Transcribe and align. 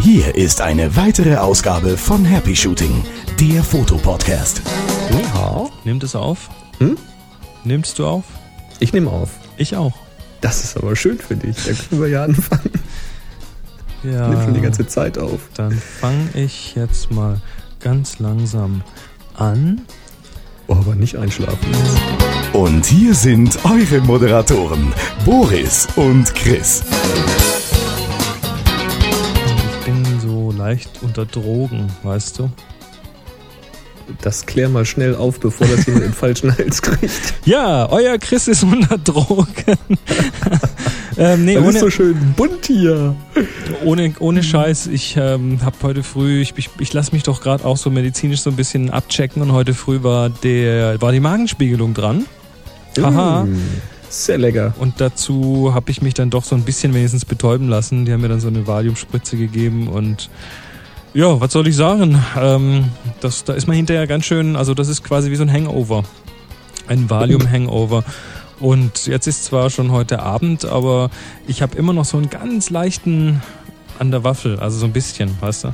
Hier 0.00 0.34
ist 0.34 0.60
eine 0.60 0.96
weitere 0.96 1.36
Ausgabe 1.36 1.96
von 1.96 2.24
Happy 2.24 2.54
Shooting, 2.54 3.04
der 3.40 3.62
Fotopodcast. 3.62 4.62
Ja. 5.10 5.66
Nimmt 5.84 6.04
es 6.04 6.14
auf? 6.14 6.48
Hm? 6.78 6.96
Nimmst 7.64 7.98
du 7.98 8.06
auf? 8.06 8.24
Ich 8.78 8.92
nehme 8.92 9.10
auf. 9.10 9.30
Ich 9.56 9.76
auch. 9.76 9.94
Das 10.40 10.62
ist 10.62 10.76
aber 10.76 10.94
schön 10.94 11.18
für 11.18 11.34
dich. 11.36 11.56
Da 11.64 11.72
können 11.72 12.00
wir 12.00 12.08
ja 12.08 12.24
anfangen. 12.24 12.70
Ja. 14.04 14.28
Nimm 14.28 14.42
schon 14.42 14.54
die 14.54 14.60
ganze 14.60 14.86
Zeit 14.86 15.18
auf. 15.18 15.40
Dann 15.54 15.72
fange 15.72 16.28
ich 16.34 16.74
jetzt 16.76 17.10
mal 17.10 17.40
ganz 17.80 18.18
langsam 18.18 18.82
an. 19.34 19.82
Oh, 20.68 20.74
aber 20.74 20.94
nicht 20.94 21.16
einschlafen. 21.16 21.72
Und 22.52 22.86
hier 22.86 23.14
sind 23.14 23.58
eure 23.64 24.00
Moderatoren, 24.00 24.92
Boris 25.24 25.86
und 25.96 26.34
Chris. 26.34 26.82
Ich 29.78 29.84
bin 29.84 30.20
so 30.20 30.52
leicht 30.52 30.90
unter 31.02 31.24
Drogen, 31.26 31.86
weißt 32.02 32.38
du? 32.40 32.50
Das 34.20 34.46
klär 34.46 34.68
mal 34.68 34.84
schnell 34.84 35.14
auf, 35.14 35.40
bevor 35.40 35.66
das 35.66 35.86
jemand 35.86 36.04
in 36.04 36.10
den 36.10 36.14
falschen 36.16 36.56
Hals 36.56 36.82
kriegt. 36.82 37.34
Ja, 37.44 37.88
euer 37.90 38.18
Chris 38.18 38.48
ist 38.48 38.62
unter 38.62 38.98
Drogen. 38.98 39.46
ähm, 41.18 41.44
nee, 41.44 41.54
Das 41.54 41.74
ist 41.74 41.80
so 41.80 41.90
schön 41.90 42.34
bunt 42.36 42.66
hier. 42.66 43.14
ohne, 43.84 44.14
ohne 44.20 44.42
Scheiß. 44.42 44.86
Ich 44.88 45.16
ähm, 45.16 45.60
habe 45.64 45.76
heute 45.82 46.02
früh, 46.02 46.40
ich, 46.40 46.54
ich, 46.56 46.70
ich 46.78 46.92
lasse 46.92 47.12
mich 47.12 47.24
doch 47.24 47.40
gerade 47.40 47.64
auch 47.64 47.76
so 47.76 47.90
medizinisch 47.90 48.40
so 48.40 48.50
ein 48.50 48.56
bisschen 48.56 48.90
abchecken 48.90 49.42
und 49.42 49.52
heute 49.52 49.74
früh 49.74 50.02
war 50.02 50.30
der 50.30 51.00
war 51.00 51.12
die 51.12 51.20
Magenspiegelung 51.20 51.94
dran. 51.94 52.26
Haha. 52.98 53.44
Mm, 53.44 53.60
sehr 54.08 54.38
lecker. 54.38 54.74
Und 54.78 55.00
dazu 55.00 55.72
habe 55.74 55.90
ich 55.90 56.00
mich 56.00 56.14
dann 56.14 56.30
doch 56.30 56.44
so 56.44 56.54
ein 56.54 56.62
bisschen 56.62 56.94
wenigstens 56.94 57.24
betäuben 57.24 57.68
lassen. 57.68 58.04
Die 58.04 58.12
haben 58.12 58.20
mir 58.20 58.28
dann 58.28 58.40
so 58.40 58.48
eine 58.48 58.66
Valiumspritze 58.66 59.36
gegeben 59.36 59.88
und 59.88 60.30
ja, 61.16 61.40
was 61.40 61.52
soll 61.52 61.66
ich 61.66 61.76
sagen? 61.76 62.22
Ähm, 62.38 62.90
das, 63.20 63.44
da 63.44 63.54
ist 63.54 63.66
man 63.66 63.76
hinterher 63.76 64.06
ganz 64.06 64.24
schön, 64.26 64.54
also 64.56 64.74
das 64.74 64.88
ist 64.88 65.02
quasi 65.02 65.30
wie 65.30 65.36
so 65.36 65.42
ein 65.42 65.52
Hangover. 65.52 66.04
Ein 66.88 67.08
Valium-Hangover. 67.10 68.04
Und 68.60 69.06
jetzt 69.06 69.26
ist 69.26 69.44
zwar 69.44 69.70
schon 69.70 69.90
heute 69.92 70.20
Abend, 70.22 70.64
aber 70.64 71.10
ich 71.46 71.62
habe 71.62 71.76
immer 71.76 71.92
noch 71.92 72.04
so 72.04 72.16
einen 72.16 72.30
ganz 72.30 72.70
leichten 72.70 73.42
an 73.98 74.10
der 74.10 74.24
Waffel, 74.24 74.58
also 74.60 74.78
so 74.78 74.84
ein 74.86 74.92
bisschen, 74.92 75.30
weißt 75.40 75.64
du? 75.64 75.68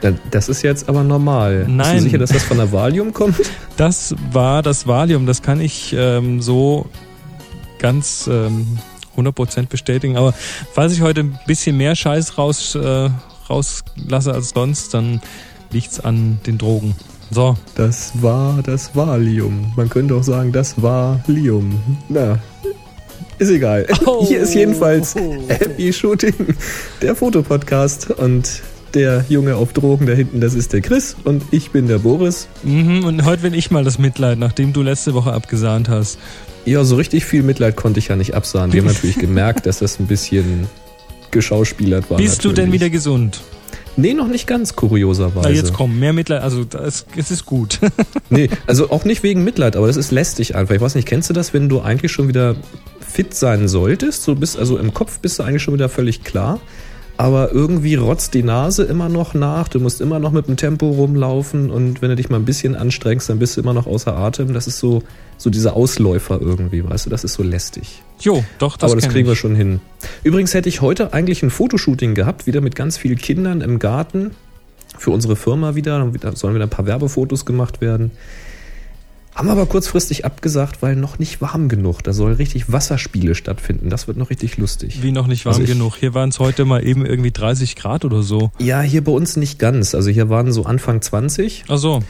Da- 0.00 0.12
Das 0.32 0.48
ist 0.48 0.62
jetzt 0.62 0.88
aber 0.88 1.04
normal. 1.04 1.58
Bist 1.64 1.70
Nein. 1.70 1.96
du 1.98 2.02
sicher, 2.02 2.18
dass 2.18 2.30
das 2.30 2.42
von 2.42 2.56
der 2.56 2.70
Valium 2.72 3.12
kommt? 3.12 3.36
Das 3.76 4.14
war 4.32 4.62
das 4.64 4.88
Valium, 4.88 5.26
das 5.26 5.40
kann 5.42 5.60
ich 5.60 5.94
ähm, 5.96 6.42
so 6.42 6.86
ganz 7.78 8.28
ähm, 8.30 8.78
100% 9.16 9.68
bestätigen. 9.68 10.16
Aber 10.16 10.34
falls 10.72 10.92
ich 10.92 11.00
heute 11.00 11.20
ein 11.20 11.38
bisschen 11.46 11.76
mehr 11.76 11.94
Scheiß 11.94 12.36
raus, 12.38 12.74
äh, 12.74 13.08
rauslasse 13.50 14.32
als 14.32 14.50
sonst, 14.50 14.94
dann 14.94 15.20
liegt's 15.70 16.00
an 16.00 16.38
den 16.46 16.58
Drogen. 16.58 16.94
So, 17.30 17.56
Das 17.74 18.12
war 18.22 18.62
das 18.62 18.94
Valium. 18.94 19.72
Man 19.76 19.90
könnte 19.90 20.14
auch 20.14 20.22
sagen, 20.22 20.50
das 20.50 20.80
war 20.80 21.20
Lium. 21.26 21.78
Na, 22.08 22.38
ist 23.38 23.50
egal. 23.50 23.86
Oh. 24.06 24.24
Hier 24.26 24.40
ist 24.40 24.54
jedenfalls 24.54 25.14
Happy 25.14 25.92
Shooting, 25.92 26.34
der 27.02 27.14
Fotopodcast. 27.14 28.10
Und 28.10 28.62
der 28.94 29.24
Junge 29.28 29.56
auf 29.56 29.74
Drogen 29.74 30.06
da 30.06 30.14
hinten, 30.14 30.40
das 30.40 30.54
ist 30.54 30.72
der 30.72 30.80
Chris. 30.80 31.14
Und 31.24 31.44
ich 31.50 31.70
bin 31.70 31.86
der 31.86 31.98
Boris. 31.98 32.48
mhm, 32.64 33.04
und 33.04 33.24
heute 33.24 33.42
bin 33.42 33.54
ich 33.54 33.70
mal 33.70 33.84
das 33.84 33.98
Mitleid, 33.98 34.38
nachdem 34.38 34.72
du 34.72 34.82
letzte 34.82 35.14
Woche 35.14 35.32
abgesahnt 35.32 35.88
hast. 35.88 36.18
Ja, 36.64 36.82
so 36.84 36.96
richtig 36.96 37.24
viel 37.24 37.42
Mitleid 37.42 37.76
konnte 37.76 37.98
ich 37.98 38.08
ja 38.08 38.16
nicht 38.16 38.34
absahen. 38.34 38.72
Wir 38.72 38.80
haben 38.80 38.88
natürlich 38.92 39.18
gemerkt, 39.18 39.66
dass 39.66 39.78
das 39.80 40.00
ein 40.00 40.06
bisschen 40.06 40.66
geschauspielert 41.30 42.10
war. 42.10 42.18
Bist 42.18 42.44
du 42.44 42.48
denn 42.48 42.66
natürlich. 42.66 42.80
wieder 42.80 42.90
gesund? 42.90 43.40
Nee, 43.96 44.14
noch 44.14 44.28
nicht 44.28 44.46
ganz, 44.46 44.76
kurioserweise. 44.76 45.48
Na, 45.48 45.54
jetzt 45.54 45.72
komm, 45.72 45.98
mehr 45.98 46.12
Mitleid, 46.12 46.40
also 46.42 46.62
das, 46.62 47.04
es 47.16 47.32
ist 47.32 47.46
gut. 47.46 47.80
Nee, 48.30 48.50
also 48.66 48.90
auch 48.90 49.04
nicht 49.04 49.22
wegen 49.22 49.42
Mitleid, 49.42 49.74
aber 49.74 49.86
das 49.86 49.96
ist 49.96 50.10
lästig 50.10 50.54
einfach. 50.54 50.74
Ich 50.74 50.80
weiß 50.82 50.94
nicht, 50.94 51.08
kennst 51.08 51.30
du 51.30 51.34
das, 51.34 51.54
wenn 51.54 51.70
du 51.70 51.80
eigentlich 51.80 52.12
schon 52.12 52.28
wieder 52.28 52.56
fit 53.00 53.32
sein 53.34 53.68
solltest? 53.68 54.28
Du 54.28 54.36
bist 54.36 54.58
also 54.58 54.76
im 54.76 54.92
Kopf 54.92 55.18
bist 55.18 55.38
du 55.38 55.42
eigentlich 55.42 55.62
schon 55.62 55.74
wieder 55.74 55.88
völlig 55.88 56.24
klar, 56.24 56.60
aber 57.18 57.52
irgendwie 57.52 57.96
rotzt 57.96 58.32
die 58.32 58.44
Nase 58.44 58.84
immer 58.84 59.08
noch 59.08 59.34
nach. 59.34 59.68
Du 59.68 59.80
musst 59.80 60.00
immer 60.00 60.20
noch 60.20 60.30
mit 60.30 60.46
dem 60.46 60.56
Tempo 60.56 60.88
rumlaufen 60.88 61.70
und 61.70 62.00
wenn 62.00 62.10
du 62.10 62.16
dich 62.16 62.30
mal 62.30 62.36
ein 62.36 62.44
bisschen 62.44 62.76
anstrengst, 62.76 63.28
dann 63.28 63.40
bist 63.40 63.56
du 63.56 63.60
immer 63.60 63.74
noch 63.74 63.86
außer 63.86 64.16
Atem. 64.16 64.54
Das 64.54 64.68
ist 64.68 64.78
so 64.78 65.02
so 65.36 65.50
dieser 65.50 65.74
Ausläufer 65.74 66.40
irgendwie, 66.40 66.88
weißt 66.88 67.06
du? 67.06 67.10
Das 67.10 67.24
ist 67.24 67.34
so 67.34 67.42
lästig. 67.42 68.02
jo, 68.20 68.44
doch, 68.58 68.76
das 68.76 68.90
aber 68.90 69.00
das 69.00 69.10
kriegen 69.10 69.26
wir 69.26 69.32
ich. 69.32 69.38
schon 69.38 69.54
hin. 69.54 69.80
Übrigens 70.22 70.54
hätte 70.54 70.68
ich 70.68 70.80
heute 70.80 71.12
eigentlich 71.12 71.42
ein 71.42 71.50
Fotoshooting 71.50 72.14
gehabt, 72.14 72.46
wieder 72.46 72.60
mit 72.60 72.74
ganz 72.76 72.96
vielen 72.96 73.18
Kindern 73.18 73.60
im 73.60 73.78
Garten. 73.78 74.32
Für 74.96 75.10
unsere 75.10 75.36
Firma 75.36 75.74
wieder. 75.74 76.10
Da 76.20 76.34
sollen 76.34 76.54
wieder 76.54 76.66
ein 76.66 76.70
paar 76.70 76.86
Werbefotos 76.86 77.44
gemacht 77.44 77.80
werden. 77.80 78.10
Haben 79.38 79.50
aber 79.50 79.66
kurzfristig 79.66 80.24
abgesagt, 80.24 80.82
weil 80.82 80.96
noch 80.96 81.20
nicht 81.20 81.40
warm 81.40 81.68
genug. 81.68 82.02
Da 82.02 82.12
sollen 82.12 82.34
richtig 82.34 82.72
Wasserspiele 82.72 83.36
stattfinden. 83.36 83.88
Das 83.88 84.08
wird 84.08 84.16
noch 84.16 84.30
richtig 84.30 84.56
lustig. 84.56 85.00
Wie 85.02 85.12
noch 85.12 85.28
nicht 85.28 85.44
warm 85.44 85.52
Also 85.54 85.62
ich- 85.62 85.68
genug. 85.70 85.94
Hier 85.94 86.12
waren 86.12 86.30
es 86.30 86.40
heute 86.40 86.64
mal 86.64 86.84
eben 86.84 87.06
irgendwie 87.06 87.30
30 87.30 87.76
Grad 87.76 88.04
oder 88.04 88.22
so. 88.24 88.50
Ja, 88.58 88.80
hier 88.80 89.04
bei 89.04 89.12
uns 89.12 89.36
nicht 89.36 89.60
ganz. 89.60 89.94
Also 89.94 90.10
hier 90.10 90.28
waren 90.28 90.50
so 90.50 90.64
Anfang 90.64 91.00
20. 91.00 91.64
Ach 91.68 91.78
so. 91.78 92.00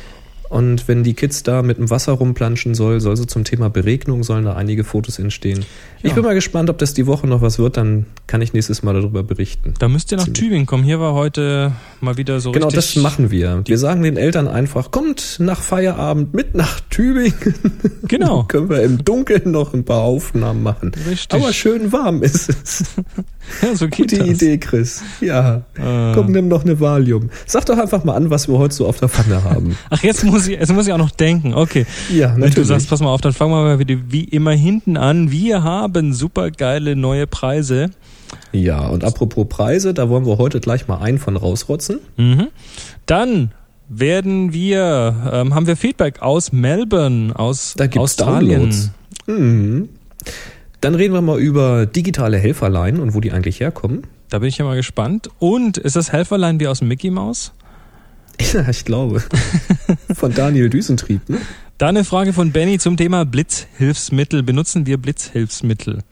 Und 0.48 0.88
wenn 0.88 1.02
die 1.04 1.14
Kids 1.14 1.42
da 1.42 1.62
mit 1.62 1.76
dem 1.78 1.90
Wasser 1.90 2.12
rumplanschen 2.12 2.74
soll, 2.74 3.00
soll 3.00 3.16
so 3.16 3.24
zum 3.26 3.44
Thema 3.44 3.68
Beregnung, 3.68 4.22
sollen 4.24 4.44
da 4.46 4.54
einige 4.54 4.82
Fotos 4.84 5.18
entstehen. 5.18 5.64
Ich 6.02 6.10
Ja. 6.10 6.14
bin 6.14 6.24
mal 6.24 6.34
gespannt, 6.34 6.70
ob 6.70 6.78
das 6.78 6.94
die 6.94 7.06
Woche 7.06 7.26
noch 7.26 7.42
was 7.42 7.58
wird. 7.58 7.76
Dann 7.76 8.06
kann 8.26 8.40
ich 8.40 8.52
nächstes 8.54 8.82
Mal 8.82 8.94
darüber 8.94 9.22
berichten. 9.22 9.74
Da 9.78 9.88
müsst 9.88 10.10
ihr 10.12 10.16
nach 10.16 10.24
Ziemlich. 10.24 10.40
Tübingen 10.42 10.66
kommen. 10.66 10.84
Hier 10.84 11.00
war 11.00 11.12
heute 11.14 11.72
mal 12.00 12.16
wieder 12.16 12.40
so 12.40 12.52
Genau, 12.52 12.70
das 12.70 12.96
machen 12.96 13.30
wir. 13.30 13.62
Wir 13.66 13.78
sagen 13.78 14.02
den 14.02 14.16
Eltern 14.16 14.48
einfach, 14.48 14.90
kommt 14.90 15.36
nach 15.38 15.60
Feierabend 15.60 16.32
mit 16.32 16.54
nach 16.54 16.80
Tübingen. 16.88 17.34
Genau. 18.06 18.44
Können 18.48 18.70
wir 18.70 18.82
im 18.82 19.04
Dunkeln 19.04 19.50
noch 19.50 19.74
ein 19.74 19.84
paar 19.84 20.00
Aufnahmen 20.02 20.62
machen. 20.62 20.92
Richtig. 21.08 21.38
Aber 21.38 21.52
schön 21.52 21.92
warm 21.92 22.22
ist 22.22 22.48
es. 22.48 22.84
Ja, 23.62 23.74
so 23.74 23.86
geht 23.88 24.10
Gute 24.10 24.18
das. 24.18 24.28
Idee, 24.28 24.58
Chris. 24.58 25.02
Ja. 25.22 25.62
Äh. 25.74 26.12
Komm, 26.14 26.32
nimm 26.32 26.48
noch 26.48 26.64
eine 26.66 26.80
Valium. 26.80 27.30
Sag 27.46 27.64
doch 27.64 27.78
einfach 27.78 28.04
mal 28.04 28.14
an, 28.14 28.28
was 28.28 28.46
wir 28.46 28.58
heute 28.58 28.74
so 28.74 28.86
auf 28.86 28.98
der 28.98 29.08
Pfanne 29.08 29.42
haben. 29.42 29.74
Ach, 29.88 30.02
jetzt 30.02 30.22
muss 30.22 30.37
ich, 30.46 30.58
jetzt 30.58 30.72
muss 30.72 30.86
ich 30.86 30.92
auch 30.92 30.98
noch 30.98 31.10
denken. 31.10 31.54
Okay. 31.54 31.86
Ja, 32.10 32.28
Wenn 32.32 32.40
natürlich. 32.40 32.54
du 32.54 32.64
sagst, 32.64 32.88
pass 32.88 33.00
mal 33.00 33.08
auf, 33.08 33.20
dann 33.20 33.32
fangen 33.32 33.50
wir 33.52 33.62
mal 33.62 33.78
wieder 33.78 33.96
wie 34.08 34.24
immer 34.24 34.52
hinten 34.52 34.96
an. 34.96 35.30
Wir 35.30 35.62
haben 35.62 36.12
super 36.12 36.50
geile 36.50 36.94
neue 36.96 37.26
Preise. 37.26 37.90
ja, 38.52 38.86
und 38.86 39.04
apropos 39.04 39.46
Preise, 39.48 39.94
da 39.94 40.08
wollen 40.08 40.26
wir 40.26 40.38
heute 40.38 40.60
gleich 40.60 40.86
mal 40.88 40.98
einen 40.98 41.18
von 41.18 41.36
rausrotzen. 41.36 41.98
Mhm. 42.16 42.48
Dann 43.06 43.52
werden 43.88 44.52
wir, 44.52 45.30
ähm, 45.32 45.54
haben 45.54 45.66
wir 45.66 45.76
Feedback 45.76 46.20
aus 46.20 46.52
Melbourne, 46.52 47.32
aus 47.34 47.74
Da 47.76 47.86
gibt's 47.86 47.98
Australien. 48.20 48.60
Downloads. 48.70 48.90
Mhm. 49.26 49.88
Dann 50.80 50.94
reden 50.94 51.12
wir 51.14 51.22
mal 51.22 51.38
über 51.40 51.86
digitale 51.86 52.36
Helferlein 52.38 53.00
und 53.00 53.14
wo 53.14 53.20
die 53.20 53.32
eigentlich 53.32 53.60
herkommen. 53.60 54.02
Da 54.28 54.38
bin 54.40 54.48
ich 54.48 54.58
ja 54.58 54.64
mal 54.64 54.76
gespannt. 54.76 55.30
Und 55.38 55.78
ist 55.78 55.96
das 55.96 56.12
Helferlein 56.12 56.60
wie 56.60 56.68
aus 56.68 56.82
Mickey 56.82 57.10
Mouse? 57.10 57.52
Ja, 58.52 58.68
ich 58.68 58.84
glaube. 58.84 59.22
Von 60.14 60.32
Daniel 60.32 60.70
Düsentrieb, 60.70 61.28
ne? 61.28 61.38
Dann 61.76 61.96
eine 61.96 62.04
Frage 62.04 62.32
von 62.32 62.50
Benny 62.50 62.78
zum 62.78 62.96
Thema 62.96 63.24
Blitzhilfsmittel. 63.24 64.42
Benutzen 64.42 64.86
wir 64.86 64.96
Blitzhilfsmittel? 64.96 66.02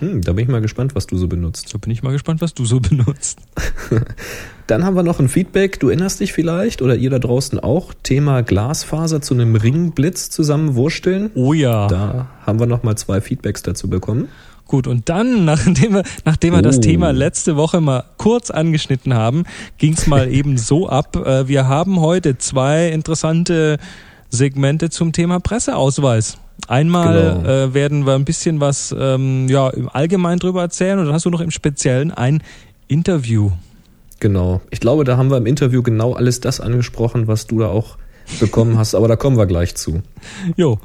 Hm, 0.00 0.20
da 0.22 0.32
bin 0.32 0.44
ich 0.44 0.50
mal 0.50 0.60
gespannt, 0.60 0.94
was 0.94 1.06
du 1.06 1.16
so 1.16 1.28
benutzt. 1.28 1.68
So 1.68 1.78
bin 1.78 1.90
ich 1.90 2.02
mal 2.02 2.12
gespannt, 2.12 2.40
was 2.40 2.54
du 2.54 2.64
so 2.64 2.80
benutzt. 2.80 3.38
Dann 4.66 4.84
haben 4.84 4.96
wir 4.96 5.04
noch 5.04 5.20
ein 5.20 5.28
Feedback, 5.28 5.78
du 5.78 5.88
erinnerst 5.88 6.18
dich 6.18 6.32
vielleicht 6.32 6.82
oder 6.82 6.96
ihr 6.96 7.08
da 7.08 7.20
draußen 7.20 7.60
auch, 7.60 7.94
Thema 8.02 8.42
Glasfaser 8.42 9.22
zu 9.22 9.34
einem 9.34 9.54
Ringblitz 9.54 10.28
zusammenwursteln. 10.30 11.30
Oh 11.34 11.52
ja. 11.52 11.86
Da 11.86 12.28
haben 12.44 12.58
wir 12.58 12.66
noch 12.66 12.82
mal 12.82 12.96
zwei 12.96 13.20
Feedbacks 13.20 13.62
dazu 13.62 13.88
bekommen. 13.88 14.28
Gut, 14.66 14.86
und 14.86 15.08
dann, 15.08 15.44
nachdem 15.46 15.94
wir, 15.94 16.02
nachdem 16.24 16.54
wir 16.54 16.62
das 16.62 16.78
Oh. 16.78 16.80
Thema 16.80 17.12
letzte 17.12 17.56
Woche 17.56 17.80
mal 17.80 18.04
kurz 18.16 18.50
angeschnitten 18.50 19.14
haben, 19.14 19.44
ging's 19.78 20.06
mal 20.06 20.28
eben 20.32 20.58
so 20.58 20.88
ab. 20.88 21.16
Äh, 21.16 21.48
Wir 21.48 21.68
haben 21.68 22.00
heute 22.00 22.36
zwei 22.38 22.88
interessante 22.88 23.78
Segmente 24.28 24.90
zum 24.90 25.12
Thema 25.12 25.38
Presseausweis. 25.40 26.38
Einmal 26.68 27.36
Genau. 27.42 27.48
äh, 27.48 27.74
werden 27.74 28.06
wir 28.06 28.14
ein 28.14 28.24
bisschen 28.24 28.60
was 28.60 28.94
ähm, 28.98 29.46
ja, 29.48 29.68
im 29.68 29.88
Allgemeinen 29.88 30.40
drüber 30.40 30.62
erzählen 30.62 30.98
und 30.98 31.04
dann 31.06 31.14
hast 31.14 31.24
du 31.26 31.30
noch 31.30 31.40
im 31.42 31.50
Speziellen 31.50 32.10
ein 32.10 32.42
Interview. 32.88 33.52
Genau. 34.20 34.62
Ich 34.70 34.80
glaube, 34.80 35.04
da 35.04 35.16
haben 35.16 35.30
wir 35.30 35.36
im 35.36 35.46
Interview 35.46 35.82
genau 35.82 36.14
alles 36.14 36.40
das 36.40 36.60
angesprochen, 36.60 37.28
was 37.28 37.46
du 37.46 37.60
da 37.60 37.68
auch 37.68 37.98
bekommen 38.40 38.78
hast, 38.78 38.94
aber 38.94 39.06
da 39.06 39.14
kommen 39.16 39.36
wir 39.36 39.46
gleich 39.46 39.74
zu. 39.76 40.02
Jo, 40.56 40.78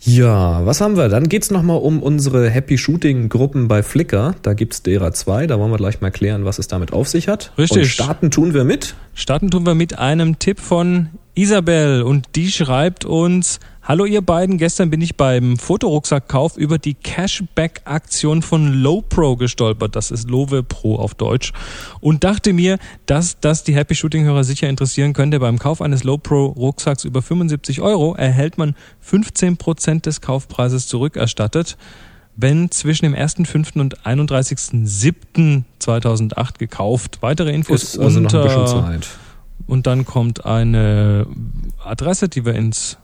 Ja, 0.00 0.64
was 0.64 0.80
haben 0.80 0.96
wir? 0.96 1.08
Dann 1.08 1.28
geht's 1.28 1.50
noch 1.50 1.58
nochmal 1.58 1.78
um 1.78 2.02
unsere 2.02 2.48
Happy 2.48 2.78
Shooting 2.78 3.28
Gruppen 3.28 3.66
bei 3.66 3.82
Flickr. 3.82 4.36
Da 4.42 4.54
gibt's 4.54 4.82
derer 4.82 5.12
zwei. 5.12 5.46
Da 5.48 5.58
wollen 5.58 5.72
wir 5.72 5.76
gleich 5.76 6.00
mal 6.00 6.10
klären, 6.10 6.44
was 6.44 6.58
es 6.58 6.68
damit 6.68 6.92
auf 6.92 7.08
sich 7.08 7.26
hat. 7.26 7.52
Richtig. 7.58 7.78
Und 7.78 7.86
starten 7.86 8.30
tun 8.30 8.54
wir 8.54 8.64
mit. 8.64 8.94
starten 9.14 9.50
tun 9.50 9.66
wir 9.66 9.74
mit 9.74 9.98
einem 9.98 10.38
Tipp 10.38 10.60
von 10.60 11.08
Isabel 11.34 12.02
und 12.02 12.26
die 12.36 12.50
schreibt 12.50 13.04
uns, 13.04 13.58
Hallo 13.88 14.04
ihr 14.04 14.20
beiden, 14.20 14.58
gestern 14.58 14.90
bin 14.90 15.00
ich 15.00 15.16
beim 15.16 15.56
Fotorucksackkauf 15.56 16.58
über 16.58 16.76
die 16.76 16.92
Cashback-Aktion 16.92 18.42
von 18.42 18.74
Lowpro 18.74 19.36
gestolpert. 19.36 19.96
Das 19.96 20.10
ist 20.10 20.28
Lowe 20.28 20.62
Pro 20.62 20.96
auf 20.96 21.14
Deutsch. 21.14 21.54
Und 22.00 22.22
dachte 22.22 22.52
mir, 22.52 22.76
dass 23.06 23.40
das 23.40 23.64
die 23.64 23.74
Happy 23.74 23.94
Shooting-Hörer 23.94 24.44
sicher 24.44 24.68
interessieren 24.68 25.14
könnte. 25.14 25.40
Beim 25.40 25.58
Kauf 25.58 25.80
eines 25.80 26.04
Lowpro-Rucksacks 26.04 27.04
über 27.04 27.22
75 27.22 27.80
Euro 27.80 28.14
erhält 28.14 28.58
man 28.58 28.74
15% 29.02 30.02
des 30.02 30.20
Kaufpreises 30.20 30.86
zurückerstattet 30.86 31.78
wenn 32.40 32.70
zwischen 32.70 33.06
dem 33.06 33.14
1.5. 33.14 33.80
und 33.80 33.98
31.07.2008 34.02 36.58
gekauft. 36.58 37.18
Weitere 37.20 37.52
Infos 37.52 37.82
Ist 37.82 37.98
also 37.98 38.20
noch 38.20 38.32
ein 38.32 38.42
bisschen 38.42 38.66
Zeit. 38.66 39.08
Und 39.66 39.88
dann 39.88 40.04
kommt 40.04 40.46
eine 40.46 41.26
Adresse, 41.82 42.28
die 42.28 42.44
wir 42.44 42.54
ins 42.54 42.96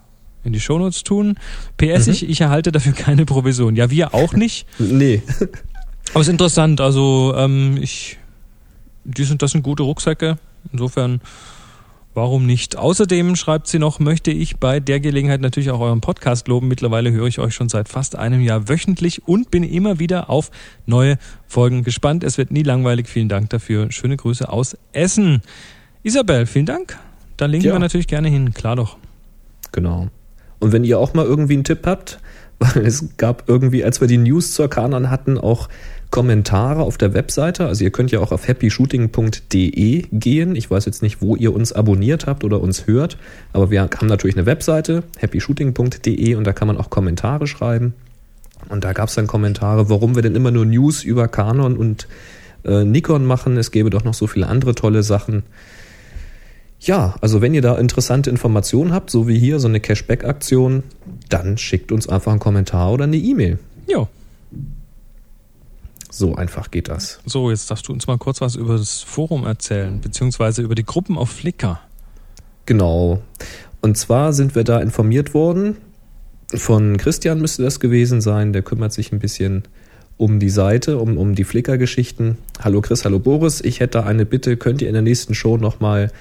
in 0.44 0.52
die 0.52 0.60
Shownotes 0.60 1.02
tun. 1.04 1.36
PS, 1.76 2.06
Mhm. 2.06 2.12
ich, 2.12 2.28
ich 2.28 2.40
erhalte 2.40 2.70
dafür 2.72 2.92
keine 2.92 3.24
Provision. 3.24 3.76
Ja, 3.76 3.90
wir 3.90 4.14
auch 4.14 4.34
nicht. 4.34 4.66
Nee. 4.78 5.22
Aber 6.12 6.20
es 6.20 6.28
ist 6.28 6.32
interessant. 6.32 6.80
Also 6.80 7.34
ähm, 7.36 7.78
ich, 7.80 8.18
die 9.04 9.24
sind, 9.24 9.42
das 9.42 9.52
sind 9.52 9.62
gute 9.62 9.82
Rucksäcke. 9.82 10.38
Insofern, 10.72 11.20
warum 12.14 12.46
nicht? 12.46 12.76
Außerdem 12.76 13.36
schreibt 13.36 13.66
sie 13.66 13.78
noch, 13.78 13.98
möchte 13.98 14.30
ich 14.30 14.58
bei 14.58 14.80
der 14.80 15.00
Gelegenheit 15.00 15.40
natürlich 15.40 15.70
auch 15.70 15.80
euren 15.80 16.00
Podcast 16.00 16.46
loben. 16.48 16.68
Mittlerweile 16.68 17.10
höre 17.10 17.26
ich 17.26 17.38
euch 17.38 17.54
schon 17.54 17.68
seit 17.68 17.88
fast 17.88 18.16
einem 18.16 18.40
Jahr 18.40 18.68
wöchentlich 18.68 19.26
und 19.26 19.50
bin 19.50 19.62
immer 19.64 19.98
wieder 19.98 20.30
auf 20.30 20.50
neue 20.86 21.18
Folgen 21.46 21.82
gespannt. 21.84 22.22
Es 22.22 22.38
wird 22.38 22.50
nie 22.50 22.62
langweilig. 22.62 23.08
Vielen 23.08 23.28
Dank 23.28 23.50
dafür. 23.50 23.90
Schöne 23.90 24.16
Grüße 24.16 24.48
aus 24.48 24.76
Essen. 24.92 25.42
Isabel, 26.02 26.46
vielen 26.46 26.66
Dank. 26.66 26.98
Da 27.36 27.46
linken 27.46 27.66
Ja. 27.68 27.72
wir 27.74 27.78
natürlich 27.80 28.06
gerne 28.06 28.28
hin. 28.28 28.54
Klar 28.54 28.76
doch. 28.76 28.96
Genau. 29.72 30.08
Und 30.64 30.72
wenn 30.72 30.82
ihr 30.82 30.98
auch 30.98 31.12
mal 31.12 31.26
irgendwie 31.26 31.52
einen 31.52 31.64
Tipp 31.64 31.80
habt, 31.84 32.20
weil 32.58 32.86
es 32.86 33.18
gab 33.18 33.50
irgendwie, 33.50 33.84
als 33.84 34.00
wir 34.00 34.08
die 34.08 34.16
News 34.16 34.52
zur 34.52 34.70
Kanon 34.70 35.10
hatten, 35.10 35.36
auch 35.36 35.68
Kommentare 36.10 36.80
auf 36.82 36.96
der 36.96 37.12
Webseite. 37.12 37.66
Also 37.66 37.84
ihr 37.84 37.90
könnt 37.90 38.12
ja 38.12 38.20
auch 38.20 38.32
auf 38.32 38.48
happyshooting.de 38.48 40.06
gehen. 40.10 40.56
Ich 40.56 40.70
weiß 40.70 40.86
jetzt 40.86 41.02
nicht, 41.02 41.20
wo 41.20 41.36
ihr 41.36 41.52
uns 41.52 41.74
abonniert 41.74 42.26
habt 42.26 42.44
oder 42.44 42.62
uns 42.62 42.86
hört, 42.86 43.18
aber 43.52 43.70
wir 43.70 43.82
haben 43.82 44.06
natürlich 44.06 44.36
eine 44.38 44.46
Webseite, 44.46 45.02
happyshooting.de 45.20 46.34
und 46.36 46.44
da 46.44 46.54
kann 46.54 46.68
man 46.68 46.78
auch 46.78 46.88
Kommentare 46.88 47.46
schreiben. 47.46 47.92
Und 48.70 48.84
da 48.84 48.94
gab 48.94 49.10
es 49.10 49.16
dann 49.16 49.26
Kommentare, 49.26 49.90
warum 49.90 50.14
wir 50.14 50.22
denn 50.22 50.34
immer 50.34 50.50
nur 50.50 50.64
News 50.64 51.04
über 51.04 51.28
Canon 51.28 51.76
und 51.76 52.08
äh, 52.64 52.84
Nikon 52.84 53.26
machen. 53.26 53.58
Es 53.58 53.70
gäbe 53.70 53.90
doch 53.90 54.04
noch 54.04 54.14
so 54.14 54.26
viele 54.26 54.46
andere 54.46 54.74
tolle 54.74 55.02
Sachen. 55.02 55.42
Ja, 56.84 57.14
also 57.22 57.40
wenn 57.40 57.54
ihr 57.54 57.62
da 57.62 57.78
interessante 57.78 58.28
Informationen 58.28 58.92
habt, 58.92 59.10
so 59.10 59.26
wie 59.26 59.38
hier 59.38 59.58
so 59.58 59.68
eine 59.68 59.80
Cashback-Aktion, 59.80 60.82
dann 61.30 61.56
schickt 61.56 61.92
uns 61.92 62.08
einfach 62.10 62.32
einen 62.32 62.40
Kommentar 62.40 62.92
oder 62.92 63.04
eine 63.04 63.16
E-Mail. 63.16 63.58
Jo. 63.88 64.06
So 66.10 66.34
einfach 66.34 66.70
geht 66.70 66.88
das. 66.88 67.20
So, 67.24 67.50
jetzt 67.50 67.70
darfst 67.70 67.88
du 67.88 67.92
uns 67.92 68.06
mal 68.06 68.18
kurz 68.18 68.42
was 68.42 68.54
über 68.54 68.76
das 68.76 69.00
Forum 69.00 69.46
erzählen, 69.46 69.98
beziehungsweise 70.00 70.60
über 70.60 70.74
die 70.74 70.84
Gruppen 70.84 71.16
auf 71.16 71.30
Flickr. 71.30 71.80
Genau. 72.66 73.22
Und 73.80 73.96
zwar 73.96 74.34
sind 74.34 74.54
wir 74.54 74.64
da 74.64 74.78
informiert 74.80 75.32
worden, 75.32 75.78
von 76.52 76.98
Christian 76.98 77.40
müsste 77.40 77.62
das 77.62 77.80
gewesen 77.80 78.20
sein, 78.20 78.52
der 78.52 78.62
kümmert 78.62 78.92
sich 78.92 79.10
ein 79.10 79.18
bisschen 79.18 79.64
um 80.18 80.38
die 80.38 80.50
Seite, 80.50 80.98
um, 80.98 81.16
um 81.16 81.34
die 81.34 81.44
Flickr-Geschichten. 81.44 82.36
Hallo 82.60 82.82
Chris, 82.82 83.04
hallo 83.04 83.18
Boris, 83.18 83.62
ich 83.62 83.80
hätte 83.80 83.98
da 83.98 84.04
eine 84.04 84.26
Bitte, 84.26 84.58
könnt 84.58 84.82
ihr 84.82 84.88
in 84.88 84.94
der 84.94 85.02
nächsten 85.02 85.34
Show 85.34 85.56
nochmal 85.56 86.12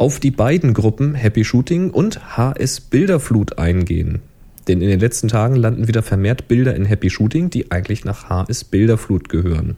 auf 0.00 0.18
die 0.18 0.30
beiden 0.30 0.72
Gruppen 0.72 1.14
Happy 1.14 1.44
Shooting 1.44 1.90
und 1.90 2.34
HS 2.34 2.80
Bilderflut 2.80 3.58
eingehen. 3.58 4.22
Denn 4.66 4.80
in 4.80 4.88
den 4.88 4.98
letzten 4.98 5.28
Tagen 5.28 5.56
landen 5.56 5.88
wieder 5.88 6.02
vermehrt 6.02 6.48
Bilder 6.48 6.74
in 6.74 6.86
Happy 6.86 7.10
Shooting, 7.10 7.50
die 7.50 7.70
eigentlich 7.70 8.06
nach 8.06 8.30
HS 8.30 8.64
Bilderflut 8.64 9.28
gehören. 9.28 9.76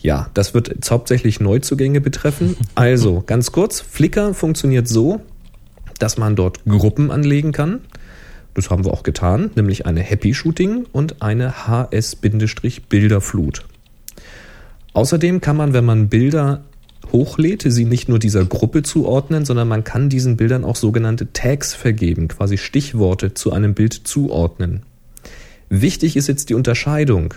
Ja, 0.00 0.30
das 0.32 0.54
wird 0.54 0.68
jetzt 0.68 0.90
hauptsächlich 0.90 1.40
Neuzugänge 1.40 2.00
betreffen. 2.00 2.56
Also, 2.74 3.22
ganz 3.26 3.52
kurz, 3.52 3.82
Flickr 3.82 4.32
funktioniert 4.32 4.88
so, 4.88 5.20
dass 5.98 6.16
man 6.16 6.36
dort 6.36 6.64
Gruppen 6.64 7.10
anlegen 7.10 7.52
kann. 7.52 7.80
Das 8.54 8.70
haben 8.70 8.86
wir 8.86 8.94
auch 8.94 9.02
getan, 9.02 9.50
nämlich 9.56 9.84
eine 9.84 10.00
Happy 10.00 10.32
Shooting 10.32 10.86
und 10.90 11.20
eine 11.20 11.68
HS-Bilderflut. 11.68 13.66
Außerdem 14.94 15.42
kann 15.42 15.58
man, 15.58 15.74
wenn 15.74 15.84
man 15.84 16.08
Bilder 16.08 16.64
hochlädt, 17.14 17.64
sie 17.66 17.86
nicht 17.86 18.10
nur 18.10 18.18
dieser 18.18 18.44
Gruppe 18.44 18.82
zuordnen, 18.82 19.46
sondern 19.46 19.68
man 19.68 19.84
kann 19.84 20.10
diesen 20.10 20.36
Bildern 20.36 20.64
auch 20.64 20.76
sogenannte 20.76 21.32
Tags 21.32 21.72
vergeben, 21.72 22.28
quasi 22.28 22.58
Stichworte 22.58 23.32
zu 23.32 23.52
einem 23.52 23.72
Bild 23.72 23.94
zuordnen. 23.94 24.82
Wichtig 25.70 26.16
ist 26.16 26.26
jetzt 26.26 26.50
die 26.50 26.54
Unterscheidung. 26.54 27.32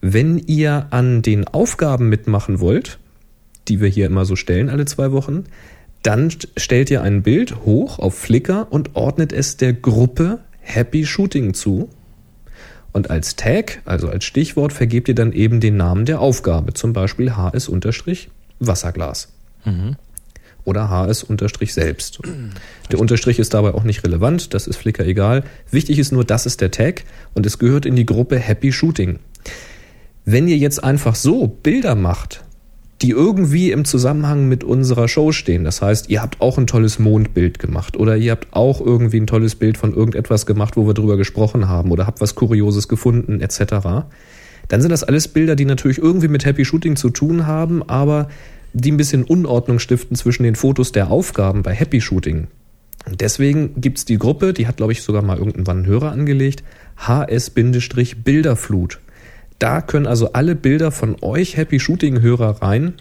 Wenn 0.00 0.38
ihr 0.38 0.88
an 0.90 1.22
den 1.22 1.46
Aufgaben 1.46 2.08
mitmachen 2.08 2.60
wollt, 2.60 2.98
die 3.68 3.80
wir 3.80 3.88
hier 3.88 4.06
immer 4.06 4.24
so 4.24 4.36
stellen 4.36 4.68
alle 4.68 4.84
zwei 4.84 5.12
Wochen, 5.12 5.44
dann 6.02 6.28
st- 6.28 6.48
stellt 6.56 6.90
ihr 6.90 7.02
ein 7.02 7.22
Bild 7.22 7.64
hoch 7.64 7.98
auf 7.98 8.18
Flickr 8.18 8.66
und 8.70 8.94
ordnet 8.94 9.32
es 9.32 9.56
der 9.56 9.72
Gruppe 9.72 10.40
Happy 10.60 11.06
Shooting 11.06 11.54
zu. 11.54 11.88
Und 12.92 13.10
als 13.10 13.36
Tag, 13.36 13.82
also 13.84 14.08
als 14.08 14.24
Stichwort, 14.24 14.72
vergebt 14.72 15.08
ihr 15.08 15.14
dann 15.14 15.32
eben 15.32 15.60
den 15.60 15.76
Namen 15.76 16.04
der 16.04 16.20
Aufgabe, 16.20 16.74
zum 16.74 16.92
Beispiel 16.92 17.36
HS-Wasserglas. 18.60 19.28
Oder 20.64 20.90
HS-selbst. 20.90 22.20
Der 22.90 22.98
Unterstrich 22.98 23.38
ist 23.38 23.54
dabei 23.54 23.74
auch 23.74 23.84
nicht 23.84 24.04
relevant, 24.04 24.52
das 24.54 24.66
ist 24.66 24.76
Flickr 24.76 25.06
egal. 25.06 25.44
Wichtig 25.70 25.98
ist 25.98 26.12
nur, 26.12 26.24
das 26.24 26.46
ist 26.46 26.60
der 26.60 26.70
Tag 26.70 27.04
und 27.34 27.46
es 27.46 27.58
gehört 27.58 27.86
in 27.86 27.96
die 27.96 28.06
Gruppe 28.06 28.38
Happy 28.38 28.72
Shooting. 28.72 29.18
Wenn 30.24 30.46
ihr 30.46 30.58
jetzt 30.58 30.84
einfach 30.84 31.14
so 31.14 31.46
Bilder 31.46 31.94
macht, 31.94 32.44
die 33.00 33.10
irgendwie 33.10 33.70
im 33.70 33.84
Zusammenhang 33.84 34.48
mit 34.48 34.64
unserer 34.64 35.06
Show 35.06 35.30
stehen. 35.30 35.64
Das 35.64 35.80
heißt, 35.82 36.10
ihr 36.10 36.20
habt 36.20 36.40
auch 36.40 36.58
ein 36.58 36.66
tolles 36.66 36.98
Mondbild 36.98 37.60
gemacht 37.60 37.96
oder 37.96 38.16
ihr 38.16 38.32
habt 38.32 38.48
auch 38.50 38.80
irgendwie 38.80 39.20
ein 39.20 39.28
tolles 39.28 39.54
Bild 39.54 39.78
von 39.78 39.94
irgendetwas 39.94 40.46
gemacht, 40.46 40.76
wo 40.76 40.86
wir 40.86 40.94
drüber 40.94 41.16
gesprochen 41.16 41.68
haben 41.68 41.92
oder 41.92 42.06
habt 42.06 42.20
was 42.20 42.34
Kurioses 42.34 42.88
gefunden 42.88 43.40
etc. 43.40 44.06
Dann 44.68 44.80
sind 44.80 44.90
das 44.90 45.04
alles 45.04 45.28
Bilder, 45.28 45.56
die 45.56 45.64
natürlich 45.64 45.98
irgendwie 45.98 46.28
mit 46.28 46.44
Happy 46.44 46.64
Shooting 46.64 46.96
zu 46.96 47.10
tun 47.10 47.46
haben, 47.46 47.82
aber 47.88 48.28
die 48.72 48.92
ein 48.92 48.96
bisschen 48.96 49.24
Unordnung 49.24 49.78
stiften 49.78 50.16
zwischen 50.16 50.42
den 50.42 50.54
Fotos 50.54 50.92
der 50.92 51.10
Aufgaben 51.10 51.62
bei 51.62 51.74
Happy 51.74 52.00
Shooting. 52.00 52.48
Und 53.06 53.20
deswegen 53.20 53.80
gibt's 53.80 54.04
die 54.04 54.18
Gruppe, 54.18 54.52
die 54.52 54.66
hat, 54.66 54.76
glaube 54.76 54.92
ich, 54.92 55.02
sogar 55.02 55.22
mal 55.22 55.38
irgendwann 55.38 55.78
einen 55.78 55.86
Hörer 55.86 56.12
angelegt, 56.12 56.62
HS-Bilderflut. 56.98 58.98
Da 59.58 59.80
können 59.80 60.06
also 60.06 60.34
alle 60.34 60.54
Bilder 60.54 60.92
von 60.92 61.16
euch 61.22 61.56
Happy 61.56 61.80
Shooting 61.80 62.20
Hörer 62.20 62.62
rein, 62.62 62.94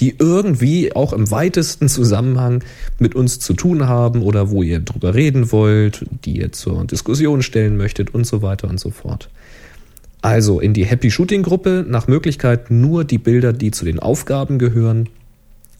die 0.00 0.16
irgendwie 0.18 0.94
auch 0.94 1.12
im 1.12 1.30
weitesten 1.30 1.88
Zusammenhang 1.88 2.62
mit 2.98 3.14
uns 3.14 3.38
zu 3.38 3.54
tun 3.54 3.86
haben 3.86 4.22
oder 4.22 4.50
wo 4.50 4.62
ihr 4.62 4.80
drüber 4.80 5.14
reden 5.14 5.50
wollt, 5.50 6.04
die 6.24 6.38
ihr 6.38 6.52
zur 6.52 6.84
Diskussion 6.84 7.42
stellen 7.42 7.76
möchtet 7.76 8.14
und 8.14 8.26
so 8.26 8.42
weiter 8.42 8.68
und 8.68 8.78
so 8.78 8.90
fort. 8.90 9.30
Also 10.22 10.60
in 10.60 10.74
die 10.74 10.84
Happy 10.84 11.10
Shooting 11.10 11.42
Gruppe 11.42 11.84
nach 11.86 12.08
Möglichkeit 12.08 12.70
nur 12.70 13.04
die 13.04 13.18
Bilder, 13.18 13.52
die 13.52 13.70
zu 13.70 13.84
den 13.84 14.00
Aufgaben 14.00 14.58
gehören 14.58 15.08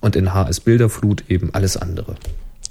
und 0.00 0.14
in 0.16 0.32
HS 0.32 0.60
Bilderflut 0.60 1.24
eben 1.28 1.52
alles 1.54 1.76
andere. 1.76 2.14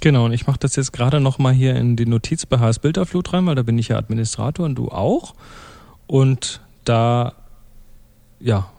Genau, 0.00 0.26
und 0.26 0.32
ich 0.32 0.46
mache 0.46 0.58
das 0.60 0.76
jetzt 0.76 0.92
gerade 0.92 1.20
nochmal 1.20 1.52
hier 1.52 1.74
in 1.74 1.96
die 1.96 2.06
Notiz 2.06 2.46
bei 2.46 2.58
HS 2.58 2.78
Bilderflut 2.78 3.32
rein, 3.32 3.46
weil 3.46 3.56
da 3.56 3.62
bin 3.62 3.78
ich 3.78 3.88
ja 3.88 3.98
Administrator 3.98 4.64
und 4.64 4.76
du 4.76 4.88
auch. 4.88 5.34
Und 6.06 6.60
da, 6.84 7.34
ja, 8.40 8.70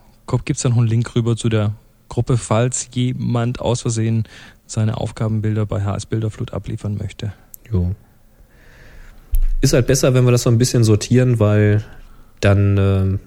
gibt 0.44 0.56
es 0.56 0.62
dann 0.62 0.72
noch 0.72 0.78
einen 0.78 0.88
Link 0.88 1.14
rüber 1.14 1.36
zu 1.36 1.48
der 1.48 1.74
Gruppe, 2.08 2.38
falls 2.38 2.88
jemand 2.92 3.60
aus 3.60 3.82
Versehen 3.82 4.24
seine 4.66 4.96
Aufgabenbilder 4.96 5.66
bei 5.66 5.82
HS 5.82 6.06
Bilderflut 6.06 6.52
abliefern 6.52 6.96
möchte. 6.96 7.32
Jo. 7.70 7.94
Ist 9.60 9.74
halt 9.74 9.86
besser, 9.86 10.14
wenn 10.14 10.24
wir 10.24 10.32
das 10.32 10.42
so 10.42 10.50
ein 10.50 10.58
bisschen 10.58 10.84
sortieren, 10.84 11.38
weil 11.38 11.84
dann 12.40 12.76
äh, 12.78 13.18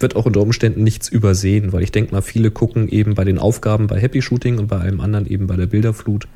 wird 0.00 0.14
auch 0.16 0.26
unter 0.26 0.40
Umständen 0.40 0.84
nichts 0.84 1.08
übersehen, 1.08 1.72
weil 1.72 1.82
ich 1.82 1.92
denke 1.92 2.12
mal, 2.14 2.22
viele 2.22 2.50
gucken 2.50 2.88
eben 2.88 3.14
bei 3.14 3.24
den 3.24 3.38
Aufgaben 3.38 3.86
bei 3.86 4.00
Happy 4.00 4.22
Shooting 4.22 4.58
und 4.58 4.68
bei 4.68 4.78
einem 4.80 5.00
anderen 5.00 5.26
eben 5.26 5.46
bei 5.46 5.56
der 5.56 5.66
Bilderflut. 5.66 6.28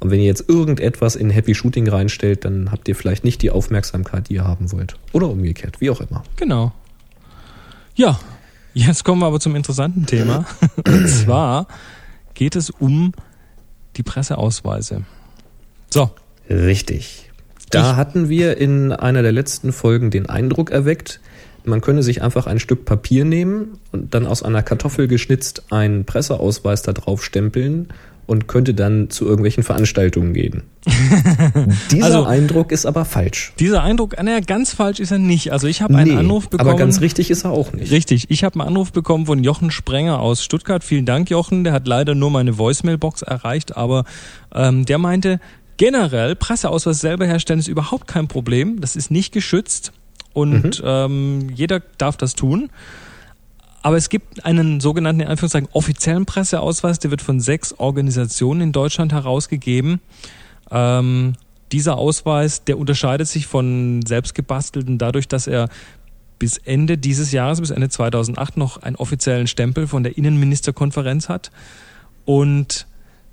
Und 0.00 0.10
wenn 0.10 0.18
ihr 0.18 0.26
jetzt 0.26 0.48
irgendetwas 0.48 1.14
in 1.16 1.30
Happy 1.30 1.54
Shooting 1.54 1.88
reinstellt, 1.88 2.44
dann 2.44 2.70
habt 2.72 2.88
ihr 2.88 2.96
vielleicht 2.96 3.24
nicht 3.24 3.40
die 3.42 3.50
Aufmerksamkeit, 3.50 4.28
die 4.28 4.34
ihr 4.34 4.44
haben 4.44 4.72
wollt. 4.72 4.96
Oder 5.12 5.28
umgekehrt, 5.28 5.80
wie 5.80 5.90
auch 5.90 6.00
immer. 6.00 6.24
Genau. 6.36 6.72
Ja, 7.94 8.18
jetzt 8.74 9.04
kommen 9.04 9.20
wir 9.22 9.26
aber 9.26 9.38
zum 9.40 9.54
interessanten 9.54 10.04
Thema. 10.06 10.44
Und 10.86 11.08
zwar 11.08 11.68
geht 12.34 12.56
es 12.56 12.70
um 12.70 13.12
die 13.96 14.02
Presseausweise. 14.02 15.02
So, 15.90 16.10
Richtig. 16.50 17.30
Da 17.70 17.92
Ich- 17.92 17.96
hatten 17.96 18.28
wir 18.28 18.58
in 18.58 18.92
einer 18.92 19.22
der 19.22 19.32
letzten 19.32 19.72
Folgen 19.72 20.10
den 20.10 20.28
Eindruck 20.28 20.70
erweckt, 20.70 21.20
man 21.64 21.80
könne 21.80 22.02
sich 22.02 22.22
einfach 22.22 22.46
ein 22.46 22.58
Stück 22.58 22.84
Papier 22.84 23.24
nehmen 23.24 23.78
und 23.92 24.14
dann 24.14 24.26
aus 24.26 24.42
einer 24.42 24.62
Kartoffel 24.62 25.08
geschnitzt 25.08 25.64
einen 25.70 26.04
Presseausweis 26.04 26.82
da 26.82 26.92
drauf 26.92 27.24
stempeln 27.24 27.88
und 28.26 28.48
könnte 28.48 28.74
dann 28.74 29.10
zu 29.10 29.26
irgendwelchen 29.26 29.62
Veranstaltungen 29.62 30.32
gehen. 30.32 30.62
Dieser 31.90 32.04
also, 32.04 32.24
Eindruck 32.24 32.72
ist 32.72 32.86
aber 32.86 33.04
falsch. 33.04 33.52
Dieser 33.58 33.82
Eindruck, 33.82 34.16
naja, 34.22 34.40
ganz 34.40 34.72
falsch 34.72 35.00
ist 35.00 35.10
er 35.10 35.18
nicht. 35.18 35.52
Also 35.52 35.66
ich 35.66 35.82
habe 35.82 35.94
einen 35.96 36.12
nee, 36.12 36.16
Anruf 36.16 36.48
bekommen. 36.48 36.70
Aber 36.70 36.78
ganz 36.78 37.00
richtig 37.00 37.30
ist 37.30 37.44
er 37.44 37.50
auch 37.50 37.72
nicht. 37.72 37.90
Richtig. 37.92 38.26
Ich 38.30 38.44
habe 38.44 38.58
einen 38.60 38.68
Anruf 38.68 38.92
bekommen 38.92 39.26
von 39.26 39.44
Jochen 39.44 39.70
Sprenger 39.70 40.20
aus 40.20 40.42
Stuttgart. 40.42 40.84
Vielen 40.84 41.04
Dank, 41.04 41.28
Jochen. 41.28 41.64
Der 41.64 41.72
hat 41.72 41.86
leider 41.86 42.14
nur 42.14 42.30
meine 42.30 42.56
Voicemailbox 42.56 43.22
erreicht, 43.22 43.76
aber 43.76 44.04
ähm, 44.54 44.86
der 44.86 44.98
meinte, 44.98 45.40
generell 45.76 46.34
Presseausweis 46.34 47.00
selber 47.00 47.26
herstellen 47.26 47.58
ist 47.58 47.68
überhaupt 47.68 48.06
kein 48.06 48.28
Problem. 48.28 48.80
Das 48.80 48.96
ist 48.96 49.10
nicht 49.10 49.32
geschützt 49.32 49.92
und 50.34 50.82
mhm. 50.82 50.84
ähm, 50.84 51.48
jeder 51.54 51.80
darf 51.96 52.18
das 52.18 52.34
tun. 52.34 52.68
Aber 53.80 53.96
es 53.96 54.08
gibt 54.08 54.44
einen 54.44 54.80
sogenannten, 54.80 55.20
in 55.20 55.28
Anführungszeichen, 55.28 55.68
offiziellen 55.72 56.26
Presseausweis, 56.26 56.98
der 56.98 57.10
wird 57.10 57.22
von 57.22 57.40
sechs 57.40 57.74
Organisationen 57.78 58.60
in 58.60 58.72
Deutschland 58.72 59.12
herausgegeben. 59.12 60.00
Ähm, 60.70 61.34
dieser 61.70 61.96
Ausweis, 61.96 62.64
der 62.64 62.78
unterscheidet 62.78 63.28
sich 63.28 63.46
von 63.46 64.00
selbstgebastelten 64.06 64.98
dadurch, 64.98 65.28
dass 65.28 65.46
er 65.46 65.68
bis 66.38 66.56
Ende 66.58 66.98
dieses 66.98 67.32
Jahres, 67.32 67.60
bis 67.60 67.70
Ende 67.70 67.88
2008 67.88 68.56
noch 68.56 68.82
einen 68.82 68.96
offiziellen 68.96 69.46
Stempel 69.46 69.86
von 69.86 70.02
der 70.02 70.16
Innenministerkonferenz 70.16 71.28
hat. 71.28 71.50
Und 72.24 72.86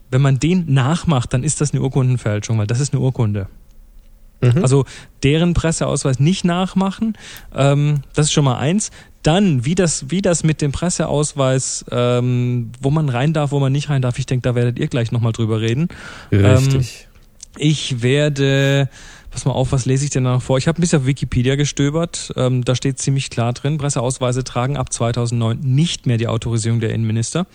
wenn 0.10 0.22
man 0.22 0.40
den 0.40 0.72
nachmacht, 0.74 1.34
dann 1.34 1.44
ist 1.44 1.62
das 1.62 1.72
eine 1.72 1.82
Urkundenfälschung, 1.82 2.58
weil 2.58 2.68
das 2.68 2.80
ist 2.80 2.94
eine 2.94 3.02
Urkunde. 3.02 3.48
Mhm. 4.42 4.62
Also 4.62 4.86
deren 5.24 5.54
Presseausweis 5.54 6.20
nicht 6.20 6.44
nachmachen, 6.46 7.18
ähm, 7.56 8.02
das 8.14 8.28
ist 8.28 8.34
schon 8.34 8.46
mal 8.46 8.58
eins. 8.58 8.92
Dann, 9.24 9.66
wie 9.66 9.76
das, 9.76 10.10
wie 10.10 10.22
das 10.24 10.44
mit 10.44 10.62
dem 10.62 10.72
Presseausweis, 10.72 11.86
ähm, 11.92 12.72
wo 12.82 12.90
man 12.90 13.08
rein 13.08 13.34
darf, 13.34 13.52
wo 13.52 13.60
man 13.60 13.72
nicht 13.72 13.90
rein 13.90 14.02
darf, 14.02 14.18
ich 14.18 14.26
denke, 14.26 14.42
da 14.42 14.56
werdet 14.56 14.80
ihr 14.80 14.88
gleich 14.88 15.12
nochmal 15.12 15.32
drüber 15.32 15.62
reden. 15.62 15.90
Richtig. 16.32 17.06
Ähm, 17.06 17.12
ich 17.58 18.02
werde, 18.02 18.90
pass 19.30 19.46
mal 19.46 19.52
auf, 19.52 19.72
was 19.72 19.86
lese 19.86 20.06
ich 20.06 20.10
denn 20.10 20.24
noch 20.24 20.42
vor? 20.42 20.58
Ich 20.58 20.68
habe 20.68 20.80
ein 20.80 20.82
bisschen 20.82 21.00
auf 21.00 21.06
Wikipedia 21.06 21.56
gestöbert. 21.56 22.32
Ähm, 22.36 22.64
da 22.66 22.76
steht 22.76 22.98
ziemlich 22.98 23.30
klar 23.30 23.54
drin, 23.54 23.78
Presseausweise 23.78 24.44
tragen 24.44 24.78
ab 24.78 24.92
2009 24.92 25.60
nicht 25.60 26.08
mehr 26.08 26.18
die 26.18 26.28
Autorisierung 26.28 26.80
der 26.80 26.92
Innenminister. 26.92 27.46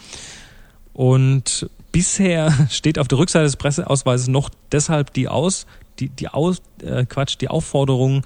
Und 0.93 1.69
bisher 1.93 2.53
steht 2.71 2.99
auf 2.99 3.09
der 3.09 3.19
Rückseite 3.19 3.45
des 3.45 3.57
Presseausweises 3.57 4.29
noch 4.29 4.51
deshalb 4.71 5.13
die 5.15 5.29
aus, 5.29 5.67
die, 5.99 6.09
die 6.09 6.29
aus, 6.29 6.63
äh, 6.83 7.05
Quatsch, 7.05 7.37
die 7.41 7.49
Aufforderung 7.49 8.23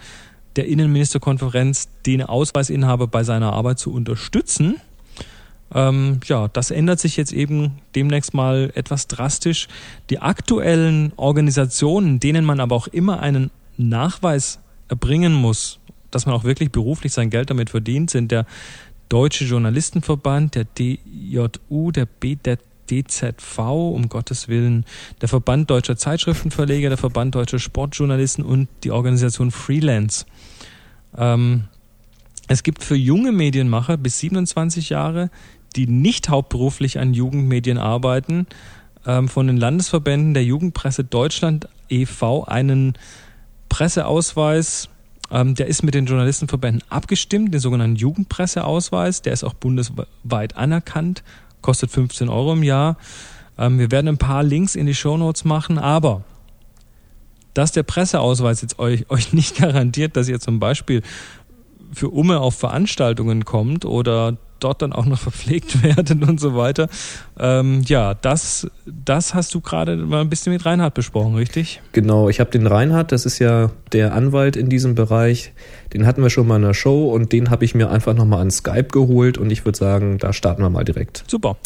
der 0.57 0.67
Innenministerkonferenz, 0.67 1.89
den 2.07 2.23
Ausweisinhaber 2.23 3.07
bei 3.07 3.25
seiner 3.25 3.53
Arbeit 3.53 3.79
zu 3.79 3.93
unterstützen. 3.93 4.77
Ähm, 5.73 6.21
ja, 6.25 6.49
das 6.49 6.71
ändert 6.71 6.99
sich 6.99 7.17
jetzt 7.17 7.33
eben 7.33 7.79
demnächst 7.95 8.35
mal 8.35 8.73
etwas 8.75 9.07
drastisch. 9.07 9.69
Die 10.11 10.19
aktuellen 10.19 11.13
Organisationen, 11.17 12.19
denen 12.19 12.45
man 12.45 12.61
aber 12.61 12.75
auch 12.75 12.89
immer 12.89 13.21
einen 13.21 13.51
Nachweis 13.77 14.59
erbringen 14.89 15.33
muss, 15.33 15.79
dass 16.11 16.27
man 16.27 16.35
auch 16.35 16.45
wirklich 16.45 16.73
beruflich 16.73 17.13
sein 17.13 17.31
Geld 17.31 17.51
damit 17.51 17.71
verdient, 17.71 18.11
sind 18.11 18.33
der 18.33 18.47
Deutsche 19.09 19.45
Journalistenverband, 19.45 20.55
der 20.55 20.65
DJU, 20.65 21.91
der 21.91 22.07
BDZV, 22.91 23.59
um 23.59 24.09
Gottes 24.09 24.49
Willen, 24.49 24.85
der 25.21 25.29
Verband 25.29 25.71
Deutscher 25.71 25.97
Zeitschriftenverleger, 25.97 26.89
der 26.89 26.99
Verband 26.99 27.35
Deutscher 27.35 27.61
Sportjournalisten 27.61 28.45
und 28.45 28.69
die 28.83 28.91
Organisation 28.91 29.53
Freelance. 29.53 30.27
Ähm, 31.17 31.65
es 32.49 32.65
gibt 32.65 32.83
für 32.83 32.97
junge 32.97 33.31
Medienmacher 33.31 33.97
bis 33.97 34.19
27 34.19 34.91
Jahre, 34.91 35.31
die 35.77 35.87
nicht 35.87 36.29
hauptberuflich 36.29 36.99
an 36.99 37.15
Jugendmedien 37.15 37.79
arbeiten, 37.79 38.49
ähm, 39.07 39.29
von 39.29 39.47
den 39.47 39.57
Landesverbänden 39.57 40.35
der 40.35 40.45
Jugendpresse 40.45 41.05
Deutschland 41.05 41.69
e.V. 41.89 42.45
einen 42.45 42.99
Presseausweis, 43.69 44.89
ähm, 45.31 45.55
der 45.55 45.69
ist 45.69 45.85
mit 45.85 45.95
den 45.95 46.07
Journalistenverbänden 46.07 46.83
abgestimmt, 46.91 47.55
den 47.55 47.61
sogenannten 47.61 47.97
Jugendpresseausweis, 47.97 49.23
der 49.23 49.33
ist 49.33 49.45
auch 49.45 49.55
bundesweit 49.55 50.57
anerkannt, 50.57 51.23
kostet 51.63 51.91
15 51.91 52.29
Euro 52.29 52.53
im 52.53 52.63
Jahr. 52.63 52.97
Ähm, 53.59 53.79
wir 53.79 53.91
werden 53.91 54.09
ein 54.09 54.19
paar 54.19 54.43
Links 54.43 54.75
in 54.75 54.87
die 54.87 54.95
Shownotes 54.95 55.45
machen, 55.45 55.79
aber 55.79 56.23
dass 57.55 57.73
der 57.73 57.83
Presseausweis 57.83 58.63
jetzt 58.63 58.79
euch, 58.79 59.07
euch 59.11 59.33
nicht 59.33 59.57
garantiert, 59.57 60.17
dass 60.17 60.29
ihr 60.29 60.41
zum 60.41 60.61
Beispiel 60.61 61.03
für 61.93 62.09
Umme 62.09 62.41
auf 62.41 62.57
Veranstaltungen 62.57 63.45
kommt 63.45 63.85
oder 63.85 64.37
dort 64.61 64.83
dann 64.83 64.93
auch 64.93 65.07
noch 65.07 65.19
verpflegt 65.21 65.83
werdet 65.83 66.23
und 66.27 66.41
so 66.41 66.55
weiter. 66.55 66.89
Ähm, 67.39 67.83
ja, 67.87 68.15
das, 68.15 68.69
das 68.87 69.35
hast 69.35 69.55
du 69.55 69.61
gerade 69.61 69.97
mal 69.97 70.21
ein 70.21 70.31
bisschen 70.31 70.53
mit 70.53 70.65
Reinhard 70.65 70.95
besprochen, 70.95 71.35
richtig? 71.35 71.81
Genau, 71.93 72.29
ich 72.29 72.41
habe 72.41 72.51
den 72.51 72.67
Reinhard, 72.67 73.13
das 73.13 73.27
ist 73.27 73.39
ja 73.39 73.71
der 73.93 74.15
Anwalt 74.15 74.57
in 74.57 74.69
diesem 74.69 74.95
Bereich, 74.95 75.53
den 75.93 76.07
hatten 76.07 76.23
wir 76.23 76.31
schon 76.31 76.47
mal 76.47 76.57
in 76.57 76.63
der 76.63 76.75
Show 76.75 77.11
und 77.11 77.33
den 77.33 77.51
habe 77.51 77.65
ich 77.65 77.75
mir 77.75 77.91
einfach 77.91 78.15
nochmal 78.15 78.41
an 78.41 78.51
Skype 78.51 78.85
geholt 78.85 79.39
und 79.39 79.51
ich 79.51 79.65
würde 79.65 79.79
sagen, 79.79 80.19
da 80.19 80.33
starten 80.33 80.63
wir 80.63 80.71
mal 80.71 80.85
direkt. 80.85 81.25
Super. 81.27 81.57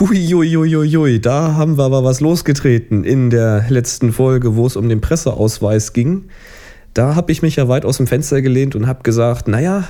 Huiuiuiui, 0.00 1.20
da 1.20 1.56
haben 1.56 1.76
wir 1.76 1.84
aber 1.84 2.04
was 2.04 2.20
losgetreten 2.20 3.04
in 3.04 3.28
der 3.28 3.66
letzten 3.68 4.14
Folge, 4.14 4.56
wo 4.56 4.66
es 4.66 4.76
um 4.76 4.88
den 4.88 5.02
Presseausweis 5.02 5.92
ging. 5.92 6.30
Da 6.94 7.14
habe 7.14 7.30
ich 7.32 7.42
mich 7.42 7.56
ja 7.56 7.68
weit 7.68 7.84
aus 7.84 7.98
dem 7.98 8.06
Fenster 8.06 8.40
gelehnt 8.40 8.74
und 8.74 8.86
habe 8.86 9.02
gesagt, 9.02 9.46
naja, 9.46 9.84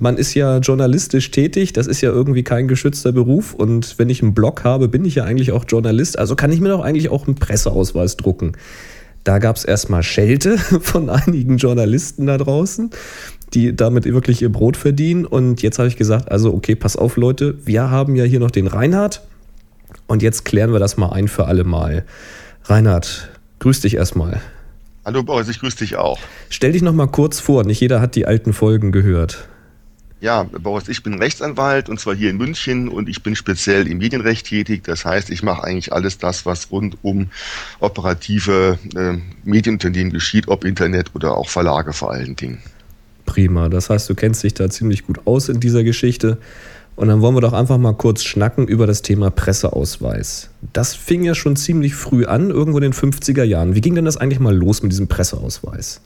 man 0.00 0.16
ist 0.16 0.34
ja 0.34 0.58
journalistisch 0.58 1.30
tätig, 1.30 1.74
das 1.74 1.86
ist 1.86 2.00
ja 2.00 2.10
irgendwie 2.10 2.42
kein 2.42 2.68
geschützter 2.68 3.12
Beruf 3.12 3.54
und 3.54 3.98
wenn 3.98 4.08
ich 4.08 4.22
einen 4.22 4.34
Blog 4.34 4.64
habe, 4.64 4.88
bin 4.88 5.04
ich 5.04 5.14
ja 5.14 5.24
eigentlich 5.24 5.52
auch 5.52 5.64
Journalist, 5.68 6.18
also 6.18 6.34
kann 6.34 6.50
ich 6.50 6.60
mir 6.60 6.70
doch 6.70 6.80
eigentlich 6.80 7.10
auch 7.10 7.26
einen 7.26 7.36
Presseausweis 7.36 8.16
drucken. 8.16 8.52
Da 9.24 9.38
gab 9.38 9.56
es 9.56 9.64
erstmal 9.64 10.02
Schelte 10.02 10.56
von 10.80 11.10
einigen 11.10 11.58
Journalisten 11.58 12.26
da 12.26 12.38
draußen, 12.38 12.90
die 13.52 13.76
damit 13.76 14.06
wirklich 14.06 14.40
ihr 14.40 14.50
Brot 14.50 14.78
verdienen. 14.78 15.26
Und 15.26 15.60
jetzt 15.60 15.78
habe 15.78 15.88
ich 15.88 15.96
gesagt, 15.96 16.30
also 16.30 16.54
okay, 16.54 16.74
pass 16.74 16.96
auf 16.96 17.18
Leute, 17.18 17.58
wir 17.66 17.90
haben 17.90 18.16
ja 18.16 18.24
hier 18.24 18.40
noch 18.40 18.50
den 18.50 18.66
Reinhard 18.66 19.20
und 20.06 20.22
jetzt 20.22 20.46
klären 20.46 20.72
wir 20.72 20.78
das 20.78 20.96
mal 20.96 21.10
ein 21.10 21.28
für 21.28 21.46
alle 21.46 21.64
Mal. 21.64 22.06
Reinhard, 22.64 23.28
grüß 23.58 23.80
dich 23.80 23.96
erstmal. 23.96 24.40
Hallo 25.04 25.22
Boris, 25.22 25.48
ich 25.48 25.60
grüße 25.60 25.78
dich 25.78 25.96
auch. 25.96 26.18
Stell 26.48 26.72
dich 26.72 26.82
noch 26.82 26.94
mal 26.94 27.06
kurz 27.06 27.38
vor, 27.40 27.64
nicht 27.64 27.80
jeder 27.80 28.00
hat 28.00 28.14
die 28.14 28.24
alten 28.24 28.54
Folgen 28.54 28.92
gehört. 28.92 29.48
Ja, 30.20 30.42
Boris, 30.42 30.88
ich 30.88 31.02
bin 31.02 31.14
Rechtsanwalt 31.14 31.88
und 31.88 31.98
zwar 31.98 32.14
hier 32.14 32.28
in 32.28 32.36
München 32.36 32.88
und 32.88 33.08
ich 33.08 33.22
bin 33.22 33.34
speziell 33.34 33.88
im 33.88 33.98
Medienrecht 33.98 34.46
tätig. 34.46 34.84
Das 34.84 35.06
heißt, 35.06 35.30
ich 35.30 35.42
mache 35.42 35.64
eigentlich 35.64 35.94
alles 35.94 36.18
das, 36.18 36.44
was 36.44 36.70
rund 36.70 36.98
um 37.00 37.28
operative 37.80 38.78
äh, 38.94 39.16
Medienunternehmen 39.44 40.12
geschieht, 40.12 40.48
ob 40.48 40.64
Internet 40.64 41.14
oder 41.14 41.36
auch 41.38 41.48
Verlage 41.48 41.94
vor 41.94 42.10
allen 42.10 42.36
Dingen. 42.36 42.58
Prima, 43.24 43.70
das 43.70 43.88
heißt, 43.88 44.10
du 44.10 44.14
kennst 44.14 44.42
dich 44.42 44.52
da 44.52 44.68
ziemlich 44.68 45.06
gut 45.06 45.20
aus 45.26 45.48
in 45.48 45.58
dieser 45.58 45.84
Geschichte. 45.84 46.36
Und 46.96 47.08
dann 47.08 47.22
wollen 47.22 47.34
wir 47.34 47.40
doch 47.40 47.54
einfach 47.54 47.78
mal 47.78 47.94
kurz 47.94 48.22
schnacken 48.22 48.68
über 48.68 48.86
das 48.86 49.00
Thema 49.00 49.30
Presseausweis. 49.30 50.50
Das 50.74 50.94
fing 50.94 51.24
ja 51.24 51.34
schon 51.34 51.56
ziemlich 51.56 51.94
früh 51.94 52.26
an, 52.26 52.50
irgendwo 52.50 52.76
in 52.76 52.82
den 52.82 52.92
50er 52.92 53.44
Jahren. 53.44 53.74
Wie 53.74 53.80
ging 53.80 53.94
denn 53.94 54.04
das 54.04 54.18
eigentlich 54.18 54.40
mal 54.40 54.54
los 54.54 54.82
mit 54.82 54.92
diesem 54.92 55.08
Presseausweis? 55.08 56.02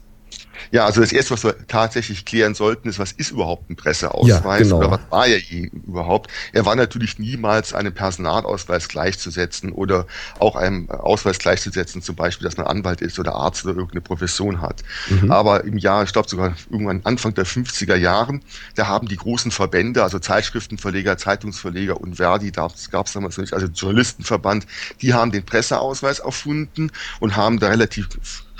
Ja, 0.71 0.85
also 0.85 1.01
das 1.01 1.11
erste, 1.11 1.31
was 1.31 1.43
wir 1.43 1.67
tatsächlich 1.67 2.25
klären 2.25 2.55
sollten, 2.55 2.89
ist, 2.89 2.99
was 2.99 3.11
ist 3.11 3.31
überhaupt 3.31 3.69
ein 3.69 3.75
Presseausweis 3.75 4.29
ja, 4.29 4.57
genau. 4.57 4.77
oder 4.77 4.91
was 4.91 4.99
war 5.09 5.27
er 5.27 5.39
überhaupt? 5.71 6.31
Er 6.53 6.65
war 6.65 6.75
natürlich 6.75 7.19
niemals 7.19 7.73
einem 7.73 7.93
Personalausweis 7.93 8.87
gleichzusetzen 8.87 9.71
oder 9.71 10.07
auch 10.39 10.55
einem 10.55 10.89
Ausweis 10.89 11.39
gleichzusetzen, 11.39 12.01
zum 12.01 12.15
Beispiel, 12.15 12.45
dass 12.45 12.57
man 12.57 12.67
Anwalt 12.67 13.01
ist 13.01 13.19
oder 13.19 13.35
Arzt 13.35 13.65
oder 13.65 13.73
irgendeine 13.73 14.01
Profession 14.01 14.61
hat. 14.61 14.83
Mhm. 15.09 15.31
Aber 15.31 15.63
im 15.63 15.77
Jahr, 15.77 16.03
ich 16.03 16.13
glaube 16.13 16.29
sogar 16.29 16.55
irgendwann 16.69 17.01
Anfang 17.03 17.33
der 17.33 17.45
50er 17.45 17.95
Jahren, 17.95 18.41
da 18.75 18.87
haben 18.87 19.07
die 19.07 19.17
großen 19.17 19.51
Verbände, 19.51 20.03
also 20.03 20.19
Zeitschriftenverleger, 20.19 21.17
Zeitungsverleger 21.17 21.99
und 21.99 22.15
Verdi, 22.15 22.51
da 22.51 22.67
gab 22.91 23.07
es 23.07 23.13
damals 23.13 23.37
noch 23.37 23.43
nicht, 23.43 23.53
also 23.53 23.67
Journalistenverband, 23.67 24.65
die 25.01 25.13
haben 25.13 25.31
den 25.31 25.45
Presseausweis 25.45 26.19
erfunden 26.19 26.91
und 27.19 27.35
haben 27.35 27.59
da 27.59 27.67
relativ 27.67 28.07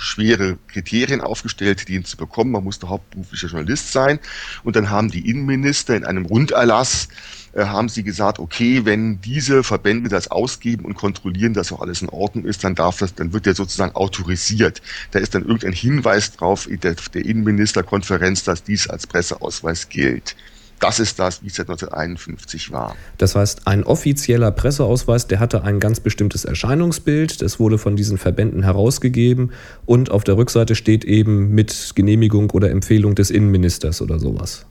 schwere 0.06 0.58
Kriterien 0.68 1.20
aufgestellt, 1.20 1.88
die 1.88 1.94
ihn 1.94 2.04
zu 2.04 2.16
bekommen. 2.16 2.52
Man 2.52 2.64
musste 2.64 2.88
hauptberuflicher 2.88 3.48
Journalist 3.48 3.92
sein. 3.92 4.18
Und 4.64 4.76
dann 4.76 4.90
haben 4.90 5.10
die 5.10 5.28
Innenminister 5.28 5.96
in 5.96 6.04
einem 6.04 6.26
Runderlass 6.26 7.08
äh, 7.56 7.64
haben 7.64 7.88
sie 7.88 8.02
gesagt, 8.02 8.38
okay, 8.38 8.84
wenn 8.84 9.20
diese 9.20 9.62
Verbände 9.62 10.10
das 10.10 10.30
ausgeben 10.30 10.84
und 10.84 10.94
kontrollieren, 10.94 11.54
dass 11.54 11.72
auch 11.72 11.80
alles 11.80 12.02
in 12.02 12.10
Ordnung 12.10 12.44
ist, 12.44 12.64
dann 12.64 12.74
darf 12.74 12.98
das, 12.98 13.14
dann 13.14 13.32
wird 13.32 13.46
der 13.46 13.54
sozusagen 13.54 13.94
autorisiert. 13.94 14.82
Da 15.12 15.18
ist 15.18 15.34
dann 15.34 15.42
irgendein 15.42 15.72
Hinweis 15.72 16.32
drauf 16.32 16.68
in 16.68 16.80
der, 16.80 16.96
der 17.14 17.24
Innenministerkonferenz, 17.24 18.44
dass 18.44 18.62
dies 18.62 18.88
als 18.88 19.06
Presseausweis 19.06 19.88
gilt. 19.88 20.36
Das 20.80 21.00
ist 21.00 21.18
das, 21.18 21.42
wie 21.42 21.48
es 21.48 21.54
seit 21.54 21.68
1951 21.68 22.70
war. 22.70 22.96
Das 23.18 23.34
heißt, 23.34 23.66
ein 23.66 23.82
offizieller 23.84 24.50
Presseausweis, 24.50 25.26
der 25.26 25.40
hatte 25.40 25.64
ein 25.64 25.80
ganz 25.80 26.00
bestimmtes 26.00 26.44
Erscheinungsbild, 26.44 27.40
das 27.40 27.58
wurde 27.58 27.78
von 27.78 27.96
diesen 27.96 28.18
Verbänden 28.18 28.62
herausgegeben 28.62 29.52
und 29.86 30.10
auf 30.10 30.24
der 30.24 30.36
Rückseite 30.36 30.74
steht 30.74 31.04
eben 31.04 31.54
mit 31.54 31.92
Genehmigung 31.94 32.50
oder 32.50 32.70
Empfehlung 32.70 33.14
des 33.14 33.30
Innenministers 33.30 34.02
oder 34.02 34.18
sowas. 34.18 34.66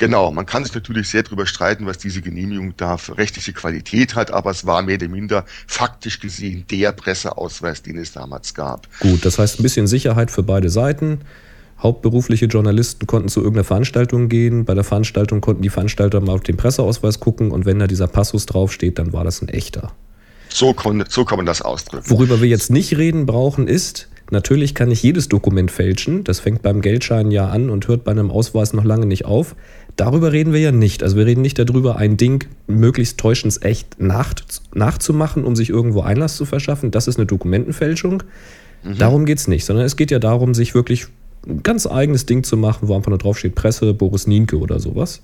Genau, 0.00 0.32
man 0.32 0.46
kann 0.46 0.64
sich 0.64 0.74
natürlich 0.74 1.10
sehr 1.10 1.24
darüber 1.24 1.44
streiten, 1.44 1.84
was 1.84 1.98
diese 1.98 2.22
Genehmigung 2.22 2.72
da 2.78 2.96
für 2.96 3.18
rechtliche 3.18 3.52
Qualität 3.52 4.14
hat, 4.14 4.30
aber 4.30 4.50
es 4.50 4.64
war 4.64 4.80
mehr 4.80 4.94
oder 4.94 5.08
minder 5.08 5.44
faktisch 5.66 6.20
gesehen 6.20 6.64
der 6.70 6.92
Presseausweis, 6.92 7.82
den 7.82 7.98
es 7.98 8.12
damals 8.12 8.54
gab. 8.54 8.88
Gut, 9.00 9.26
das 9.26 9.38
heißt 9.38 9.60
ein 9.60 9.62
bisschen 9.62 9.86
Sicherheit 9.86 10.30
für 10.30 10.42
beide 10.42 10.70
Seiten. 10.70 11.20
Hauptberufliche 11.82 12.46
Journalisten 12.46 13.06
konnten 13.06 13.28
zu 13.28 13.40
irgendeiner 13.40 13.64
Veranstaltung 13.64 14.28
gehen. 14.28 14.64
Bei 14.64 14.74
der 14.74 14.84
Veranstaltung 14.84 15.40
konnten 15.40 15.62
die 15.62 15.70
Veranstalter 15.70 16.20
mal 16.20 16.34
auf 16.34 16.42
den 16.42 16.56
Presseausweis 16.56 17.20
gucken 17.20 17.50
und 17.50 17.64
wenn 17.64 17.78
da 17.78 17.86
dieser 17.86 18.06
Passus 18.06 18.46
draufsteht, 18.46 18.98
dann 18.98 19.12
war 19.12 19.24
das 19.24 19.40
ein 19.40 19.48
echter. 19.48 19.92
So 20.52 20.74
kann, 20.74 21.04
so 21.08 21.24
kann 21.24 21.38
man 21.38 21.46
das 21.46 21.62
ausdrücken. 21.62 22.10
Worüber 22.10 22.40
wir 22.40 22.48
jetzt 22.48 22.70
nicht 22.70 22.98
reden 22.98 23.24
brauchen, 23.24 23.68
ist, 23.68 24.08
natürlich 24.30 24.74
kann 24.74 24.90
ich 24.90 25.02
jedes 25.02 25.28
Dokument 25.28 25.70
fälschen. 25.70 26.24
Das 26.24 26.40
fängt 26.40 26.62
beim 26.62 26.80
Geldschein 26.80 27.30
ja 27.30 27.48
an 27.48 27.70
und 27.70 27.88
hört 27.88 28.04
bei 28.04 28.10
einem 28.10 28.30
Ausweis 28.30 28.72
noch 28.72 28.84
lange 28.84 29.06
nicht 29.06 29.24
auf. 29.24 29.54
Darüber 29.96 30.32
reden 30.32 30.52
wir 30.52 30.60
ja 30.60 30.72
nicht. 30.72 31.02
Also 31.02 31.16
wir 31.16 31.26
reden 31.26 31.42
nicht 31.42 31.58
darüber, 31.58 31.96
ein 31.96 32.16
Ding 32.16 32.46
möglichst 32.66 33.18
täuschensecht 33.18 33.96
nach, 33.98 34.34
nachzumachen, 34.74 35.44
um 35.44 35.56
sich 35.56 35.70
irgendwo 35.70 36.02
Einlass 36.02 36.36
zu 36.36 36.44
verschaffen. 36.44 36.90
Das 36.90 37.06
ist 37.06 37.16
eine 37.16 37.26
Dokumentenfälschung. 37.26 38.22
Mhm. 38.82 38.98
Darum 38.98 39.26
geht 39.26 39.38
es 39.38 39.48
nicht, 39.48 39.64
sondern 39.64 39.86
es 39.86 39.96
geht 39.96 40.10
ja 40.10 40.18
darum, 40.18 40.54
sich 40.54 40.74
wirklich 40.74 41.06
ein 41.46 41.62
ganz 41.62 41.86
eigenes 41.86 42.26
Ding 42.26 42.44
zu 42.44 42.56
machen, 42.56 42.88
wo 42.88 42.96
einfach 42.96 43.10
nur 43.10 43.18
draufsteht 43.18 43.54
Presse, 43.54 43.94
Boris 43.94 44.26
Nienke 44.26 44.58
oder 44.58 44.80
sowas. 44.80 45.22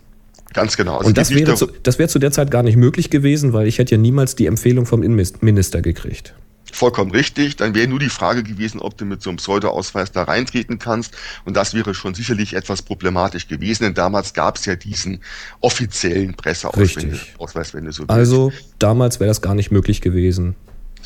Ganz 0.52 0.76
genau. 0.76 0.96
Also 0.96 1.08
Und 1.08 1.18
das 1.18 1.30
wäre, 1.30 1.54
zu, 1.54 1.66
das 1.82 1.99
wäre 1.99 2.08
zu 2.08 2.18
der 2.18 2.32
Zeit 2.32 2.50
gar 2.50 2.62
nicht 2.62 2.76
möglich 2.76 3.11
gewesen, 3.11 3.52
weil 3.52 3.66
ich 3.66 3.78
hätte 3.78 3.96
ja 3.96 4.00
niemals 4.00 4.37
die 4.37 4.46
Empfehlung 4.46 4.87
vom 4.87 5.02
Innenminister 5.02 5.82
gekriegt. 5.82 6.35
Vollkommen 6.73 7.11
richtig. 7.11 7.56
Dann 7.56 7.75
wäre 7.75 7.88
nur 7.88 7.99
die 7.99 8.08
Frage 8.08 8.42
gewesen, 8.42 8.80
ob 8.80 8.96
du 8.96 9.04
mit 9.04 9.23
so 9.23 9.30
einem 9.30 9.37
Pseudo-Ausweis 9.37 10.12
da 10.12 10.25
reintreten 10.25 10.78
kannst. 10.78 11.14
Und 11.44 11.56
das 11.56 11.75
wäre 11.75 11.94
schon 11.94 12.14
sicherlich 12.14 12.54
etwas 12.54 12.82
problematisch 12.82 13.49
gewesen, 13.49 13.85
denn 13.85 13.94
damals 13.94 14.35
gab 14.35 14.56
es 14.56 14.64
ja 14.64 14.76
diesen 14.76 15.20
offiziellen 15.61 16.35
Presseausweis, 16.35 17.75
wenn 17.75 17.85
du 17.85 17.92
so 17.92 18.02
willst. 18.02 18.11
Also 18.11 18.52
damals 18.78 19.20
wäre 19.20 19.28
das 19.28 19.42
gar 19.42 19.54
nicht 19.54 19.70
möglich 19.70 20.00
gewesen. 20.00 20.54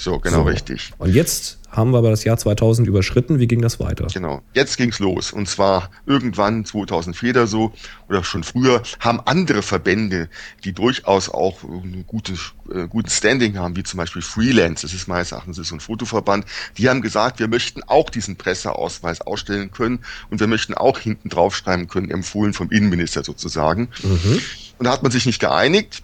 So, 0.01 0.19
genau 0.19 0.39
so. 0.39 0.43
richtig. 0.45 0.93
Und 0.97 1.15
jetzt 1.15 1.59
haben 1.69 1.91
wir 1.91 1.99
aber 1.99 2.09
das 2.09 2.25
Jahr 2.25 2.39
2000 2.39 2.89
überschritten. 2.89 3.39
Wie 3.39 3.47
ging 3.47 3.61
das 3.61 3.79
weiter? 3.81 4.07
Genau. 4.07 4.41
Jetzt 4.55 4.79
ging's 4.79 4.99
los. 4.99 5.31
Und 5.31 5.47
zwar 5.47 5.91
irgendwann 6.07 6.65
2004 6.65 7.31
oder 7.33 7.47
so 7.47 7.75
oder 8.09 8.25
schon 8.25 8.43
früher 8.43 8.83
haben 8.99 9.21
andere 9.21 9.61
Verbände, 9.61 10.31
die 10.65 10.73
durchaus 10.73 11.29
auch 11.29 11.63
ein 11.65 12.05
gutes, 12.07 12.55
äh, 12.75 12.89
gutes 12.89 13.19
Standing 13.19 13.59
haben, 13.59 13.77
wie 13.77 13.83
zum 13.83 13.99
Beispiel 13.99 14.23
Freelance, 14.23 14.87
das 14.87 14.95
ist 14.95 15.07
meines 15.07 15.33
Erachtens 15.33 15.59
ist 15.59 15.69
so 15.69 15.77
ein 15.77 15.81
Fotoverband, 15.81 16.47
die 16.79 16.89
haben 16.89 17.03
gesagt, 17.03 17.39
wir 17.39 17.49
möchten 17.49 17.83
auch 17.83 18.09
diesen 18.09 18.37
Presseausweis 18.37 19.21
ausstellen 19.21 19.71
können 19.71 19.99
und 20.31 20.41
wir 20.41 20.47
möchten 20.47 20.73
auch 20.73 20.99
hinten 20.99 21.29
draufschreiben 21.29 21.89
können, 21.89 22.11
empfohlen 22.11 22.55
vom 22.55 22.71
Innenminister 22.71 23.23
sozusagen. 23.23 23.91
Mhm. 24.03 24.41
Und 24.79 24.87
da 24.87 24.93
hat 24.93 25.03
man 25.03 25.13
sich 25.13 25.27
nicht 25.27 25.41
geeinigt. 25.41 26.03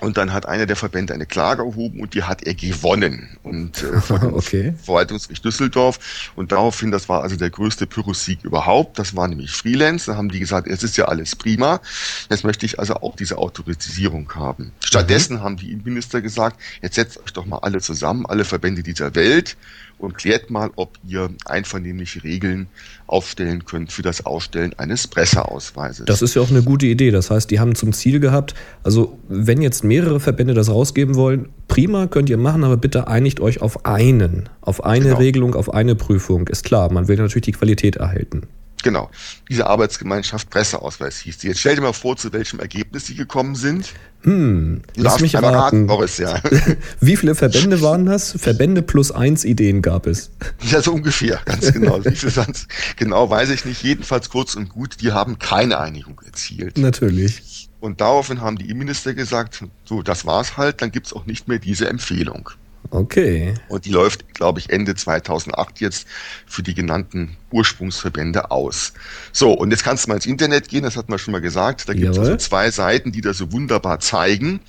Und 0.00 0.18
dann 0.18 0.32
hat 0.32 0.46
einer 0.46 0.66
der 0.66 0.76
Verbände 0.76 1.14
eine 1.14 1.24
Klage 1.24 1.62
erhoben 1.62 2.00
und 2.00 2.12
die 2.12 2.22
hat 2.22 2.42
er 2.42 2.54
gewonnen. 2.54 3.36
Und 3.42 3.82
äh, 3.82 4.00
vor 4.00 4.22
okay. 4.34 4.74
Verwaltungsgericht 4.82 5.44
Düsseldorf. 5.44 6.30
Und 6.36 6.52
daraufhin, 6.52 6.90
das 6.90 7.08
war 7.08 7.22
also 7.22 7.36
der 7.36 7.48
größte 7.48 7.86
Pyrrhussieg 7.86 8.44
überhaupt. 8.44 8.98
Das 8.98 9.16
war 9.16 9.26
nämlich 9.26 9.52
Freelance. 9.52 10.10
Da 10.10 10.16
haben 10.16 10.28
die 10.28 10.38
gesagt, 10.38 10.68
es 10.68 10.82
ist 10.82 10.98
ja 10.98 11.06
alles 11.06 11.34
prima. 11.34 11.80
Jetzt 12.28 12.44
möchte 12.44 12.66
ich 12.66 12.78
also 12.78 12.96
auch 12.96 13.16
diese 13.16 13.38
Autorisierung 13.38 14.30
haben. 14.34 14.72
Stattdessen 14.84 15.36
mhm. 15.36 15.40
haben 15.40 15.56
die 15.56 15.72
Innenminister 15.72 16.20
gesagt, 16.20 16.60
jetzt 16.82 16.96
setzt 16.96 17.18
euch 17.18 17.32
doch 17.32 17.46
mal 17.46 17.58
alle 17.58 17.80
zusammen, 17.80 18.26
alle 18.26 18.44
Verbände 18.44 18.82
dieser 18.82 19.14
Welt 19.14 19.56
und 19.98 20.16
klärt 20.16 20.50
mal, 20.50 20.70
ob 20.76 20.98
ihr 21.06 21.30
einvernehmliche 21.44 22.22
Regeln 22.22 22.66
aufstellen 23.06 23.64
könnt 23.64 23.92
für 23.92 24.02
das 24.02 24.26
Ausstellen 24.26 24.74
eines 24.78 25.06
Presseausweises. 25.06 26.06
Das 26.06 26.22
ist 26.22 26.34
ja 26.34 26.42
auch 26.42 26.50
eine 26.50 26.62
gute 26.62 26.86
Idee. 26.86 27.10
Das 27.10 27.30
heißt, 27.30 27.50
die 27.50 27.60
haben 27.60 27.74
zum 27.74 27.92
Ziel 27.92 28.20
gehabt, 28.20 28.54
also 28.82 29.18
wenn 29.28 29.62
jetzt 29.62 29.84
mehrere 29.84 30.20
Verbände 30.20 30.54
das 30.54 30.68
rausgeben 30.68 31.14
wollen, 31.14 31.48
prima, 31.68 32.06
könnt 32.06 32.28
ihr 32.28 32.38
machen, 32.38 32.64
aber 32.64 32.76
bitte 32.76 33.08
einigt 33.08 33.40
euch 33.40 33.62
auf 33.62 33.86
einen, 33.86 34.48
auf 34.60 34.84
eine 34.84 35.04
genau. 35.04 35.18
Regelung, 35.18 35.54
auf 35.54 35.72
eine 35.72 35.94
Prüfung. 35.94 36.48
Ist 36.48 36.64
klar, 36.64 36.92
man 36.92 37.08
will 37.08 37.16
natürlich 37.16 37.44
die 37.44 37.52
Qualität 37.52 37.96
erhalten. 37.96 38.42
Genau. 38.86 39.10
Diese 39.48 39.66
Arbeitsgemeinschaft 39.66 40.48
Presseausweis 40.48 41.18
hieß 41.18 41.38
die. 41.38 41.48
Jetzt 41.48 41.58
stell 41.58 41.74
dir 41.74 41.82
mal 41.82 41.92
vor, 41.92 42.16
zu 42.16 42.32
welchem 42.32 42.60
Ergebnis 42.60 43.06
sie 43.06 43.16
gekommen 43.16 43.56
sind. 43.56 43.92
Hm, 44.20 44.82
lass 44.94 45.18
mich 45.18 45.34
raten. 45.34 45.46
raten 45.46 45.86
Boris, 45.88 46.18
ja. 46.18 46.40
Wie 47.00 47.16
viele 47.16 47.34
Verbände 47.34 47.82
waren 47.82 48.06
das? 48.06 48.30
Verbände 48.38 48.82
plus 48.82 49.10
eins 49.10 49.44
Ideen 49.44 49.82
gab 49.82 50.06
es. 50.06 50.30
Ja, 50.70 50.80
so 50.80 50.92
ungefähr, 50.92 51.40
ganz 51.46 51.72
genau. 51.72 52.04
Wie 52.04 52.14
viel 52.14 52.30
sonst? 52.30 52.68
Genau, 52.94 53.28
weiß 53.28 53.50
ich 53.50 53.64
nicht. 53.64 53.82
Jedenfalls 53.82 54.30
kurz 54.30 54.54
und 54.54 54.68
gut, 54.68 55.00
die 55.00 55.10
haben 55.10 55.40
keine 55.40 55.80
Einigung 55.80 56.20
erzielt. 56.24 56.78
Natürlich. 56.78 57.68
Und 57.80 58.00
daraufhin 58.00 58.40
haben 58.40 58.56
die 58.56 58.66
Innenminister 58.66 59.14
gesagt, 59.14 59.64
so, 59.84 60.02
das 60.02 60.26
war's 60.26 60.56
halt, 60.56 60.80
dann 60.80 60.92
gibt's 60.92 61.12
auch 61.12 61.26
nicht 61.26 61.48
mehr 61.48 61.58
diese 61.58 61.88
Empfehlung. 61.88 62.50
Okay. 62.90 63.54
Und 63.68 63.84
die 63.84 63.90
läuft, 63.90 64.34
glaube 64.34 64.58
ich, 64.60 64.70
Ende 64.70 64.94
2008 64.94 65.80
jetzt 65.80 66.06
für 66.46 66.62
die 66.62 66.74
genannten 66.74 67.36
Ursprungsverbände 67.50 68.50
aus. 68.50 68.92
So, 69.32 69.52
und 69.52 69.70
jetzt 69.70 69.84
kannst 69.84 70.04
du 70.04 70.08
mal 70.08 70.16
ins 70.16 70.26
Internet 70.26 70.68
gehen, 70.68 70.82
das 70.82 70.96
hatten 70.96 71.12
wir 71.12 71.18
schon 71.18 71.32
mal 71.32 71.40
gesagt. 71.40 71.88
Da 71.88 71.94
gibt 71.94 72.10
es 72.10 72.18
also 72.18 72.36
zwei 72.36 72.70
Seiten, 72.70 73.12
die 73.12 73.20
das 73.20 73.38
so 73.38 73.52
wunderbar 73.52 74.00
zeigen. 74.00 74.60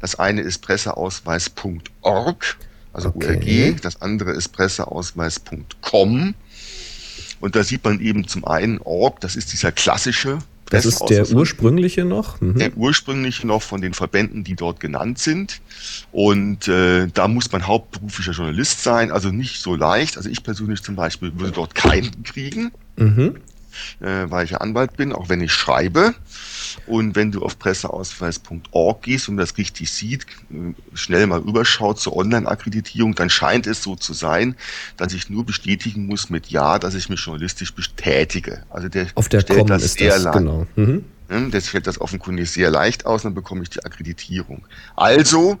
Das 0.00 0.18
eine 0.18 0.42
ist 0.42 0.58
presseausweis.org, 0.58 2.56
also 2.92 3.08
okay. 3.08 3.72
URG. 3.72 3.80
Das 3.80 4.02
andere 4.02 4.32
ist 4.32 4.48
presseausweis.com. 4.48 6.34
Und 7.38 7.54
da 7.54 7.62
sieht 7.62 7.84
man 7.84 8.00
eben 8.00 8.26
zum 8.26 8.44
einen 8.46 8.78
Org, 8.78 9.20
das 9.20 9.36
ist 9.36 9.52
dieser 9.52 9.70
klassische 9.72 10.38
das 10.70 10.86
ist 10.86 11.04
der 11.08 11.30
ursprüngliche 11.30 12.04
noch? 12.04 12.40
Mhm. 12.40 12.58
Der 12.58 12.76
ursprüngliche 12.76 13.46
noch 13.46 13.62
von 13.62 13.80
den 13.80 13.94
Verbänden, 13.94 14.44
die 14.44 14.56
dort 14.56 14.80
genannt 14.80 15.18
sind. 15.18 15.60
Und 16.12 16.68
äh, 16.68 17.06
da 17.12 17.28
muss 17.28 17.50
man 17.52 17.66
hauptberuflicher 17.66 18.32
Journalist 18.32 18.82
sein, 18.82 19.12
also 19.12 19.30
nicht 19.30 19.60
so 19.60 19.74
leicht. 19.74 20.16
Also 20.16 20.28
ich 20.28 20.42
persönlich 20.42 20.82
zum 20.82 20.96
Beispiel 20.96 21.32
würde 21.38 21.52
dort 21.52 21.74
keinen 21.74 22.22
kriegen. 22.24 22.72
Mhm 22.96 23.36
äh, 24.00 24.30
weil 24.30 24.44
ich 24.44 24.52
ja 24.52 24.58
Anwalt 24.58 24.96
bin, 24.96 25.12
auch 25.12 25.28
wenn 25.28 25.40
ich 25.40 25.52
schreibe. 25.52 26.14
Und 26.86 27.16
wenn 27.16 27.32
du 27.32 27.42
auf 27.42 27.58
presseausweis.org 27.58 29.02
gehst 29.02 29.28
und 29.28 29.36
das 29.36 29.56
richtig 29.58 29.90
sieht, 29.90 30.26
äh, 30.50 30.74
schnell 30.94 31.26
mal 31.26 31.40
überschaut 31.40 31.98
zur 31.98 32.16
Online-Akkreditierung, 32.16 33.14
dann 33.14 33.30
scheint 33.30 33.66
es 33.66 33.82
so 33.82 33.96
zu 33.96 34.12
sein, 34.12 34.56
dass 34.96 35.12
ich 35.12 35.30
nur 35.30 35.44
bestätigen 35.44 36.06
muss 36.06 36.30
mit 36.30 36.48
Ja, 36.48 36.78
dass 36.78 36.94
ich 36.94 37.08
mich 37.08 37.20
journalistisch 37.20 37.74
betätige. 37.74 38.62
Also 38.70 38.88
der 38.88 39.06
auf 39.14 39.28
der 39.28 39.40
stellt 39.40 39.60
Com 39.60 39.68
das 39.68 39.94
sehr 39.94 40.14
das, 40.14 40.24
lang. 40.24 40.32
Genau. 40.34 40.66
Mhm. 40.76 41.04
Das 41.50 41.68
fällt 41.68 41.88
das 41.88 42.00
offenkundig 42.00 42.50
sehr 42.50 42.70
leicht 42.70 43.04
aus, 43.04 43.22
dann 43.22 43.34
bekomme 43.34 43.62
ich 43.64 43.70
die 43.70 43.84
Akkreditierung. 43.84 44.64
Also, 44.94 45.58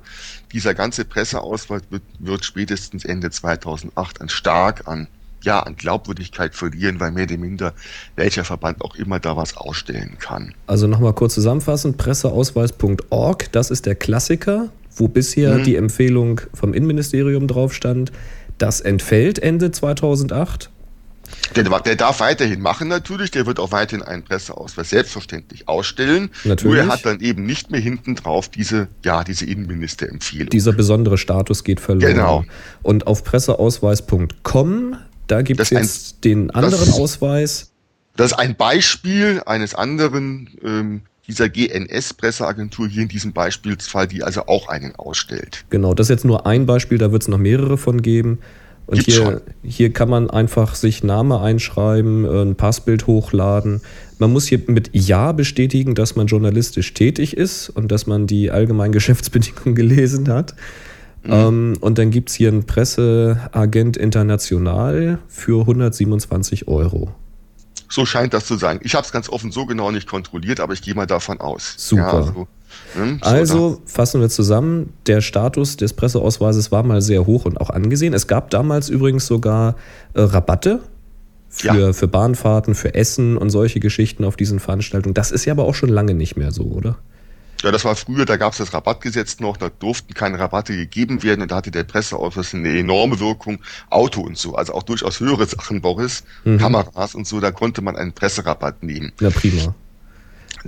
dieser 0.52 0.74
ganze 0.74 1.04
Presseausweis 1.04 1.82
wird, 1.90 2.04
wird 2.20 2.44
spätestens 2.44 3.04
Ende 3.04 3.30
2008 3.30 4.20
an 4.20 4.28
stark 4.28 4.86
an 4.86 5.08
ja, 5.46 5.60
an 5.60 5.76
Glaubwürdigkeit 5.76 6.54
verlieren, 6.54 7.00
weil 7.00 7.12
mehr 7.12 7.24
oder 7.24 7.38
minder 7.38 7.72
welcher 8.16 8.44
Verband 8.44 8.82
auch 8.82 8.96
immer 8.96 9.18
da 9.18 9.36
was 9.36 9.56
ausstellen 9.56 10.18
kann. 10.18 10.54
Also 10.66 10.86
nochmal 10.86 11.14
kurz 11.14 11.34
zusammenfassend, 11.34 11.96
presseausweis.org, 11.96 13.52
das 13.52 13.70
ist 13.70 13.86
der 13.86 13.94
Klassiker, 13.94 14.68
wo 14.94 15.08
bisher 15.08 15.58
mhm. 15.58 15.64
die 15.64 15.76
Empfehlung 15.76 16.40
vom 16.52 16.74
Innenministerium 16.74 17.46
drauf 17.46 17.72
stand. 17.72 18.12
Das 18.58 18.80
entfällt 18.80 19.38
Ende 19.38 19.70
2008. 19.70 20.70
Der, 21.54 21.64
der, 21.64 21.96
darf 21.96 22.20
weiterhin 22.20 22.60
machen 22.60 22.88
natürlich, 22.88 23.30
der 23.30 23.46
wird 23.46 23.58
auch 23.58 23.72
weiterhin 23.72 24.04
einen 24.04 24.22
Presseausweis 24.22 24.90
selbstverständlich 24.90 25.68
ausstellen. 25.68 26.30
Natürlich. 26.44 26.64
Nur 26.64 26.76
er 26.76 26.88
hat 26.88 27.04
dann 27.04 27.20
eben 27.20 27.44
nicht 27.44 27.70
mehr 27.70 27.80
hinten 27.80 28.14
drauf 28.14 28.48
diese, 28.48 28.88
ja, 29.04 29.24
diese 29.24 29.44
Innenministerempfehlung. 29.44 30.50
Dieser 30.50 30.72
besondere 30.72 31.18
Status 31.18 31.64
geht 31.64 31.80
verloren. 31.80 32.14
Genau. 32.14 32.44
Und 32.82 33.06
auf 33.06 33.24
presseausweis.com 33.24 34.96
da 35.26 35.42
gibt 35.42 35.60
es 35.60 35.70
jetzt 35.70 36.16
ein, 36.16 36.20
den 36.22 36.50
anderen 36.50 36.86
das, 36.86 36.94
Ausweis. 36.94 37.72
Das 38.16 38.32
ist 38.32 38.38
ein 38.38 38.56
Beispiel 38.56 39.42
eines 39.44 39.74
anderen 39.74 40.48
ähm, 40.62 41.02
dieser 41.26 41.48
GNS-Presseagentur 41.48 42.88
hier 42.88 43.02
in 43.02 43.08
diesem 43.08 43.32
Beispielsfall, 43.32 44.06
die 44.06 44.22
also 44.22 44.46
auch 44.46 44.68
einen 44.68 44.94
ausstellt. 44.96 45.64
Genau, 45.70 45.94
das 45.94 46.06
ist 46.06 46.10
jetzt 46.10 46.24
nur 46.24 46.46
ein 46.46 46.66
Beispiel, 46.66 46.98
da 46.98 47.12
wird 47.12 47.22
es 47.22 47.28
noch 47.28 47.38
mehrere 47.38 47.76
von 47.76 48.02
geben. 48.02 48.38
Und 48.86 49.02
hier, 49.02 49.42
hier 49.64 49.92
kann 49.92 50.08
man 50.08 50.30
einfach 50.30 50.76
sich 50.76 51.02
Name 51.02 51.40
einschreiben, 51.40 52.24
äh, 52.24 52.42
ein 52.42 52.54
Passbild 52.54 53.08
hochladen. 53.08 53.80
Man 54.18 54.32
muss 54.32 54.46
hier 54.46 54.60
mit 54.68 54.90
Ja 54.92 55.32
bestätigen, 55.32 55.96
dass 55.96 56.14
man 56.14 56.28
journalistisch 56.28 56.94
tätig 56.94 57.36
ist 57.36 57.68
und 57.68 57.90
dass 57.90 58.06
man 58.06 58.28
die 58.28 58.52
allgemeinen 58.52 58.92
Geschäftsbedingungen 58.92 59.74
gelesen 59.74 60.28
hat. 60.28 60.54
Mhm. 61.26 61.32
Ähm, 61.32 61.76
und 61.80 61.98
dann 61.98 62.10
gibt 62.10 62.30
es 62.30 62.36
hier 62.36 62.48
einen 62.48 62.64
Presseagent 62.66 63.96
international 63.96 65.18
für 65.28 65.60
127 65.60 66.68
Euro. 66.68 67.14
So 67.88 68.04
scheint 68.04 68.34
das 68.34 68.46
zu 68.46 68.56
sein. 68.56 68.80
Ich 68.82 68.94
habe 68.94 69.04
es 69.04 69.12
ganz 69.12 69.28
offen 69.28 69.52
so 69.52 69.66
genau 69.66 69.90
nicht 69.90 70.08
kontrolliert, 70.08 70.60
aber 70.60 70.72
ich 70.72 70.82
gehe 70.82 70.94
mal 70.94 71.06
davon 71.06 71.40
aus. 71.40 71.74
Super. 71.76 72.02
Ja, 72.02 72.12
also, 72.14 72.46
hm, 72.94 73.20
so 73.22 73.28
also 73.28 73.82
fassen 73.86 74.20
wir 74.20 74.28
zusammen, 74.28 74.92
der 75.06 75.20
Status 75.20 75.76
des 75.76 75.92
Presseausweises 75.92 76.72
war 76.72 76.82
mal 76.82 77.00
sehr 77.00 77.26
hoch 77.26 77.44
und 77.44 77.60
auch 77.60 77.70
angesehen. 77.70 78.12
Es 78.12 78.26
gab 78.26 78.50
damals 78.50 78.88
übrigens 78.88 79.26
sogar 79.26 79.76
äh, 80.14 80.22
Rabatte 80.22 80.80
für, 81.48 81.66
ja. 81.66 81.92
für 81.92 82.08
Bahnfahrten, 82.08 82.74
für 82.74 82.94
Essen 82.94 83.36
und 83.36 83.50
solche 83.50 83.78
Geschichten 83.80 84.24
auf 84.24 84.36
diesen 84.36 84.58
Veranstaltungen. 84.58 85.14
Das 85.14 85.30
ist 85.30 85.44
ja 85.44 85.52
aber 85.52 85.64
auch 85.64 85.74
schon 85.74 85.88
lange 85.88 86.14
nicht 86.14 86.36
mehr 86.36 86.50
so, 86.50 86.64
oder? 86.64 86.98
Ja, 87.62 87.72
das 87.72 87.84
war 87.84 87.96
früher, 87.96 88.24
da 88.24 88.36
gab 88.36 88.52
es 88.52 88.58
das 88.58 88.72
Rabattgesetz 88.72 89.40
noch, 89.40 89.56
da 89.56 89.68
durften 89.68 90.14
keine 90.14 90.38
Rabatte 90.38 90.76
gegeben 90.76 91.22
werden 91.22 91.42
und 91.42 91.50
da 91.50 91.56
hatte 91.56 91.70
der 91.70 91.84
Presseausweis 91.84 92.54
eine 92.54 92.78
enorme 92.78 93.18
Wirkung. 93.18 93.58
Auto 93.90 94.20
und 94.20 94.36
so, 94.36 94.54
also 94.54 94.74
auch 94.74 94.82
durchaus 94.82 95.20
höhere 95.20 95.46
Sachen, 95.46 95.80
Boris, 95.80 96.24
mhm. 96.44 96.58
Kameras 96.58 97.14
und 97.14 97.26
so, 97.26 97.40
da 97.40 97.50
konnte 97.50 97.82
man 97.82 97.96
einen 97.96 98.12
Presserabatt 98.12 98.82
nehmen. 98.82 99.12
Ja, 99.20 99.30
prima 99.30 99.74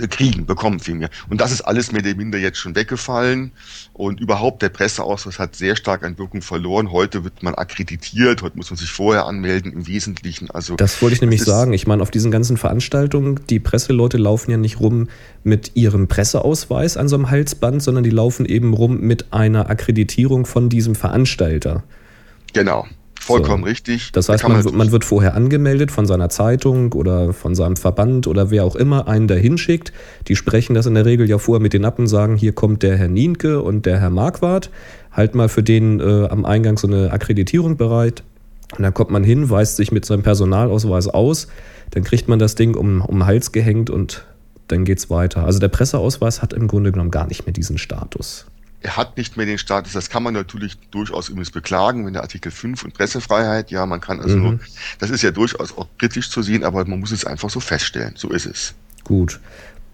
kriegen, 0.07 0.47
bekommen 0.47 0.79
vielmehr. 0.79 1.11
Und 1.29 1.41
das 1.41 1.51
ist 1.51 1.63
alles 1.63 1.91
mehr 1.91 2.03
oder 2.03 2.15
minder 2.15 2.39
jetzt 2.39 2.59
schon 2.59 2.77
weggefallen. 2.77 3.53
Und 3.93 4.21
überhaupt 4.21 4.63
der 4.63 4.69
Presseausweis 4.69 5.39
hat 5.39 5.57
sehr 5.57 5.75
stark 5.75 6.05
an 6.05 6.19
Wirkung 6.19 6.43
verloren. 6.43 6.93
Heute 6.93 7.25
wird 7.25 7.43
man 7.43 7.55
akkreditiert, 7.55 8.43
heute 8.43 8.57
muss 8.57 8.71
man 8.71 8.77
sich 8.77 8.91
vorher 8.91 9.27
anmelden 9.27 9.73
im 9.73 9.87
Wesentlichen. 9.87 10.51
Also 10.51 10.77
das 10.77 11.03
wollte 11.03 11.17
ich 11.17 11.21
nämlich 11.21 11.43
sagen. 11.43 11.73
Ich 11.73 11.87
meine, 11.87 12.03
auf 12.03 12.11
diesen 12.11 12.31
ganzen 12.31 12.57
Veranstaltungen, 12.57 13.41
die 13.51 13.59
Presseleute 13.59 14.19
laufen 14.19 14.51
ja 14.51 14.57
nicht 14.57 14.79
rum 14.79 15.09
mit 15.43 15.73
ihrem 15.75 16.07
Presseausweis 16.07 16.97
an 16.97 17.09
so 17.09 17.17
einem 17.17 17.31
Halsband, 17.31 17.83
sondern 17.83 18.05
die 18.05 18.11
laufen 18.11 18.47
eben 18.47 18.75
rum 18.75 19.01
mit 19.01 19.33
einer 19.33 19.71
Akkreditierung 19.71 20.47
von 20.47 20.69
diesem 20.69 20.95
Veranstalter. 20.95 21.83
Genau. 22.53 22.87
Vollkommen 23.29 23.63
so. 23.63 23.69
richtig. 23.69 24.13
Das 24.13 24.29
heißt, 24.29 24.47
man, 24.49 24.65
man, 24.65 24.77
man, 24.77 24.93
wird 24.93 25.05
vorher 25.05 25.35
angemeldet 25.35 25.91
von 25.91 26.07
seiner 26.07 26.29
Zeitung 26.29 26.93
oder 26.93 27.33
von 27.33 27.55
seinem 27.55 27.77
Verband 27.77 28.27
oder 28.27 28.51
wer 28.51 28.65
auch 28.65 28.75
immer 28.75 29.07
einen 29.07 29.29
dahin 29.29 29.59
schickt. 29.59 29.93
Die 30.27 30.37
sprechen 30.37 30.75
das 30.75 30.87
in 30.87 30.95
der 30.95 31.05
Regel 31.05 31.29
ja 31.29 31.39
vorher 31.39 31.63
mit 31.63 31.73
den 31.73 31.85
Appen, 31.85 32.07
sagen, 32.07 32.37
hier 32.37 32.53
kommt 32.53 32.83
der 32.83 32.97
Herr 32.97 33.09
Nienke 33.09 33.63
und 33.63 33.87
der 33.87 34.01
Herr 34.01 34.11
Marquardt. 34.11 34.71
Halt 35.13 35.35
mal 35.35 35.49
für 35.49 35.63
den 35.63 36.01
äh, 36.01 36.27
am 36.29 36.45
Eingang 36.45 36.79
so 36.79 36.87
eine 36.87 37.13
Akkreditierung 37.13 37.77
bereit. 37.77 38.23
Und 38.77 38.83
dann 38.83 38.93
kommt 38.93 39.11
man 39.11 39.25
hin, 39.25 39.49
weist 39.49 39.77
sich 39.77 39.93
mit 39.93 40.05
seinem 40.05 40.23
Personalausweis 40.23 41.09
aus, 41.09 41.49
dann 41.93 42.05
kriegt 42.05 42.29
man 42.29 42.39
das 42.39 42.55
Ding 42.55 42.75
um, 42.75 43.01
um 43.01 43.21
den 43.21 43.27
Hals 43.27 43.53
gehängt 43.53 43.89
und 43.89 44.27
dann 44.69 44.85
geht's 44.85 45.09
weiter. 45.09 45.45
Also 45.45 45.59
der 45.59 45.69
Presseausweis 45.69 46.43
hat 46.43 46.53
im 46.53 46.69
Grunde 46.69 46.93
genommen 46.93 47.11
gar 47.11 47.27
nicht 47.27 47.47
mehr 47.47 47.55
diesen 47.55 47.79
Status 47.79 48.47
er 48.81 48.97
hat 48.97 49.17
nicht 49.17 49.37
mehr 49.37 49.47
den 49.47 49.59
Status, 49.59 49.93
das 49.93 50.09
kann 50.09 50.23
man 50.23 50.35
natürlich 50.35 50.79
durchaus 50.91 51.29
übrigens 51.29 51.51
beklagen, 51.51 52.07
wenn 52.07 52.13
der 52.13 52.23
Artikel 52.23 52.53
5 52.53 52.85
und 52.85 52.95
Pressefreiheit, 52.95 53.71
ja, 53.71 53.87
man 53.87 54.01
kann 54.01 54.21
also 54.21 54.37
mhm. 54.37 54.61
das 55.01 55.11
ist 55.11 55.23
ja 55.23 55.33
durchaus 55.33 55.77
auch 55.77 55.89
kritisch 55.99 56.31
zu 56.31 56.43
sehen, 56.43 56.63
aber 56.63 56.85
man 56.85 57.01
muss 57.01 57.11
es 57.11 57.25
einfach 57.25 57.51
so 57.51 57.59
feststellen, 57.61 58.15
so 58.17 58.31
ist 58.31 58.47
es. 58.47 58.75
Gut. 59.05 59.41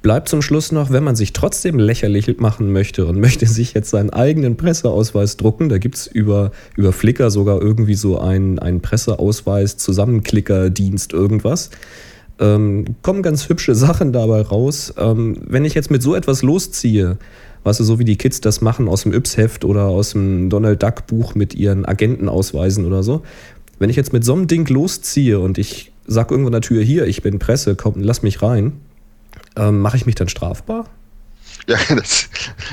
Bleibt 0.03 0.29
zum 0.29 0.43
Schluss 0.43 0.71
noch, 0.71 0.91
wenn 0.91 1.03
man 1.03 1.17
sich 1.17 1.33
trotzdem 1.33 1.79
lächerlich 1.79 2.39
machen 2.39 2.71
möchte 2.73 3.07
und 3.07 3.19
möchte 3.19 3.47
sich 3.47 3.73
jetzt 3.73 3.89
seinen 3.89 4.11
eigenen 4.11 4.59
Presseausweis 4.59 5.39
drucken, 5.39 5.71
da 5.71 5.79
gibt's 5.79 6.07
über, 6.07 6.53
über 6.77 6.93
Flickr 6.93 7.31
sogar 7.31 7.63
irgendwie 7.63 7.95
so 7.95 8.19
einen, 8.19 8.59
einen 8.59 8.83
Presseausweis-Zusammenklicker-Dienst, 8.83 11.15
irgendwas. 11.15 11.71
Ähm, 12.39 12.97
kommen 13.01 13.23
ganz 13.23 13.49
hübsche 13.49 13.75
Sachen 13.75 14.13
dabei 14.13 14.43
raus. 14.43 14.93
Ähm, 14.99 15.39
wenn 15.47 15.65
ich 15.65 15.73
jetzt 15.73 15.91
mit 15.91 16.03
so 16.03 16.15
etwas 16.15 16.43
losziehe, 16.43 17.17
weißt 17.65 17.81
du, 17.81 17.85
so 17.85 17.99
wie 17.99 18.05
die 18.05 18.17
Kids 18.17 18.41
das 18.41 18.61
machen 18.61 18.89
aus 18.89 19.03
dem 19.03 19.13
Yps-Heft 19.13 19.65
oder 19.65 19.87
aus 19.87 20.13
dem 20.13 20.51
Donald 20.51 20.83
Duck-Buch 20.83 21.35
mit 21.35 21.55
ihren 21.55 21.85
Agentenausweisen 21.85 22.85
oder 22.85 23.03
so. 23.03 23.23
Wenn 23.79 23.91
ich 23.91 23.97
jetzt 23.97 24.13
mit 24.13 24.25
so 24.25 24.35
einem 24.35 24.47
Ding 24.47 24.69
losziehe 24.69 25.41
und 25.41 25.59
ich 25.59 25.93
sag 26.07 26.31
irgendwo 26.31 26.49
an 26.49 26.53
der 26.53 26.61
Tür, 26.61 26.83
hier, 26.83 27.07
ich 27.07 27.23
bin 27.23 27.39
Presse, 27.39 27.75
komm, 27.75 27.95
lass 27.97 28.23
mich 28.23 28.43
rein, 28.43 28.73
ähm, 29.57 29.81
mache 29.81 29.97
ich 29.97 30.07
mich 30.07 30.15
dann 30.15 30.29
strafbar? 30.29 30.85
Ja, 31.67 31.79
das, 31.95 32.29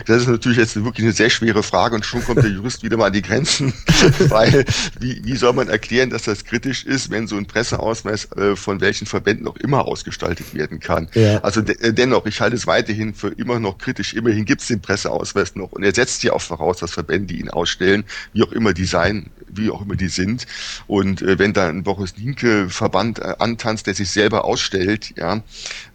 das 0.06 0.24
ist 0.24 0.28
natürlich 0.28 0.58
jetzt 0.58 0.76
wirklich 0.76 1.06
eine 1.06 1.13
sehr 1.13 1.30
schwere 1.30 1.63
Frage 1.63 1.96
und 1.96 2.06
schon 2.06 2.24
kommt 2.26 2.44
der 2.44 2.52
Jurist 2.52 2.84
wieder 2.84 2.98
mal 2.98 3.08
an 3.08 3.13
die 3.13 3.22
Grenzen, 3.22 3.74
weil 4.20 4.65
wie, 5.00 5.24
wie 5.24 5.36
soll 5.38 5.54
man 5.54 5.70
erklären, 5.70 6.10
dass 6.10 6.24
das 6.24 6.44
kritisch 6.44 6.84
ist, 6.84 7.10
wenn 7.10 7.26
so 7.26 7.38
ein 7.38 7.46
Presseausweis 7.46 8.30
äh, 8.34 8.58
von 8.58 8.82
welchen 8.82 9.08
Verbänden 9.08 9.48
auch 9.48 9.56
immer 9.58 9.86
ausgestaltet 9.86 10.54
werden 10.54 10.82
kann. 10.82 11.08
Ja. 11.13 11.39
Also 11.39 11.62
de 11.62 11.80
äh, 11.80 11.94
dennoch, 11.94 12.26
ich 12.26 12.41
halte 12.41 12.58
es 12.58 12.67
weiterhin 12.67 13.13
für 13.13 13.30
immer 13.30 13.60
noch 13.60 13.78
kritisch. 13.78 14.13
Immerhin 14.13 14.44
gibt 14.44 14.62
es 14.62 14.67
den 14.67 14.82
Presseausweis 14.82 15.56
noch 15.56 15.72
und 15.72 15.84
er 15.84 15.96
setzt 15.96 16.24
ja 16.24 16.34
auch 16.34 16.41
voraus, 16.41 16.78
dass 16.78 16.91
Verbände 16.91 17.34
ihn 17.34 17.50
ausstellen, 17.50 18.04
wie 18.34 18.44
auch 18.44 18.52
immer 18.52 18.74
die 18.74 18.86
sein, 18.86 19.30
wie 19.48 19.70
auch 19.70 19.82
immer 19.82 19.96
die 19.96 20.10
sind. 20.10 20.48
Und 20.88 21.22
äh, 21.22 21.39
wenn 21.39 21.54
da 21.54 21.70
ein 21.70 21.84
Boris 21.84 22.15
Linke 22.17 22.70
Verband 22.70 23.20
äh, 23.20 23.36
antanzt, 23.39 23.88
der 23.88 23.94
sich 23.94 24.10
selber 24.10 24.44
ausstellt, 24.44 25.13
ja, 25.15 25.41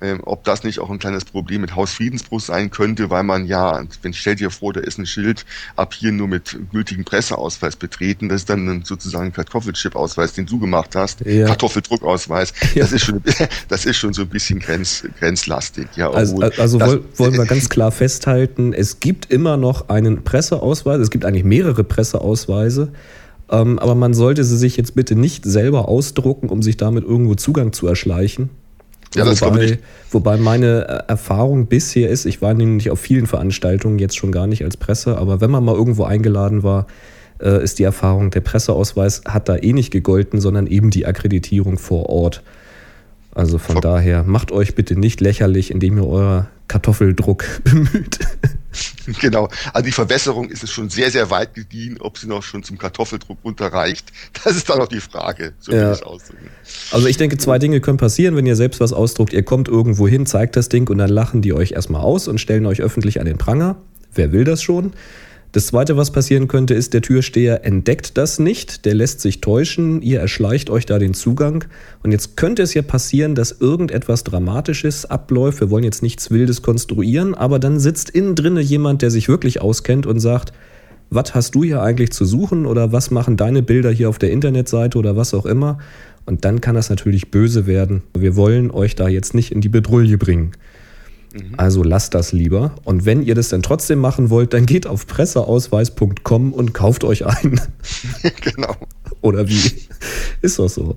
äh, 0.01 0.15
ob 0.23 0.45
das 0.45 0.65
nicht 0.65 0.79
auch 0.79 0.89
ein 0.89 0.99
kleines 0.99 1.27
Problem 1.27 1.61
mit 1.61 1.77
Hausfriedensbruch 1.77 2.41
sein 2.41 2.71
könnte, 2.71 2.76
könnte, 2.77 3.09
weil 3.09 3.23
man 3.23 3.47
ja, 3.47 3.83
wenn 4.03 4.13
stell 4.13 4.35
dir 4.35 4.51
vor, 4.51 4.73
da 4.73 4.81
ist 4.81 4.99
ein 4.99 5.07
Schild, 5.07 5.47
ab 5.77 5.95
hier 5.95 6.13
nur 6.13 6.29
mit 6.29 6.59
gültigem 6.73 7.05
Presseausweis 7.05 7.75
betreten, 7.75 8.29
das 8.29 8.43
ist 8.43 8.51
dann 8.51 8.83
sozusagen 8.85 9.27
ein 9.27 9.33
Kartoffelchip-Ausweis, 9.33 10.35
den 10.35 10.45
du 10.45 10.59
gemacht 10.59 10.95
hast, 10.95 11.25
ja. 11.25 11.47
Kartoffeldruckausweis, 11.47 12.53
ja. 12.75 12.83
das 12.83 12.93
ist 12.93 13.07
schon, 13.07 13.23
das 13.69 13.87
ist 13.87 13.97
schon 13.97 14.13
so 14.13 14.23
ein 14.23 14.29
bisschen 14.29 14.59
grenz, 14.61 15.05
grenzlastig, 15.19 15.89
ja. 15.97 16.11
Also, 16.11 16.39
also 16.41 16.79
das, 16.79 16.99
wollen 17.17 17.33
wir 17.33 17.47
ganz 17.47 17.71
klar 17.71 17.91
festhalten, 17.91 18.75
es 18.75 19.01
gibt 19.01 19.31
immer 19.33 19.57
noch 19.57 19.89
einen 19.89 20.23
Presseausweis, 20.25 21.01
es 21.01 21.11
gibt 21.11 21.25
eigentlich 21.25 21.45
mehrere 21.45 21.83
Presseausweise, 21.83 22.93
ähm, 23.49 23.79
aber 23.79 23.95
man 23.95 24.13
sollte 24.13 24.45
sie 24.45 24.59
sich 24.59 24.77
jetzt 24.77 24.95
bitte 24.95 25.15
nicht 25.15 25.47
selber 25.47 25.89
ausdrucken, 25.89 26.51
um 26.51 26.63
sich 26.63 26.77
damit 26.77 27.05
irgendwo 27.05 27.37
Zugang 27.37 27.73
zu 27.73 27.87
erschleichen. 27.87 28.51
Ja, 29.17 29.25
das 29.25 29.43
wobei, 29.43 29.79
wobei 30.11 30.37
meine 30.37 30.89
äh, 30.89 31.11
Erfahrung 31.11 31.67
bisher 31.67 32.11
ist, 32.11 32.27
ich 32.27 32.43
war 32.43 32.55
nämlich 32.55 32.91
auf 32.91 33.01
vielen 33.01 33.27
Veranstaltungen, 33.27 33.99
jetzt 33.99 34.17
schon 34.17 34.33
gar 34.33 34.47
nicht 34.47 34.65
als 34.65 34.77
Presse, 34.77 35.19
aber 35.19 35.41
wenn 35.41 35.51
man 35.51 35.65
mal 35.65 35.75
irgendwo 35.75 36.05
eingeladen 36.05 36.63
war, 36.63 36.87
äh, 37.41 37.63
ist 37.63 37.79
die 37.79 37.85
Erfahrung, 37.85 38.31
der 38.31 38.41
Presseausweis 38.41 39.23
hat 39.27 39.49
da 39.49 39.57
eh 39.57 39.73
nicht 39.73 39.91
gegolten, 39.91 40.41
sondern 40.41 40.67
eben 40.67 40.91
die 40.91 41.07
Akkreditierung 41.07 41.79
vor 41.79 42.09
Ort. 42.09 42.43
Also 43.35 43.59
von 43.59 43.75
Ver 43.75 43.81
daher, 43.83 44.23
macht 44.23 44.51
euch 44.53 44.75
bitte 44.75 44.99
nicht 44.99 45.21
lächerlich, 45.21 45.71
indem 45.71 45.99
ihr 45.99 46.07
euer 46.07 46.49
Kartoffeldruck 46.69 47.45
bemüht. 47.65 48.19
Genau. 49.21 49.49
Also 49.73 49.85
die 49.85 49.93
Verbesserung 49.93 50.49
ist 50.49 50.63
es 50.63 50.71
schon 50.71 50.91
sehr, 50.91 51.11
sehr 51.11 51.31
weit 51.31 51.55
gediehen. 51.55 51.97
Ob 52.01 52.19
sie 52.19 52.27
noch 52.27 52.43
schon 52.43 52.63
zum 52.63 52.79
Kartoffeldruck 52.79 53.39
unterreicht, 53.43 54.13
das 54.45 54.57
ist 54.57 54.69
dann 54.69 54.79
noch 54.79 54.89
die 54.89 55.01
Frage. 55.01 55.55
So 55.59 55.73
ja. 55.73 55.93
ich 55.93 56.05
ausdrücken. 56.05 56.49
Also 56.91 57.07
ich 57.07 57.17
denke, 57.17 57.39
zwei 57.39 57.59
Dinge 57.59 57.81
können 57.81 57.99
passieren, 57.99 58.37
wenn 58.37 58.47
ihr 58.47 58.57
selbst 58.57 58.81
was 58.81 58.93
ausdruckt. 58.93 59.33
Ihr 59.33 59.43
kommt 59.43 59.69
irgendwo 59.69 60.09
hin, 60.09 60.27
zeigt 60.27 60.57
das 60.57 60.69
Ding 60.69 60.89
und 60.89 60.99
dann 60.99 61.11
lachen 61.11 61.43
die 61.43 61.53
euch 61.53 61.73
erstmal 61.73 62.03
aus 62.03 62.29
und 62.29 62.41
stellen 62.41 62.67
euch 62.67 62.81
öffentlich 62.81 63.21
an 63.21 63.27
den 63.27 63.39
Pranger. 63.39 63.77
Wer 64.15 64.33
will 64.33 64.45
das 64.45 64.63
schon? 64.63 64.93
Das 65.57 65.69
Zweite, 65.69 65.97
was 65.97 66.11
passieren 66.11 66.49
könnte, 66.49 66.75
ist, 66.75 66.93
der 66.93 67.01
Türsteher 67.01 67.65
entdeckt 67.65 68.19
das 68.19 68.39
nicht, 68.39 68.85
der 68.85 68.93
lässt 68.93 69.23
sich 69.23 69.41
täuschen, 69.41 70.03
ihr 70.03 70.21
erschleicht 70.21 70.69
euch 70.69 70.85
da 70.85 70.99
den 70.99 71.15
Zugang. 71.15 71.65
Und 72.03 72.13
jetzt 72.13 72.37
könnte 72.37 72.61
es 72.61 72.75
ja 72.75 72.83
passieren, 72.83 73.35
dass 73.35 73.53
irgendetwas 73.53 74.23
Dramatisches 74.23 75.07
abläuft. 75.07 75.61
Wir 75.61 75.71
wollen 75.71 75.85
jetzt 75.85 76.03
nichts 76.03 76.31
Wildes 76.31 76.61
konstruieren, 76.61 77.35
aber 77.35 77.59
dann 77.59 77.81
sitzt 77.81 78.11
innen 78.11 78.35
drinne 78.35 78.61
jemand, 78.61 79.01
der 79.01 79.11
sich 79.11 79.31
wirklich 79.31 79.63
auskennt 79.63 80.05
und 80.05 80.21
sagt, 80.21 80.53
was 81.09 81.35
hast 81.35 81.55
du 81.55 81.65
hier 81.65 81.81
eigentlich 81.81 82.13
zu 82.13 82.27
suchen 82.27 82.67
oder 82.67 82.93
was 82.93 83.11
machen 83.11 83.39
deine 83.39 83.63
Bilder 83.63 83.91
hier 83.91 84.11
auf 84.11 84.19
der 84.19 84.33
Internetseite 84.33 84.99
oder 84.99 85.17
was 85.17 85.33
auch 85.33 85.47
immer. 85.47 85.79
Und 86.27 86.45
dann 86.45 86.61
kann 86.61 86.75
das 86.75 86.91
natürlich 86.91 87.31
böse 87.31 87.67
werden. 87.67 88.03
Wir 88.13 88.37
wollen 88.37 88.71
euch 88.71 88.95
da 88.95 89.09
jetzt 89.09 89.33
nicht 89.33 89.53
in 89.53 89.63
die 89.63 89.71
Bedrulle 89.71 90.19
bringen. 90.19 90.53
Mhm. 91.33 91.55
Also 91.57 91.83
lasst 91.83 92.15
das 92.15 92.33
lieber. 92.33 92.75
Und 92.85 93.05
wenn 93.05 93.23
ihr 93.23 93.35
das 93.35 93.49
dann 93.49 93.63
trotzdem 93.63 93.99
machen 93.99 94.31
wollt, 94.31 94.53
dann 94.53 94.67
geht 94.67 94.87
auf 94.87 95.07
presseausweis.com 95.07 96.53
und 96.53 96.73
kauft 96.73 97.05
euch 97.05 97.27
einen. 97.27 97.61
genau. 98.41 98.75
Oder 99.21 99.49
wie? 99.49 99.73
Ist 100.43 100.59
doch 100.59 100.69
so. 100.69 100.97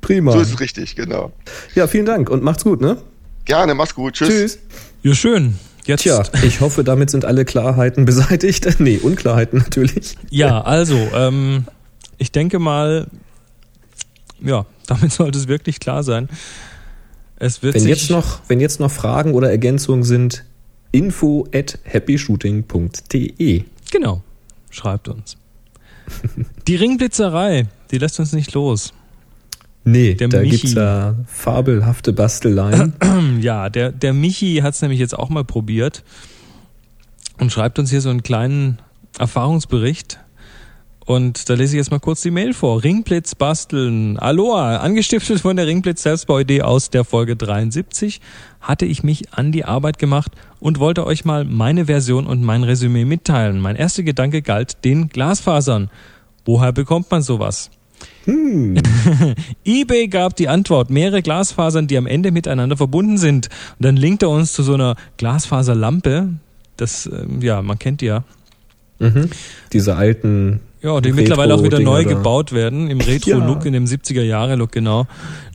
Prima. 0.00 0.32
So 0.32 0.40
ist 0.40 0.50
es 0.54 0.60
richtig, 0.60 0.96
genau. 0.96 1.32
Ja, 1.74 1.86
vielen 1.86 2.06
Dank 2.06 2.30
und 2.30 2.42
macht's 2.42 2.64
gut, 2.64 2.80
ne? 2.80 2.98
Gerne, 3.44 3.74
mach's 3.74 3.94
gut. 3.94 4.14
Tschüss. 4.14 4.28
Tschüss. 4.28 4.58
Ja, 5.02 5.14
schön. 5.14 5.54
Jetzt. 5.88 6.02
Tja, 6.02 6.22
ich 6.42 6.60
hoffe, 6.60 6.84
damit 6.84 7.08
sind 7.08 7.24
alle 7.24 7.46
Klarheiten 7.46 8.04
beseitigt. 8.04 8.66
nee, 8.78 8.98
Unklarheiten 8.98 9.58
natürlich. 9.58 10.16
Ja, 10.28 10.60
also, 10.60 10.96
ähm, 11.14 11.64
ich 12.18 12.30
denke 12.30 12.58
mal, 12.58 13.06
ja, 14.40 14.66
damit 14.86 15.12
sollte 15.12 15.38
es 15.38 15.48
wirklich 15.48 15.80
klar 15.80 16.02
sein. 16.02 16.28
Es 17.40 17.62
wird 17.62 17.74
wenn, 17.74 17.86
jetzt 17.86 18.10
noch, 18.10 18.40
wenn 18.48 18.60
jetzt 18.60 18.80
noch 18.80 18.90
Fragen 18.90 19.34
oder 19.34 19.50
Ergänzungen 19.50 20.02
sind, 20.02 20.44
info 20.90 21.46
at 21.54 21.78
happyshooting.de. 21.84 23.64
Genau, 23.90 24.22
schreibt 24.70 25.08
uns. 25.08 25.36
die 26.66 26.76
Ringblitzerei, 26.76 27.66
die 27.90 27.98
lässt 27.98 28.18
uns 28.18 28.32
nicht 28.32 28.52
los. 28.54 28.92
Nee, 29.84 30.14
der 30.14 30.28
da 30.28 30.42
gibt 30.42 30.64
es 30.64 30.74
ja 30.74 31.14
fabelhafte 31.26 32.12
Basteleien. 32.12 32.92
ja, 33.40 33.70
der, 33.70 33.92
der 33.92 34.12
Michi 34.12 34.56
hat 34.56 34.74
es 34.74 34.82
nämlich 34.82 35.00
jetzt 35.00 35.16
auch 35.16 35.30
mal 35.30 35.44
probiert 35.44 36.02
und 37.38 37.52
schreibt 37.52 37.78
uns 37.78 37.90
hier 37.90 38.00
so 38.00 38.10
einen 38.10 38.22
kleinen 38.22 38.80
Erfahrungsbericht 39.18 40.18
und 41.08 41.48
da 41.48 41.54
lese 41.54 41.74
ich 41.74 41.78
jetzt 41.78 41.90
mal 41.90 42.00
kurz 42.00 42.20
die 42.20 42.30
Mail 42.30 42.52
vor. 42.52 42.84
Ringblitz 42.84 43.34
basteln. 43.34 44.18
Aloha, 44.18 44.76
angestiftet 44.76 45.40
von 45.40 45.56
der 45.56 45.66
Ringblitz 45.66 46.02
Selbstbau-Idee 46.02 46.60
aus 46.60 46.90
der 46.90 47.02
Folge 47.02 47.34
73, 47.34 48.20
hatte 48.60 48.84
ich 48.84 49.02
mich 49.02 49.32
an 49.32 49.50
die 49.50 49.64
Arbeit 49.64 49.98
gemacht 49.98 50.32
und 50.60 50.80
wollte 50.80 51.06
euch 51.06 51.24
mal 51.24 51.46
meine 51.46 51.86
Version 51.86 52.26
und 52.26 52.42
mein 52.42 52.62
Resümee 52.62 53.06
mitteilen. 53.06 53.58
Mein 53.58 53.74
erster 53.74 54.02
Gedanke 54.02 54.42
galt 54.42 54.84
den 54.84 55.08
Glasfasern. 55.08 55.88
Woher 56.44 56.72
bekommt 56.72 57.10
man 57.10 57.22
sowas? 57.22 57.70
Hm. 58.24 58.76
eBay 59.64 60.08
gab 60.08 60.36
die 60.36 60.48
Antwort, 60.48 60.90
mehrere 60.90 61.22
Glasfasern, 61.22 61.86
die 61.86 61.96
am 61.96 62.06
Ende 62.06 62.32
miteinander 62.32 62.76
verbunden 62.76 63.16
sind. 63.16 63.48
Und 63.78 63.86
dann 63.86 63.96
linkt 63.96 64.22
er 64.22 64.28
uns 64.28 64.52
zu 64.52 64.62
so 64.62 64.74
einer 64.74 64.94
Glasfaserlampe. 65.16 66.34
Das, 66.76 67.06
ähm, 67.06 67.40
ja, 67.40 67.62
man 67.62 67.78
kennt 67.78 68.02
die 68.02 68.06
ja. 68.06 68.24
Mhm. 68.98 69.30
Diese 69.72 69.96
alten. 69.96 70.60
Ja, 70.80 71.00
die 71.00 71.12
mittlerweile 71.12 71.54
auch 71.54 71.62
wieder 71.62 71.80
neu 71.80 72.04
da. 72.04 72.10
gebaut 72.10 72.52
werden, 72.52 72.88
im 72.88 73.00
Retro-Look, 73.02 73.60
ja. 73.60 73.66
in 73.66 73.72
dem 73.72 73.84
70er-Jahre-Look, 73.84 74.72
genau. 74.72 75.06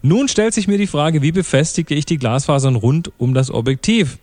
Nun 0.01 0.27
stellt 0.27 0.53
sich 0.53 0.67
mir 0.67 0.77
die 0.77 0.87
Frage, 0.87 1.21
wie 1.21 1.31
befestige 1.31 1.95
ich 1.95 2.05
die 2.05 2.17
Glasfasern 2.17 2.75
rund 2.75 3.11
um 3.17 3.33
das 3.33 3.49
Objektiv? 3.49 4.17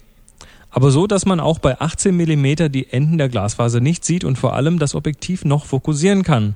Aber 0.70 0.90
so, 0.90 1.06
dass 1.06 1.26
man 1.26 1.40
auch 1.40 1.58
bei 1.58 1.80
18 1.80 2.16
Millimeter 2.16 2.68
die 2.68 2.92
Enden 2.92 3.18
der 3.18 3.28
Glasfaser 3.28 3.80
nicht 3.80 4.04
sieht 4.04 4.24
und 4.24 4.36
vor 4.36 4.54
allem 4.54 4.78
das 4.78 4.94
Objektiv 4.94 5.44
noch 5.44 5.64
fokussieren 5.64 6.22
kann. 6.22 6.54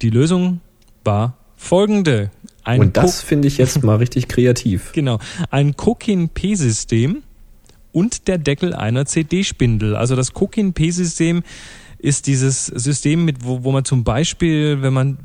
Die 0.00 0.10
Lösung 0.10 0.60
war 1.04 1.36
folgende. 1.56 2.30
Ein 2.64 2.80
und 2.80 2.96
das 2.96 3.20
finde 3.20 3.48
ich 3.48 3.58
jetzt 3.58 3.82
mal 3.82 3.96
richtig 3.96 4.28
kreativ. 4.28 4.92
Genau. 4.94 5.18
Ein 5.50 5.76
Cokin-P-System 5.76 7.22
und 7.92 8.28
der 8.28 8.38
Deckel 8.38 8.74
einer 8.74 9.06
CD-Spindel. 9.06 9.96
Also 9.96 10.16
das 10.16 10.32
Cokin-P-System 10.32 11.42
ist 11.98 12.26
dieses 12.26 12.66
System, 12.66 13.24
mit 13.24 13.44
wo, 13.44 13.64
wo 13.64 13.72
man 13.72 13.84
zum 13.84 14.04
Beispiel, 14.04 14.82
wenn 14.82 14.92
man 14.92 15.18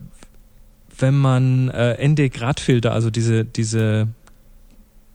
wenn 0.98 1.18
man 1.18 1.70
äh, 1.70 2.08
ND-Gradfilter, 2.08 2.92
also 2.94 3.10
diese 3.10 3.46
diese 3.46 4.08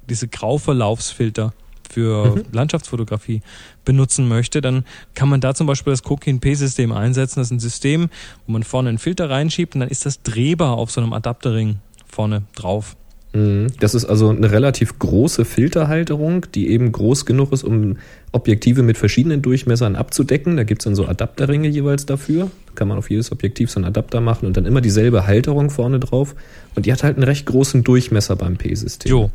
diese 0.08 0.28
Grauverlaufsfilter 0.28 1.52
für 1.90 2.36
mhm. 2.36 2.44
Landschaftsfotografie 2.52 3.42
benutzen 3.84 4.28
möchte, 4.28 4.60
dann 4.60 4.84
kann 5.14 5.28
man 5.28 5.40
da 5.40 5.54
zum 5.54 5.66
Beispiel 5.66 5.92
das 5.92 6.02
Cokin-P-System 6.02 6.92
einsetzen. 6.92 7.40
Das 7.40 7.48
ist 7.48 7.52
ein 7.52 7.60
System, 7.60 8.10
wo 8.46 8.52
man 8.52 8.62
vorne 8.62 8.88
einen 8.88 8.98
Filter 8.98 9.30
reinschiebt 9.30 9.74
und 9.74 9.80
dann 9.80 9.88
ist 9.88 10.06
das 10.06 10.22
drehbar 10.22 10.76
auf 10.76 10.90
so 10.90 11.00
einem 11.00 11.12
Adapterring 11.12 11.78
vorne 12.06 12.42
drauf. 12.54 12.96
Mhm. 13.36 13.66
Das 13.80 13.94
ist 13.94 14.04
also 14.06 14.30
eine 14.30 14.50
relativ 14.50 14.98
große 14.98 15.44
Filterhalterung, 15.44 16.46
die 16.54 16.68
eben 16.68 16.90
groß 16.90 17.26
genug 17.26 17.52
ist, 17.52 17.64
um 17.64 17.98
Objektive 18.32 18.82
mit 18.82 18.96
verschiedenen 18.96 19.42
Durchmessern 19.42 19.94
abzudecken. 19.94 20.56
Da 20.56 20.64
gibt 20.64 20.82
es 20.82 20.84
dann 20.84 20.94
so 20.94 21.06
Adapterringe 21.06 21.68
jeweils 21.68 22.06
dafür. 22.06 22.50
Da 22.66 22.72
kann 22.74 22.88
man 22.88 22.98
auf 22.98 23.10
jedes 23.10 23.32
Objektiv 23.32 23.70
so 23.70 23.78
einen 23.78 23.86
Adapter 23.86 24.20
machen 24.20 24.46
und 24.46 24.56
dann 24.56 24.64
immer 24.64 24.80
dieselbe 24.80 25.26
Halterung 25.26 25.70
vorne 25.70 26.00
drauf. 26.00 26.34
Und 26.74 26.86
die 26.86 26.92
hat 26.92 27.02
halt 27.02 27.16
einen 27.16 27.24
recht 27.24 27.46
großen 27.46 27.84
Durchmesser 27.84 28.36
beim 28.36 28.56
P-System. 28.56 29.10
Jo 29.10 29.30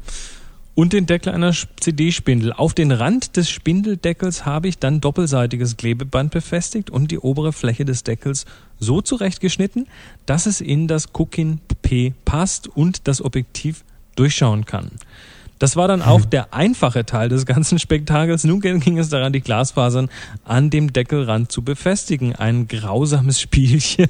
und 0.74 0.94
den 0.94 1.06
Deckel 1.06 1.34
einer 1.34 1.54
CD-Spindel. 1.80 2.54
Auf 2.54 2.74
den 2.74 2.92
Rand 2.92 3.36
des 3.36 3.50
Spindeldeckels 3.50 4.46
habe 4.46 4.68
ich 4.68 4.78
dann 4.78 5.02
doppelseitiges 5.02 5.78
Klebeband 5.78 6.32
befestigt 6.32 6.90
und 6.90 7.12
die 7.12 7.20
obere 7.20 7.52
Fläche 7.54 7.86
des 7.86 8.04
Deckels 8.04 8.46
so 8.80 9.02
zurechtgeschnitten, 9.02 9.88
dass 10.26 10.46
es 10.46 10.62
in 10.62 10.88
das 10.88 11.10
Cookin 11.14 11.60
P 11.82 12.14
passt 12.26 12.68
und 12.68 13.08
das 13.08 13.22
Objektiv 13.22 13.84
durchschauen 14.16 14.66
kann. 14.66 14.92
Das 15.62 15.76
war 15.76 15.88
dann 15.88 16.02
auch 16.02 16.26
der 16.26 16.56
einfache 16.56 17.06
Teil 17.06 17.30
des 17.30 17.46
ganzen 17.46 17.78
Spektakels. 17.78 18.46
Nun 18.46 18.62
ging 18.62 18.98
es 18.98 19.10
daran, 19.10 19.32
die 19.32 19.42
Glasfasern 19.42 20.10
an 20.44 20.72
dem 20.72 20.92
Deckelrand 20.92 21.52
zu 21.52 21.62
befestigen. 21.62 22.36
Ein 22.36 22.68
grausames 22.68 23.40
Spielchen. 23.42 24.08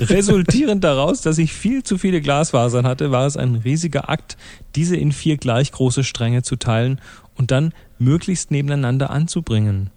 Resultierend 0.00 0.82
daraus, 0.82 1.20
dass 1.20 1.36
ich 1.36 1.52
viel 1.52 1.82
zu 1.82 1.98
viele 1.98 2.22
Glasfasern 2.22 2.86
hatte, 2.86 3.10
war 3.10 3.26
es 3.26 3.36
ein 3.36 3.56
riesiger 3.56 4.08
Akt, 4.08 4.38
diese 4.74 4.96
in 4.96 5.12
vier 5.12 5.36
gleich 5.36 5.72
große 5.72 6.04
Stränge 6.04 6.40
zu 6.40 6.56
teilen 6.56 7.02
und 7.34 7.50
dann 7.50 7.74
möglichst 7.98 8.50
nebeneinander 8.50 9.10
anzubringen. 9.10 9.90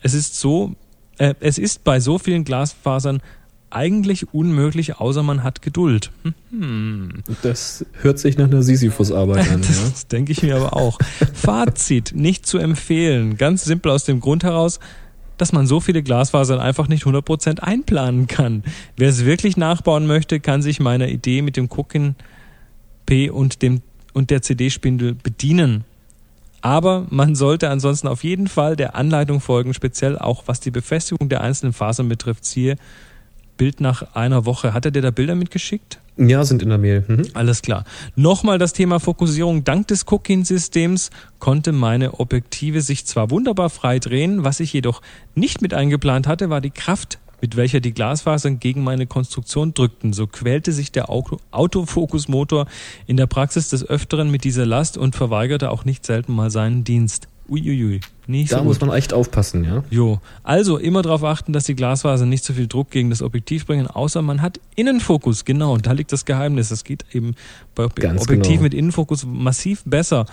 Es 0.00 0.14
ist 0.14 0.40
so, 0.40 0.74
äh, 1.18 1.34
es 1.40 1.58
ist 1.58 1.84
bei 1.84 2.00
so 2.00 2.18
vielen 2.18 2.44
Glasfasern 2.44 3.20
eigentlich 3.74 4.32
unmöglich, 4.32 4.96
außer 4.96 5.22
man 5.22 5.42
hat 5.42 5.62
Geduld. 5.62 6.10
Hm. 6.50 7.22
Das 7.42 7.84
hört 8.00 8.18
sich 8.18 8.36
nach 8.36 8.46
einer 8.46 8.62
Sisyphus-Arbeit 8.62 9.50
an. 9.52 9.60
das 9.60 10.02
ja? 10.02 10.08
denke 10.10 10.32
ich 10.32 10.42
mir 10.42 10.56
aber 10.56 10.76
auch. 10.76 10.98
Fazit, 11.34 12.12
nicht 12.14 12.46
zu 12.46 12.58
empfehlen. 12.58 13.36
Ganz 13.36 13.64
simpel 13.64 13.92
aus 13.92 14.04
dem 14.04 14.20
Grund 14.20 14.44
heraus, 14.44 14.80
dass 15.38 15.52
man 15.52 15.66
so 15.66 15.80
viele 15.80 16.02
Glasfasern 16.02 16.60
einfach 16.60 16.88
nicht 16.88 17.04
100% 17.04 17.60
einplanen 17.60 18.26
kann. 18.26 18.62
Wer 18.96 19.08
es 19.08 19.24
wirklich 19.24 19.56
nachbauen 19.56 20.06
möchte, 20.06 20.40
kann 20.40 20.62
sich 20.62 20.78
meiner 20.78 21.08
Idee 21.08 21.42
mit 21.42 21.56
dem 21.56 21.68
Gucken 21.68 22.16
P 23.06 23.30
und, 23.30 23.62
dem, 23.62 23.82
und 24.12 24.30
der 24.30 24.42
CD-Spindel 24.42 25.14
bedienen. 25.14 25.84
Aber 26.60 27.06
man 27.10 27.34
sollte 27.34 27.70
ansonsten 27.70 28.06
auf 28.06 28.22
jeden 28.22 28.46
Fall 28.46 28.76
der 28.76 28.94
Anleitung 28.94 29.40
folgen, 29.40 29.74
speziell 29.74 30.16
auch 30.16 30.44
was 30.46 30.60
die 30.60 30.70
Befestigung 30.70 31.28
der 31.28 31.40
einzelnen 31.40 31.72
Fasern 31.72 32.08
betrifft. 32.08 32.44
Siehe 32.44 32.76
Bild 33.56 33.80
nach 33.80 34.14
einer 34.14 34.46
Woche. 34.46 34.74
Hat 34.74 34.84
er 34.84 34.90
dir 34.90 35.02
da 35.02 35.10
Bilder 35.10 35.34
mitgeschickt? 35.34 35.98
Ja, 36.16 36.44
sind 36.44 36.62
in 36.62 36.68
der 36.68 36.78
Mail. 36.78 37.04
Mhm. 37.08 37.28
Alles 37.32 37.62
klar. 37.62 37.84
Nochmal 38.16 38.58
das 38.58 38.72
Thema 38.74 39.00
Fokussierung. 39.00 39.64
Dank 39.64 39.88
des 39.88 40.04
Cooking-Systems 40.06 41.10
konnte 41.38 41.72
meine 41.72 42.20
Objektive 42.20 42.82
sich 42.82 43.06
zwar 43.06 43.30
wunderbar 43.30 43.70
frei 43.70 43.98
drehen, 43.98 44.44
was 44.44 44.60
ich 44.60 44.72
jedoch 44.72 45.00
nicht 45.34 45.62
mit 45.62 45.72
eingeplant 45.72 46.26
hatte, 46.26 46.50
war 46.50 46.60
die 46.60 46.70
Kraft, 46.70 47.18
mit 47.40 47.56
welcher 47.56 47.80
die 47.80 47.92
Glasfasern 47.92 48.60
gegen 48.60 48.84
meine 48.84 49.06
Konstruktion 49.06 49.72
drückten. 49.72 50.12
So 50.12 50.26
quälte 50.26 50.72
sich 50.72 50.92
der 50.92 51.08
Autofokusmotor 51.08 52.66
in 53.06 53.16
der 53.16 53.26
Praxis 53.26 53.70
des 53.70 53.88
Öfteren 53.88 54.30
mit 54.30 54.44
dieser 54.44 54.66
Last 54.66 54.98
und 54.98 55.16
verweigerte 55.16 55.70
auch 55.70 55.84
nicht 55.86 56.04
selten 56.04 56.34
mal 56.34 56.50
seinen 56.50 56.84
Dienst. 56.84 57.28
Uiuiui. 57.48 58.00
Nicht 58.26 58.52
da 58.52 58.58
so 58.58 58.64
muss 58.64 58.80
man 58.80 58.90
echt 58.92 59.12
aufpassen, 59.12 59.64
ja. 59.64 59.84
Jo. 59.90 60.20
Also 60.42 60.78
immer 60.78 61.02
darauf 61.02 61.24
achten, 61.24 61.52
dass 61.52 61.64
die 61.64 61.74
Glasfasern 61.74 62.28
nicht 62.28 62.44
zu 62.44 62.54
viel 62.54 62.66
Druck 62.66 62.90
gegen 62.90 63.10
das 63.10 63.22
Objektiv 63.22 63.66
bringen, 63.66 63.86
außer 63.86 64.22
man 64.22 64.42
hat 64.42 64.60
Innenfokus. 64.76 65.44
Genau, 65.44 65.74
und 65.74 65.86
da 65.86 65.92
liegt 65.92 66.12
das 66.12 66.24
Geheimnis. 66.24 66.68
Das 66.68 66.84
geht 66.84 67.04
eben 67.12 67.34
bei 67.74 67.88
Ganz 67.88 68.22
Objektiv 68.22 68.52
genau. 68.52 68.62
mit 68.62 68.74
Innenfokus 68.74 69.26
massiv 69.26 69.82
besser. 69.84 70.26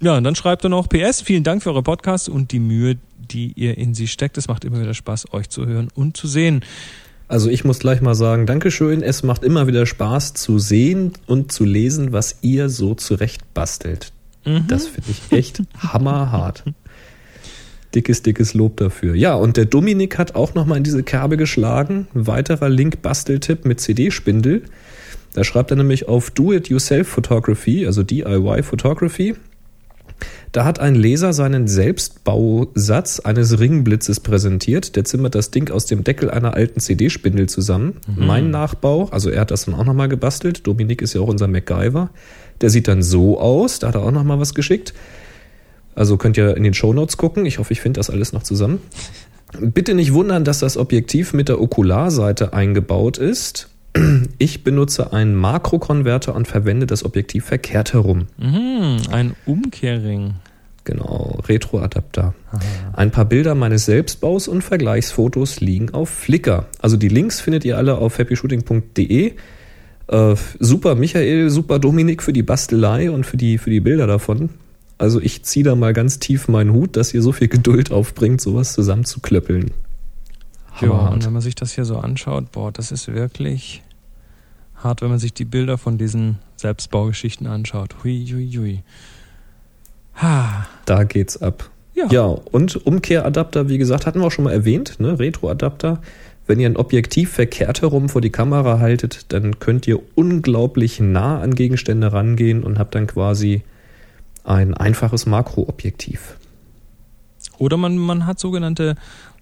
Ja, 0.00 0.16
und 0.16 0.24
dann 0.24 0.34
schreibt 0.34 0.64
er 0.64 0.68
noch 0.68 0.88
PS, 0.88 1.22
vielen 1.22 1.44
Dank 1.44 1.62
für 1.62 1.70
eure 1.70 1.84
Podcasts 1.84 2.28
und 2.28 2.50
die 2.50 2.58
Mühe, 2.58 2.98
die 3.18 3.52
ihr 3.54 3.78
in 3.78 3.94
sie 3.94 4.08
steckt. 4.08 4.36
Es 4.36 4.48
macht 4.48 4.64
immer 4.64 4.80
wieder 4.80 4.94
Spaß, 4.94 5.32
euch 5.32 5.48
zu 5.48 5.66
hören 5.66 5.88
und 5.94 6.16
zu 6.16 6.26
sehen. 6.26 6.64
Also 7.28 7.48
ich 7.48 7.64
muss 7.64 7.78
gleich 7.78 8.02
mal 8.02 8.14
sagen, 8.14 8.46
Dankeschön. 8.46 9.02
Es 9.02 9.22
macht 9.22 9.44
immer 9.44 9.66
wieder 9.66 9.86
Spaß 9.86 10.34
zu 10.34 10.58
sehen 10.58 11.12
und 11.26 11.52
zu 11.52 11.64
lesen, 11.64 12.12
was 12.12 12.38
ihr 12.42 12.68
so 12.68 12.94
zurecht 12.94 13.54
bastelt. 13.54 14.12
Mhm. 14.44 14.66
Das 14.68 14.86
finde 14.86 15.10
ich 15.10 15.32
echt 15.36 15.62
hammerhart. 15.78 16.64
Dickes, 17.94 18.22
dickes 18.22 18.54
Lob 18.54 18.78
dafür. 18.78 19.14
Ja, 19.14 19.34
und 19.34 19.56
der 19.56 19.66
Dominik 19.66 20.18
hat 20.18 20.34
auch 20.34 20.54
nochmal 20.54 20.78
in 20.78 20.84
diese 20.84 21.02
Kerbe 21.02 21.36
geschlagen. 21.36 22.08
Ein 22.14 22.26
weiterer 22.26 22.68
Link-Basteltipp 22.68 23.64
mit 23.66 23.80
CD-Spindel. 23.80 24.62
Da 25.34 25.44
schreibt 25.44 25.70
er 25.70 25.76
nämlich 25.76 26.08
auf 26.08 26.30
Do-It-Yourself 26.30 27.08
Photography, 27.08 27.86
also 27.86 28.02
DIY 28.02 28.62
Photography. 28.62 29.34
Da 30.52 30.66
hat 30.66 30.80
ein 30.80 30.94
Leser 30.94 31.32
seinen 31.32 31.66
Selbstbausatz 31.66 33.20
eines 33.20 33.58
Ringblitzes 33.58 34.20
präsentiert. 34.20 34.96
Der 34.96 35.04
zimmert 35.04 35.34
das 35.34 35.50
Ding 35.50 35.70
aus 35.70 35.86
dem 35.86 36.04
Deckel 36.04 36.30
einer 36.30 36.52
alten 36.52 36.78
CD-Spindel 36.78 37.48
zusammen. 37.48 37.94
Mhm. 38.06 38.26
Mein 38.26 38.50
Nachbau, 38.50 39.08
also 39.10 39.30
er 39.30 39.40
hat 39.40 39.50
das 39.50 39.64
dann 39.64 39.74
auch 39.74 39.84
nochmal 39.84 40.08
gebastelt. 40.08 40.66
Dominik 40.66 41.00
ist 41.00 41.14
ja 41.14 41.22
auch 41.22 41.28
unser 41.28 41.48
MacGyver. 41.48 42.10
Der 42.60 42.68
sieht 42.68 42.86
dann 42.86 43.02
so 43.02 43.40
aus. 43.40 43.78
Da 43.78 43.88
hat 43.88 43.94
er 43.94 44.02
auch 44.02 44.10
nochmal 44.10 44.38
was 44.40 44.54
geschickt. 44.54 44.92
Also 45.94 46.18
könnt 46.18 46.36
ihr 46.36 46.54
in 46.54 46.64
den 46.64 46.74
Shownotes 46.74 47.16
gucken. 47.16 47.46
Ich 47.46 47.58
hoffe, 47.58 47.72
ich 47.72 47.80
finde 47.80 47.98
das 47.98 48.10
alles 48.10 48.34
noch 48.34 48.42
zusammen. 48.42 48.80
Bitte 49.58 49.94
nicht 49.94 50.12
wundern, 50.12 50.44
dass 50.44 50.58
das 50.58 50.76
Objektiv 50.76 51.32
mit 51.32 51.48
der 51.48 51.60
Okularseite 51.60 52.52
eingebaut 52.52 53.16
ist. 53.16 53.71
Ich 54.38 54.64
benutze 54.64 55.12
einen 55.12 55.34
Makrokonverter 55.34 56.34
und 56.34 56.48
verwende 56.48 56.86
das 56.86 57.04
Objektiv 57.04 57.44
verkehrt 57.44 57.92
herum. 57.92 58.26
Mhm, 58.38 58.98
ein 59.10 59.34
Umkehrring. 59.46 60.34
Genau, 60.84 61.38
Retroadapter. 61.46 62.34
Ein 62.92 63.12
paar 63.12 63.26
Bilder 63.26 63.54
meines 63.54 63.84
Selbstbaus 63.84 64.48
und 64.48 64.62
Vergleichsfotos 64.62 65.60
liegen 65.60 65.90
auf 65.90 66.08
Flickr. 66.08 66.66
Also 66.80 66.96
die 66.96 67.08
Links 67.08 67.40
findet 67.40 67.64
ihr 67.64 67.76
alle 67.76 67.98
auf 67.98 68.18
happyshooting.de. 68.18 69.34
Äh, 70.08 70.34
super 70.58 70.94
Michael, 70.96 71.50
super 71.50 71.78
Dominik 71.78 72.22
für 72.22 72.32
die 72.32 72.42
Bastelei 72.42 73.10
und 73.10 73.24
für 73.24 73.36
die, 73.36 73.58
für 73.58 73.70
die 73.70 73.80
Bilder 73.80 74.08
davon. 74.08 74.50
Also 74.98 75.20
ich 75.20 75.44
ziehe 75.44 75.64
da 75.64 75.76
mal 75.76 75.92
ganz 75.92 76.18
tief 76.18 76.48
meinen 76.48 76.72
Hut, 76.72 76.96
dass 76.96 77.14
ihr 77.14 77.22
so 77.22 77.32
viel 77.32 77.48
Geduld 77.48 77.92
aufbringt, 77.92 78.40
sowas 78.40 78.72
zusammenzuklöppeln. 78.72 79.70
Ja, 80.80 80.90
und 80.90 81.24
wenn 81.24 81.32
man 81.32 81.42
sich 81.42 81.54
das 81.54 81.72
hier 81.72 81.84
so 81.84 81.98
anschaut, 81.98 82.50
boah, 82.52 82.72
das 82.72 82.92
ist 82.92 83.08
wirklich 83.08 83.82
hart, 84.76 85.02
wenn 85.02 85.10
man 85.10 85.18
sich 85.18 85.32
die 85.32 85.44
Bilder 85.44 85.78
von 85.78 85.98
diesen 85.98 86.38
Selbstbaugeschichten 86.56 87.46
anschaut. 87.46 87.96
Hui, 88.02 88.26
hui, 88.26 88.50
hui. 88.56 88.82
Ha. 90.16 90.66
Da 90.86 91.04
geht's 91.04 91.40
ab. 91.40 91.70
Ja. 91.94 92.06
ja, 92.10 92.22
und 92.24 92.86
Umkehradapter, 92.86 93.68
wie 93.68 93.76
gesagt, 93.76 94.06
hatten 94.06 94.20
wir 94.20 94.26
auch 94.26 94.32
schon 94.32 94.44
mal 94.44 94.52
erwähnt, 94.52 94.98
ne? 94.98 95.18
Retroadapter. 95.18 96.00
Wenn 96.46 96.58
ihr 96.58 96.68
ein 96.68 96.76
Objektiv 96.76 97.32
verkehrt 97.32 97.82
herum 97.82 98.08
vor 98.08 98.20
die 98.20 98.30
Kamera 98.30 98.78
haltet, 98.78 99.26
dann 99.32 99.58
könnt 99.58 99.86
ihr 99.86 100.00
unglaublich 100.14 101.00
nah 101.00 101.40
an 101.40 101.54
Gegenstände 101.54 102.12
rangehen 102.12 102.64
und 102.64 102.78
habt 102.78 102.94
dann 102.94 103.06
quasi 103.06 103.62
ein 104.42 104.74
einfaches 104.74 105.26
Makroobjektiv. 105.26 106.36
Oder 107.58 107.76
man, 107.76 107.96
man 107.98 108.26
hat 108.26 108.40
sogenannte 108.40 108.96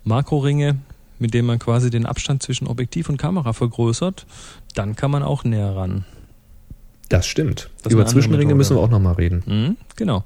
Makroringe 0.04 0.76
mit 1.20 1.34
dem 1.34 1.46
man 1.46 1.58
quasi 1.58 1.90
den 1.90 2.06
Abstand 2.06 2.42
zwischen 2.42 2.66
Objektiv 2.66 3.08
und 3.08 3.16
Kamera 3.16 3.52
vergrößert, 3.52 4.26
dann 4.74 4.96
kann 4.96 5.10
man 5.10 5.22
auch 5.22 5.44
näher 5.44 5.76
ran. 5.76 6.04
Das 7.08 7.26
stimmt. 7.26 7.70
Das 7.82 7.92
über 7.92 8.06
Zwischenringe 8.06 8.54
müssen 8.54 8.76
wir 8.76 8.80
auch 8.80 8.90
nochmal 8.90 9.14
reden. 9.14 9.42
Mhm, 9.46 9.76
genau. 9.96 10.24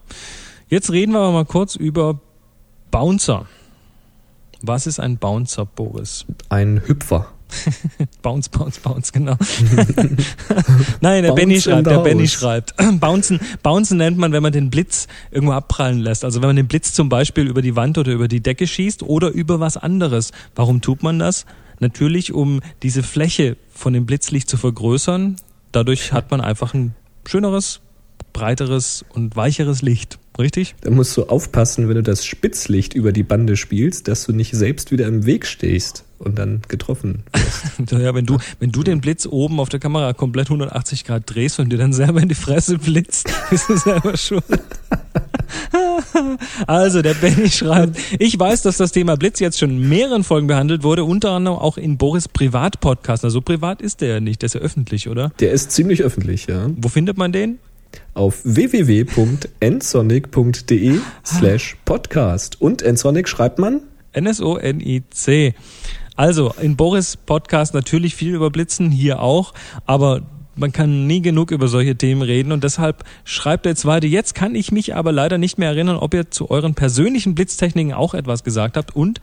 Jetzt 0.68 0.90
reden 0.90 1.12
wir 1.12 1.20
aber 1.20 1.32
mal 1.32 1.44
kurz 1.44 1.76
über 1.76 2.20
Bouncer. 2.90 3.46
Was 4.62 4.86
ist 4.86 5.00
ein 5.00 5.18
Bouncer, 5.18 5.66
Boris? 5.66 6.24
Ein 6.48 6.82
Hüpfer. 6.86 7.33
bounce, 8.22 8.48
bounce, 8.48 8.80
bounce, 8.80 9.12
genau. 9.12 9.36
Nein, 11.00 11.22
der 11.22 11.32
Benny 11.32 11.60
schreibt, 11.60 11.86
der 11.86 11.98
Benny 11.98 12.28
schreibt. 12.28 12.74
Bouncen, 13.00 13.40
bouncen 13.62 13.98
nennt 13.98 14.18
man, 14.18 14.32
wenn 14.32 14.42
man 14.42 14.52
den 14.52 14.70
Blitz 14.70 15.06
irgendwo 15.30 15.52
abprallen 15.52 16.00
lässt. 16.00 16.24
Also 16.24 16.40
wenn 16.42 16.48
man 16.48 16.56
den 16.56 16.68
Blitz 16.68 16.92
zum 16.92 17.08
Beispiel 17.08 17.46
über 17.46 17.62
die 17.62 17.76
Wand 17.76 17.98
oder 17.98 18.12
über 18.12 18.28
die 18.28 18.40
Decke 18.40 18.66
schießt 18.66 19.02
oder 19.02 19.28
über 19.28 19.60
was 19.60 19.76
anderes. 19.76 20.32
Warum 20.54 20.80
tut 20.80 21.02
man 21.02 21.18
das? 21.18 21.46
Natürlich, 21.80 22.32
um 22.32 22.60
diese 22.82 23.02
Fläche 23.02 23.56
von 23.70 23.92
dem 23.92 24.06
Blitzlicht 24.06 24.48
zu 24.48 24.56
vergrößern. 24.56 25.36
Dadurch 25.72 26.12
hat 26.12 26.30
man 26.30 26.40
einfach 26.40 26.74
ein 26.74 26.94
schöneres, 27.26 27.80
breiteres 28.32 29.04
und 29.12 29.36
weicheres 29.36 29.82
Licht. 29.82 30.18
Richtig? 30.38 30.74
Da 30.80 30.90
musst 30.90 31.16
du 31.16 31.24
aufpassen, 31.24 31.88
wenn 31.88 31.94
du 31.94 32.02
das 32.02 32.26
Spitzlicht 32.26 32.94
über 32.94 33.12
die 33.12 33.22
Bande 33.22 33.56
spielst, 33.56 34.08
dass 34.08 34.24
du 34.26 34.32
nicht 34.32 34.52
selbst 34.54 34.90
wieder 34.90 35.06
im 35.06 35.26
Weg 35.26 35.46
stehst 35.46 36.04
und 36.18 36.38
dann 36.38 36.62
getroffen 36.66 37.22
wirst. 37.32 37.92
ja, 38.02 38.14
wenn 38.14 38.26
du, 38.26 38.38
wenn 38.58 38.72
du 38.72 38.82
den 38.82 39.00
Blitz 39.00 39.26
oben 39.26 39.60
auf 39.60 39.68
der 39.68 39.78
Kamera 39.78 40.12
komplett 40.12 40.46
180 40.46 41.04
Grad 41.04 41.22
drehst 41.26 41.60
und 41.60 41.70
dir 41.70 41.78
dann 41.78 41.92
selber 41.92 42.20
in 42.20 42.28
die 42.28 42.34
Fresse 42.34 42.78
blitzt, 42.78 43.32
bist 43.50 43.68
du 43.68 43.76
selber 43.76 44.16
schuld. 44.16 44.44
also, 46.66 47.02
der 47.02 47.14
Benny 47.14 47.48
schreibt, 47.48 47.98
ich 48.18 48.38
weiß, 48.38 48.62
dass 48.62 48.76
das 48.76 48.90
Thema 48.90 49.16
Blitz 49.16 49.38
jetzt 49.38 49.58
schon 49.58 49.70
in 49.70 49.88
mehreren 49.88 50.24
Folgen 50.24 50.48
behandelt 50.48 50.82
wurde, 50.82 51.04
unter 51.04 51.30
anderem 51.30 51.58
auch 51.58 51.76
in 51.76 51.96
Boris 51.96 52.26
Privat-Podcast. 52.26 53.24
Also 53.24 53.40
privat 53.40 53.82
ist 53.82 54.00
der 54.00 54.08
ja 54.08 54.20
nicht, 54.20 54.42
der 54.42 54.46
ist 54.46 54.54
ja 54.54 54.60
öffentlich, 54.60 55.08
oder? 55.08 55.30
Der 55.38 55.52
ist 55.52 55.70
ziemlich 55.70 56.02
öffentlich, 56.02 56.46
ja. 56.46 56.70
Wo 56.76 56.88
findet 56.88 57.18
man 57.18 57.32
den? 57.32 57.58
Auf 58.14 58.40
www.nsonic.de 58.44 60.98
slash 61.24 61.76
podcast. 61.84 62.60
Und 62.60 62.82
Nsonic 62.82 63.28
schreibt 63.28 63.58
man? 63.58 63.80
N-S-O-N-I-C. 64.12 65.54
Also 66.16 66.54
in 66.60 66.76
Boris 66.76 67.16
Podcast 67.16 67.74
natürlich 67.74 68.14
viel 68.14 68.34
über 68.34 68.50
Blitzen, 68.50 68.90
hier 68.90 69.20
auch, 69.20 69.52
aber 69.84 70.22
man 70.56 70.70
kann 70.70 71.08
nie 71.08 71.20
genug 71.20 71.50
über 71.50 71.66
solche 71.66 71.96
Themen 71.96 72.22
reden 72.22 72.52
und 72.52 72.62
deshalb 72.62 73.02
schreibt 73.24 73.66
er 73.66 73.70
jetzt 73.70 73.86
weiter. 73.86 74.06
Jetzt 74.06 74.36
kann 74.36 74.54
ich 74.54 74.70
mich 74.70 74.94
aber 74.94 75.10
leider 75.10 75.38
nicht 75.38 75.58
mehr 75.58 75.70
erinnern, 75.70 75.96
ob 75.96 76.14
ihr 76.14 76.30
zu 76.30 76.50
euren 76.50 76.74
persönlichen 76.74 77.34
Blitztechniken 77.34 77.92
auch 77.92 78.14
etwas 78.14 78.44
gesagt 78.44 78.76
habt 78.76 78.94
und 78.94 79.20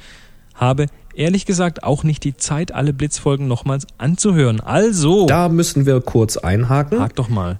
habe 0.53 0.87
ehrlich 1.15 1.45
gesagt 1.45 1.83
auch 1.83 2.03
nicht 2.03 2.25
die 2.25 2.35
Zeit, 2.35 2.73
alle 2.73 2.91
Blitzfolgen 2.91 3.47
nochmals 3.47 3.87
anzuhören. 3.97 4.59
Also. 4.59 5.27
Da 5.27 5.47
müssen 5.47 5.85
wir 5.85 6.01
kurz 6.01 6.35
einhaken. 6.35 6.99
Hak 6.99 7.15
doch 7.15 7.29
mal 7.29 7.59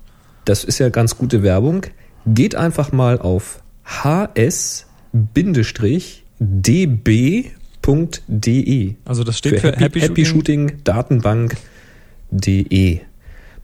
das 0.51 0.63
ist 0.65 0.79
ja 0.79 0.89
ganz 0.89 1.17
gute 1.17 1.43
Werbung. 1.43 1.85
Geht 2.27 2.55
einfach 2.55 2.91
mal 2.91 3.19
auf 3.19 3.63
hs-db.de. 3.85 4.85
Also 9.05 9.23
das 9.23 9.37
steht 9.37 9.61
für, 9.61 9.71
für 9.71 9.77
Happy, 9.77 10.01
Happy 10.01 10.25
Shooting 10.25 10.73
Datenbank.de. 10.83 12.99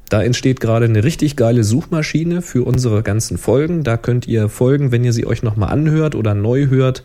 Da 0.08 0.24
entsteht 0.24 0.62
gerade 0.62 0.86
eine 0.86 1.04
richtig 1.04 1.36
geile 1.36 1.66
Suchmaschine 1.66 2.42
für 2.42 2.64
unsere 2.64 3.04
ganzen 3.04 3.38
Folgen. 3.38 3.84
Da 3.84 3.98
könnt 3.98 4.26
ihr 4.26 4.48
Folgen, 4.48 4.94
wenn 4.94 5.04
ihr 5.04 5.12
sie 5.12 5.26
euch 5.26 5.44
nochmal 5.44 5.74
anhört 5.74 6.16
oder 6.16 6.36
neu 6.36 6.68
hört, 6.68 7.04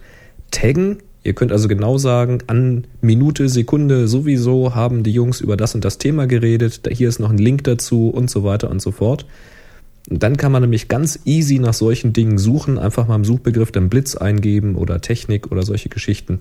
taggen. 0.52 0.98
Ihr 1.24 1.32
könnt 1.32 1.50
also 1.50 1.66
genau 1.66 1.98
sagen, 1.98 2.38
an 2.46 2.86
Minute, 3.00 3.48
Sekunde 3.48 4.06
sowieso 4.06 4.76
haben 4.76 5.02
die 5.02 5.12
Jungs 5.12 5.40
über 5.40 5.56
das 5.56 5.74
und 5.74 5.84
das 5.84 5.98
Thema 5.98 6.28
geredet. 6.28 6.82
Hier 6.88 7.08
ist 7.08 7.18
noch 7.18 7.30
ein 7.30 7.38
Link 7.38 7.64
dazu 7.64 8.10
und 8.10 8.30
so 8.30 8.44
weiter 8.44 8.70
und 8.70 8.80
so 8.80 8.92
fort. 8.92 9.26
Und 10.10 10.22
dann 10.22 10.36
kann 10.36 10.52
man 10.52 10.62
nämlich 10.62 10.88
ganz 10.88 11.20
easy 11.24 11.58
nach 11.58 11.74
solchen 11.74 12.12
Dingen 12.12 12.38
suchen, 12.38 12.78
einfach 12.78 13.06
mal 13.06 13.16
im 13.16 13.24
Suchbegriff 13.24 13.70
dann 13.72 13.88
Blitz 13.88 14.16
eingeben 14.16 14.74
oder 14.74 15.00
Technik 15.00 15.52
oder 15.52 15.62
solche 15.62 15.88
Geschichten. 15.88 16.40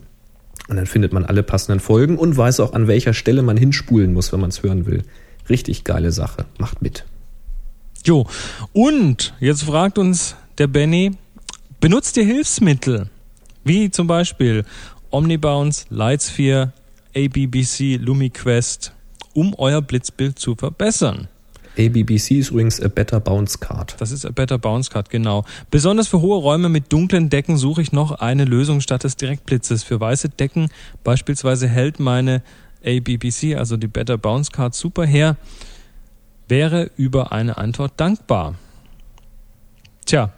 Und 0.68 0.78
dann 0.78 0.86
findet 0.86 1.14
man 1.14 1.26
alle 1.26 1.44
passenden 1.44 1.80
Folgen 1.80 2.18
und 2.18 2.36
weiß 2.36 2.60
auch, 2.60 2.74
an 2.74 2.88
welcher 2.88 3.14
Stelle 3.14 3.42
man 3.42 3.58
hinspulen 3.58 4.14
muss, 4.14 4.32
wenn 4.32 4.40
man 4.40 4.50
es 4.50 4.64
hören 4.64 4.86
will. 4.86 5.04
Richtig 5.50 5.84
geile 5.84 6.12
Sache. 6.12 6.46
Macht 6.58 6.82
mit. 6.82 7.06
Jo, 8.06 8.26
und 8.74 9.34
jetzt 9.40 9.64
fragt 9.64 9.98
uns 9.98 10.36
der 10.58 10.68
Benny, 10.68 11.12
benutzt 11.80 12.18
ihr 12.18 12.24
Hilfsmittel? 12.24 13.10
Wie 13.64 13.92
zum 13.92 14.08
Beispiel 14.08 14.66
Omnibounce, 15.12 15.86
Lightsphere, 15.90 16.74
ABBC, 17.16 17.98
LumiQuest, 17.98 18.94
um 19.34 19.54
euer 19.56 19.82
Blitzbild 19.82 20.40
zu 20.40 20.56
verbessern. 20.56 21.28
ABBC 21.78 22.40
ist 22.40 22.52
übrigens 22.52 22.82
a 22.82 22.88
Better 22.88 23.20
Bounce 23.20 23.60
Card. 23.60 23.96
Das 24.00 24.12
ist 24.12 24.26
a 24.26 24.32
Better 24.32 24.58
Bounce 24.58 24.90
Card, 24.90 25.10
genau. 25.10 25.46
Besonders 25.70 26.08
für 26.08 26.22
hohe 26.22 26.38
Räume 26.38 26.70
mit 26.70 26.92
dunklen 26.92 27.30
Decken 27.30 27.58
suche 27.58 27.82
ich 27.82 27.92
noch 27.92 28.12
eine 28.12 28.46
Lösung 28.46 28.82
statt 28.82 29.04
des 29.04 29.16
Direktblitzes. 29.16 29.84
Für 29.84 30.00
weiße 30.00 30.30
Decken 30.30 30.70
beispielsweise 31.04 31.68
hält 31.68 32.00
meine 32.00 32.42
ABBC, 32.86 33.56
also 33.56 33.78
die 33.78 33.88
Better 33.88 34.18
Bounce 34.18 34.52
Card, 34.52 34.76
super 34.76 35.06
her. 35.06 35.38
Wäre 36.48 36.92
über 36.98 37.32
eine 37.32 37.58
Antwort 37.58 37.94
dankbar. 37.98 38.56
Tja. 40.06 40.34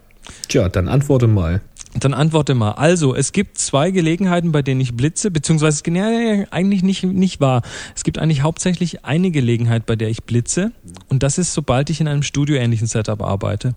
Tja, 0.48 0.70
dann 0.70 0.88
antworte 0.88 1.28
mal. 1.28 1.62
Dann 2.00 2.14
antworte 2.14 2.56
mal. 2.56 2.72
Also, 2.72 3.16
es 3.16 3.32
gibt 3.34 3.58
zwei 3.60 3.92
Gelegenheiten, 3.92 4.52
bei 4.52 4.62
denen 4.62 4.82
ich 4.82 4.96
blitze, 4.96 5.30
beziehungsweise 5.30 5.84
ja, 5.92 6.46
eigentlich 6.50 6.82
nicht, 6.82 7.04
nicht 7.04 7.40
wahr. 7.40 7.62
Es 7.96 8.04
gibt 8.04 8.18
eigentlich 8.18 8.42
hauptsächlich 8.42 9.06
eine 9.06 9.30
Gelegenheit, 9.30 9.86
bei 9.86 9.96
der 9.96 10.10
ich 10.10 10.24
blitze. 10.24 10.72
Und 11.10 11.22
das 11.22 11.38
ist, 11.38 11.54
sobald 11.54 11.90
ich 11.90 12.02
in 12.02 12.08
einem 12.08 12.24
studioähnlichen 12.24 12.88
Setup 12.88 13.22
arbeite. 13.22 13.76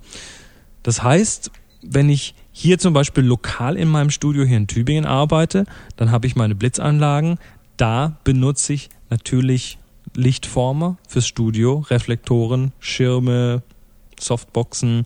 Das 0.82 1.02
heißt, 1.02 1.50
wenn 1.82 2.08
ich 2.08 2.34
hier 2.52 2.78
zum 2.78 2.94
Beispiel 2.94 3.24
lokal 3.24 3.76
in 3.76 3.88
meinem 3.88 4.10
Studio 4.10 4.44
hier 4.44 4.56
in 4.56 4.66
Tübingen 4.66 5.04
arbeite, 5.04 5.66
dann 5.96 6.10
habe 6.10 6.26
ich 6.26 6.36
meine 6.36 6.54
Blitzanlagen. 6.54 7.38
Da 7.76 8.16
benutze 8.24 8.72
ich 8.72 8.88
natürlich 9.10 9.78
Lichtformer 10.14 10.96
fürs 11.06 11.26
Studio, 11.26 11.84
Reflektoren, 11.90 12.72
Schirme, 12.80 13.62
Softboxen 14.18 15.04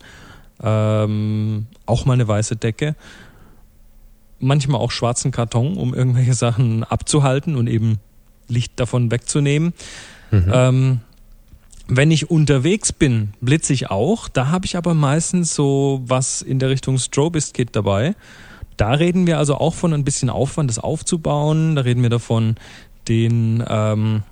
ähm, 0.63 1.67
auch 1.85 2.05
mal 2.05 2.13
eine 2.13 2.27
weiße 2.27 2.55
Decke, 2.55 2.95
manchmal 4.39 4.81
auch 4.81 4.91
schwarzen 4.91 5.31
Karton, 5.31 5.77
um 5.77 5.93
irgendwelche 5.93 6.33
Sachen 6.33 6.83
abzuhalten 6.83 7.55
und 7.55 7.67
eben 7.67 7.99
Licht 8.47 8.73
davon 8.79 9.11
wegzunehmen. 9.11 9.73
Mhm. 10.31 10.51
Ähm, 10.53 10.99
wenn 11.87 12.11
ich 12.11 12.29
unterwegs 12.29 12.93
bin, 12.93 13.33
blitze 13.41 13.73
ich 13.73 13.89
auch. 13.89 14.29
Da 14.29 14.47
habe 14.47 14.65
ich 14.65 14.77
aber 14.77 14.93
meistens 14.93 15.53
so 15.53 16.01
was 16.05 16.41
in 16.41 16.59
der 16.59 16.69
Richtung 16.69 16.97
Strobist-Kit 16.97 17.75
dabei. 17.75 18.15
Da 18.77 18.91
reden 18.93 19.27
wir 19.27 19.37
also 19.37 19.55
auch 19.55 19.73
von 19.73 19.93
ein 19.93 20.05
bisschen 20.05 20.29
Aufwand, 20.29 20.69
das 20.69 20.79
aufzubauen. 20.79 21.75
Da 21.75 21.81
reden 21.81 22.01
wir 22.01 22.09
davon, 22.09 22.55
den 23.07 23.63
ähm, 23.67 24.23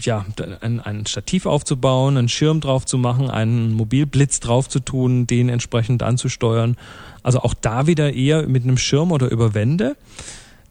ja, 0.00 0.24
ein, 0.60 0.80
ein 0.80 1.06
Stativ 1.06 1.46
aufzubauen, 1.46 2.16
einen 2.16 2.28
Schirm 2.28 2.60
drauf 2.60 2.84
zu 2.86 2.98
machen, 2.98 3.30
einen 3.30 3.72
Mobilblitz 3.72 4.40
drauf 4.40 4.68
zu 4.68 4.80
tun, 4.80 5.26
den 5.26 5.48
entsprechend 5.48 6.02
anzusteuern. 6.02 6.76
Also 7.22 7.40
auch 7.40 7.54
da 7.54 7.86
wieder 7.86 8.12
eher 8.12 8.46
mit 8.46 8.64
einem 8.64 8.78
Schirm 8.78 9.12
oder 9.12 9.30
über 9.30 9.54
Wände. 9.54 9.96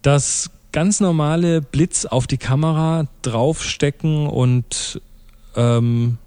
Das 0.02 0.52
ganz 0.72 1.00
normale 1.00 1.62
Blitz 1.62 2.06
auf 2.06 2.28
die 2.28 2.38
Kamera 2.38 3.08
draufstecken 3.22 4.28
und 4.28 5.02
ähm, 5.56 6.18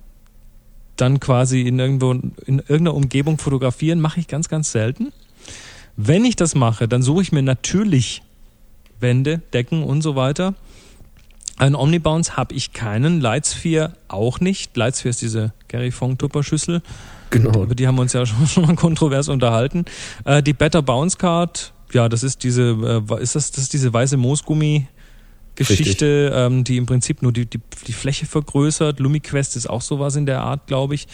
dann 0.96 1.20
quasi 1.20 1.62
in 1.62 1.78
irgendwo 1.78 2.12
in 2.12 2.58
irgendeiner 2.60 2.94
Umgebung 2.94 3.38
fotografieren, 3.38 4.00
mache 4.00 4.20
ich 4.20 4.28
ganz, 4.28 4.48
ganz 4.48 4.72
selten. 4.72 5.12
Wenn 5.96 6.24
ich 6.24 6.36
das 6.36 6.54
mache, 6.54 6.88
dann 6.88 7.02
suche 7.02 7.22
ich 7.22 7.32
mir 7.32 7.42
natürlich 7.42 8.22
Wände, 9.00 9.42
Decken 9.52 9.82
und 9.82 10.02
so 10.02 10.16
weiter 10.16 10.54
ein 11.58 11.74
Omnibounce 11.74 12.36
habe 12.36 12.54
ich 12.54 12.72
keinen, 12.72 13.20
Lightsphere 13.20 13.94
auch 14.08 14.40
nicht. 14.40 14.76
Lightsphere 14.76 15.10
ist 15.10 15.22
diese 15.22 15.52
Gary 15.68 15.90
Fong 15.90 16.18
Tupper-Schüssel. 16.18 16.82
Genau. 17.30 17.62
Über 17.62 17.74
die 17.74 17.86
haben 17.86 17.96
wir 17.96 18.02
uns 18.02 18.12
ja 18.12 18.26
schon, 18.26 18.46
schon 18.46 18.66
mal 18.66 18.76
kontrovers 18.76 19.28
unterhalten. 19.28 19.84
Äh, 20.24 20.42
die 20.42 20.52
Better 20.52 20.82
Bounce 20.82 21.16
Card, 21.16 21.72
ja, 21.92 22.08
das 22.08 22.22
ist 22.22 22.44
diese, 22.44 23.02
äh, 23.10 23.22
ist 23.22 23.34
das, 23.34 23.50
das 23.50 23.62
ist 23.64 23.72
diese 23.72 23.92
weiße 23.92 24.16
Moosgummi 24.16 24.86
Geschichte, 25.54 26.30
ähm, 26.34 26.64
die 26.64 26.76
im 26.76 26.84
Prinzip 26.84 27.22
nur 27.22 27.32
die, 27.32 27.46
die, 27.46 27.60
die 27.86 27.92
Fläche 27.92 28.26
vergrößert. 28.26 29.00
LumiQuest 29.00 29.56
ist 29.56 29.68
auch 29.68 29.80
sowas 29.80 30.14
in 30.16 30.26
der 30.26 30.42
Art, 30.42 30.66
glaube 30.66 30.94
ich. 30.94 31.08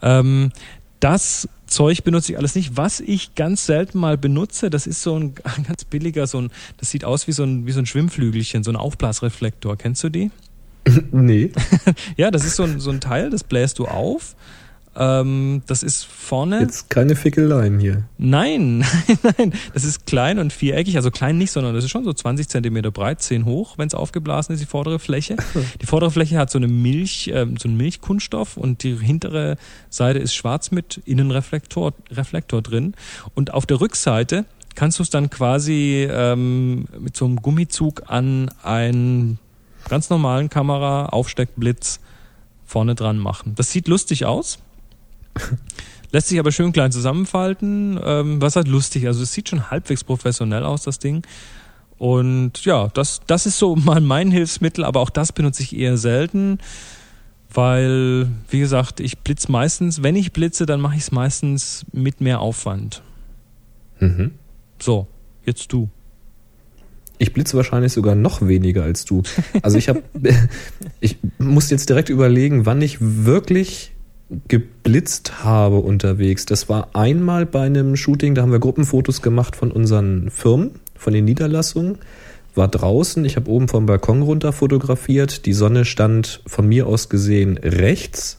Ähm, 0.00 0.52
das 1.04 1.46
Zeug 1.66 2.02
benutze 2.02 2.32
ich 2.32 2.38
alles 2.38 2.54
nicht. 2.54 2.78
Was 2.78 3.00
ich 3.00 3.34
ganz 3.34 3.66
selten 3.66 3.98
mal 3.98 4.16
benutze, 4.16 4.70
das 4.70 4.86
ist 4.86 5.02
so 5.02 5.18
ein, 5.18 5.34
ganz 5.66 5.84
billiger, 5.84 6.26
so 6.26 6.40
ein, 6.40 6.50
das 6.78 6.90
sieht 6.90 7.04
aus 7.04 7.26
wie 7.26 7.32
so 7.32 7.44
ein, 7.44 7.66
wie 7.66 7.72
so 7.72 7.78
ein 7.80 7.84
Schwimmflügelchen, 7.84 8.64
so 8.64 8.72
ein 8.72 8.76
Aufblasreflektor. 8.76 9.76
Kennst 9.76 10.02
du 10.02 10.08
die? 10.08 10.30
nee. 11.12 11.52
ja, 12.16 12.30
das 12.30 12.46
ist 12.46 12.56
so 12.56 12.62
ein, 12.62 12.80
so 12.80 12.90
ein 12.90 13.02
Teil, 13.02 13.28
das 13.28 13.44
bläst 13.44 13.78
du 13.80 13.84
auf. 13.84 14.34
Ähm, 14.96 15.62
das 15.66 15.82
ist 15.82 16.04
vorne. 16.04 16.60
Jetzt 16.60 16.90
keine 16.90 17.16
Fickeleien 17.16 17.78
hier. 17.78 18.04
Nein, 18.18 18.78
nein, 19.22 19.34
nein. 19.38 19.52
Das 19.72 19.84
ist 19.84 20.06
klein 20.06 20.38
und 20.38 20.52
viereckig. 20.52 20.96
Also 20.96 21.10
klein 21.10 21.38
nicht, 21.38 21.50
sondern 21.50 21.74
das 21.74 21.84
ist 21.84 21.90
schon 21.90 22.04
so 22.04 22.12
20 22.12 22.48
Zentimeter 22.48 22.90
breit, 22.90 23.20
10 23.22 23.44
hoch, 23.44 23.78
wenn 23.78 23.88
es 23.88 23.94
aufgeblasen 23.94 24.54
ist, 24.54 24.60
die 24.60 24.66
vordere 24.66 24.98
Fläche. 24.98 25.36
Die 25.80 25.86
vordere 25.86 26.10
Fläche 26.10 26.38
hat 26.38 26.50
so 26.50 26.58
eine 26.58 26.68
Milch, 26.68 27.28
äh, 27.28 27.46
so 27.58 27.68
einen 27.68 27.76
Milchkunststoff 27.76 28.56
und 28.56 28.82
die 28.82 28.96
hintere 28.96 29.56
Seite 29.90 30.18
ist 30.18 30.34
schwarz 30.34 30.70
mit 30.70 31.00
Innenreflektor 31.04 31.92
Reflektor 32.10 32.62
drin. 32.62 32.94
Und 33.34 33.52
auf 33.52 33.66
der 33.66 33.80
Rückseite 33.80 34.44
kannst 34.74 34.98
du 34.98 35.02
es 35.02 35.10
dann 35.10 35.30
quasi 35.30 36.08
ähm, 36.10 36.86
mit 36.98 37.16
so 37.16 37.24
einem 37.24 37.36
Gummizug 37.36 38.02
an 38.06 38.50
einen 38.62 39.38
ganz 39.88 40.10
normalen 40.10 40.50
Kamera 40.50 41.06
Aufsteckblitz 41.06 42.00
vorne 42.66 42.94
dran 42.94 43.18
machen. 43.18 43.54
Das 43.56 43.70
sieht 43.70 43.88
lustig 43.88 44.24
aus. 44.24 44.58
Lässt 46.12 46.28
sich 46.28 46.38
aber 46.38 46.52
schön 46.52 46.72
klein 46.72 46.92
zusammenfalten. 46.92 47.98
Ähm, 48.04 48.40
was 48.40 48.56
halt 48.56 48.68
lustig. 48.68 49.06
Also 49.06 49.22
es 49.22 49.32
sieht 49.32 49.48
schon 49.48 49.70
halbwegs 49.70 50.04
professionell 50.04 50.64
aus, 50.64 50.82
das 50.82 50.98
Ding. 50.98 51.22
Und 51.98 52.64
ja, 52.64 52.88
das, 52.88 53.20
das 53.26 53.46
ist 53.46 53.58
so 53.58 53.76
mal 53.76 54.00
mein 54.00 54.30
Hilfsmittel, 54.30 54.84
aber 54.84 55.00
auch 55.00 55.10
das 55.10 55.32
benutze 55.32 55.62
ich 55.62 55.76
eher 55.76 55.96
selten, 55.96 56.58
weil, 57.52 58.28
wie 58.50 58.58
gesagt, 58.58 59.00
ich 59.00 59.18
blitze 59.18 59.50
meistens, 59.50 60.02
wenn 60.02 60.16
ich 60.16 60.32
blitze, 60.32 60.66
dann 60.66 60.80
mache 60.80 60.96
ich 60.96 61.02
es 61.02 61.12
meistens 61.12 61.86
mit 61.92 62.20
mehr 62.20 62.40
Aufwand. 62.40 63.02
Mhm. 64.00 64.32
So, 64.80 65.06
jetzt 65.46 65.72
du. 65.72 65.88
Ich 67.18 67.32
blitze 67.32 67.56
wahrscheinlich 67.56 67.92
sogar 67.92 68.16
noch 68.16 68.46
weniger 68.46 68.82
als 68.82 69.04
du. 69.04 69.22
Also 69.62 69.78
ich 69.78 69.88
habe, 69.88 70.02
ich 71.00 71.16
muss 71.38 71.70
jetzt 71.70 71.88
direkt 71.88 72.08
überlegen, 72.08 72.66
wann 72.66 72.82
ich 72.82 72.98
wirklich 73.00 73.93
geblitzt 74.48 75.44
habe 75.44 75.76
unterwegs. 75.78 76.46
Das 76.46 76.68
war 76.68 76.90
einmal 76.94 77.46
bei 77.46 77.62
einem 77.62 77.96
Shooting, 77.96 78.34
da 78.34 78.42
haben 78.42 78.52
wir 78.52 78.58
Gruppenfotos 78.58 79.22
gemacht 79.22 79.56
von 79.56 79.70
unseren 79.70 80.30
Firmen, 80.30 80.72
von 80.96 81.12
den 81.12 81.24
Niederlassungen. 81.24 81.98
War 82.54 82.68
draußen, 82.68 83.24
ich 83.24 83.36
habe 83.36 83.50
oben 83.50 83.68
vom 83.68 83.86
Balkon 83.86 84.22
runter 84.22 84.52
fotografiert. 84.52 85.44
Die 85.44 85.52
Sonne 85.52 85.84
stand 85.84 86.40
von 86.46 86.68
mir 86.68 86.86
aus 86.86 87.08
gesehen 87.08 87.58
rechts, 87.58 88.38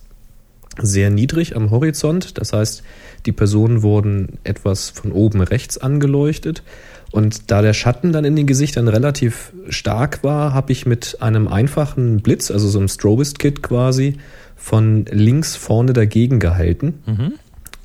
sehr 0.81 1.09
niedrig 1.09 1.55
am 1.55 1.69
Horizont. 1.69 2.37
Das 2.37 2.53
heißt, 2.53 2.81
die 3.25 3.31
Personen 3.31 3.81
wurden 3.81 4.39
etwas 4.43 4.89
von 4.89 5.11
oben 5.11 5.41
rechts 5.41 5.77
angeleuchtet. 5.77 6.63
Und 7.11 7.51
da 7.51 7.61
der 7.61 7.73
Schatten 7.73 8.11
dann 8.11 8.25
in 8.25 8.35
den 8.35 8.47
Gesichtern 8.47 8.87
relativ 8.87 9.53
stark 9.69 10.23
war, 10.23 10.53
habe 10.53 10.71
ich 10.71 10.85
mit 10.85 11.17
einem 11.21 11.47
einfachen 11.47 12.21
Blitz, 12.21 12.51
also 12.51 12.67
so 12.67 12.79
einem 12.79 12.87
Strobist-Kit 12.87 13.63
quasi, 13.63 14.17
von 14.65 15.05
links 15.11 15.55
vorne 15.55 15.93
dagegen 15.93 16.39
gehalten. 16.39 16.95
Mhm. 17.05 17.33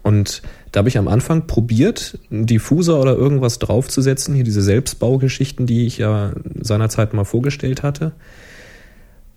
Und 0.03 0.41
da 0.72 0.78
habe 0.78 0.89
ich 0.89 0.97
am 0.97 1.09
Anfang 1.09 1.47
probiert, 1.47 2.18
einen 2.31 2.47
Diffuser 2.47 2.99
oder 2.99 3.14
irgendwas 3.14 3.59
draufzusetzen, 3.59 4.35
hier 4.35 4.45
diese 4.45 4.62
Selbstbaugeschichten, 4.62 5.66
die 5.66 5.85
ich 5.85 5.99
ja 5.99 6.33
seinerzeit 6.59 7.12
mal 7.12 7.24
vorgestellt 7.24 7.83
hatte. 7.83 8.12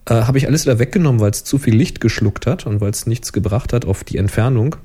Äh, 0.05 0.21
habe 0.21 0.37
ich 0.37 0.47
alles 0.47 0.65
wieder 0.65 0.79
weggenommen, 0.79 1.19
weil 1.19 1.31
es 1.31 1.43
zu 1.43 1.57
viel 1.57 1.75
Licht 1.75 1.99
geschluckt 1.99 2.47
hat 2.47 2.65
und 2.65 2.79
weil 2.79 2.91
es 2.91 3.07
nichts 3.07 3.33
gebracht 3.33 3.73
hat 3.73 3.83
auf 3.83 4.05
die 4.05 4.15
Entfernung 4.15 4.77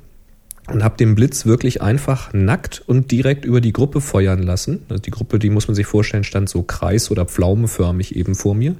und 0.66 0.82
habe 0.82 0.96
den 0.96 1.14
Blitz 1.14 1.46
wirklich 1.46 1.80
einfach 1.80 2.32
nackt 2.32 2.82
und 2.84 3.12
direkt 3.12 3.44
über 3.44 3.60
die 3.60 3.72
Gruppe 3.72 4.00
feuern 4.00 4.42
lassen. 4.42 4.82
Also 4.88 5.00
die 5.00 5.12
Gruppe, 5.12 5.38
die 5.38 5.50
muss 5.50 5.68
man 5.68 5.76
sich 5.76 5.86
vorstellen, 5.86 6.24
stand 6.24 6.48
so 6.48 6.64
kreis- 6.64 7.12
oder 7.12 7.24
pflaumenförmig 7.24 8.16
eben 8.16 8.34
vor 8.34 8.56
mir 8.56 8.74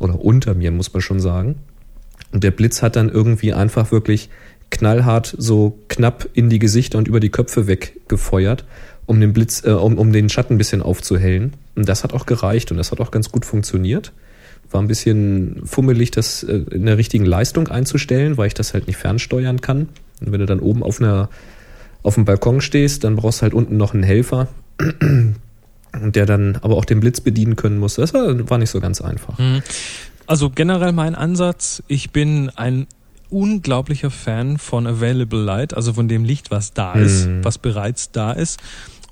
oder 0.00 0.20
unter 0.20 0.54
mir, 0.54 0.72
muss 0.72 0.92
man 0.92 1.00
schon 1.00 1.20
sagen. 1.20 1.60
Und 2.34 2.42
der 2.42 2.50
Blitz 2.50 2.82
hat 2.82 2.96
dann 2.96 3.08
irgendwie 3.08 3.52
einfach 3.52 3.92
wirklich 3.92 4.28
knallhart 4.70 5.36
so 5.38 5.78
knapp 5.86 6.28
in 6.34 6.50
die 6.50 6.58
Gesichter 6.58 6.98
und 6.98 7.06
über 7.06 7.20
die 7.20 7.30
Köpfe 7.30 7.68
weggefeuert, 7.68 8.64
um 9.06 9.20
den 9.20 9.32
Blitz, 9.32 9.62
äh, 9.64 9.70
um, 9.70 9.96
um 9.98 10.12
den 10.12 10.28
Schatten 10.28 10.54
ein 10.54 10.58
bisschen 10.58 10.82
aufzuhellen. 10.82 11.52
Und 11.76 11.88
das 11.88 12.02
hat 12.02 12.12
auch 12.12 12.26
gereicht 12.26 12.72
und 12.72 12.76
das 12.76 12.90
hat 12.90 13.00
auch 13.00 13.12
ganz 13.12 13.30
gut 13.30 13.44
funktioniert. 13.44 14.12
War 14.72 14.82
ein 14.82 14.88
bisschen 14.88 15.62
fummelig, 15.64 16.10
das 16.10 16.42
äh, 16.42 16.64
in 16.72 16.86
der 16.86 16.98
richtigen 16.98 17.24
Leistung 17.24 17.68
einzustellen, 17.68 18.36
weil 18.36 18.48
ich 18.48 18.54
das 18.54 18.74
halt 18.74 18.88
nicht 18.88 18.96
fernsteuern 18.96 19.60
kann. 19.60 19.88
Und 20.20 20.32
wenn 20.32 20.40
du 20.40 20.46
dann 20.46 20.58
oben 20.58 20.82
auf 20.82 21.00
einer 21.00 21.30
auf 22.02 22.16
dem 22.16 22.24
Balkon 22.24 22.60
stehst, 22.60 23.04
dann 23.04 23.14
brauchst 23.14 23.38
du 23.38 23.42
halt 23.44 23.54
unten 23.54 23.76
noch 23.76 23.94
einen 23.94 24.02
Helfer, 24.02 24.48
der 25.94 26.26
dann 26.26 26.58
aber 26.62 26.76
auch 26.76 26.84
den 26.84 26.98
Blitz 26.98 27.20
bedienen 27.20 27.54
können 27.54 27.78
muss. 27.78 27.94
Das 27.94 28.12
war, 28.12 28.50
war 28.50 28.58
nicht 28.58 28.70
so 28.70 28.80
ganz 28.80 29.00
einfach. 29.00 29.38
Mhm. 29.38 29.62
Also 30.26 30.50
generell 30.50 30.92
mein 30.92 31.14
Ansatz, 31.14 31.82
ich 31.86 32.10
bin 32.10 32.50
ein 32.50 32.86
unglaublicher 33.30 34.10
Fan 34.10 34.58
von 34.58 34.86
Available 34.86 35.42
Light, 35.42 35.74
also 35.74 35.92
von 35.92 36.08
dem 36.08 36.24
Licht, 36.24 36.50
was 36.50 36.72
da 36.72 36.94
ist, 36.94 37.26
mhm. 37.26 37.44
was 37.44 37.58
bereits 37.58 38.10
da 38.10 38.32
ist. 38.32 38.60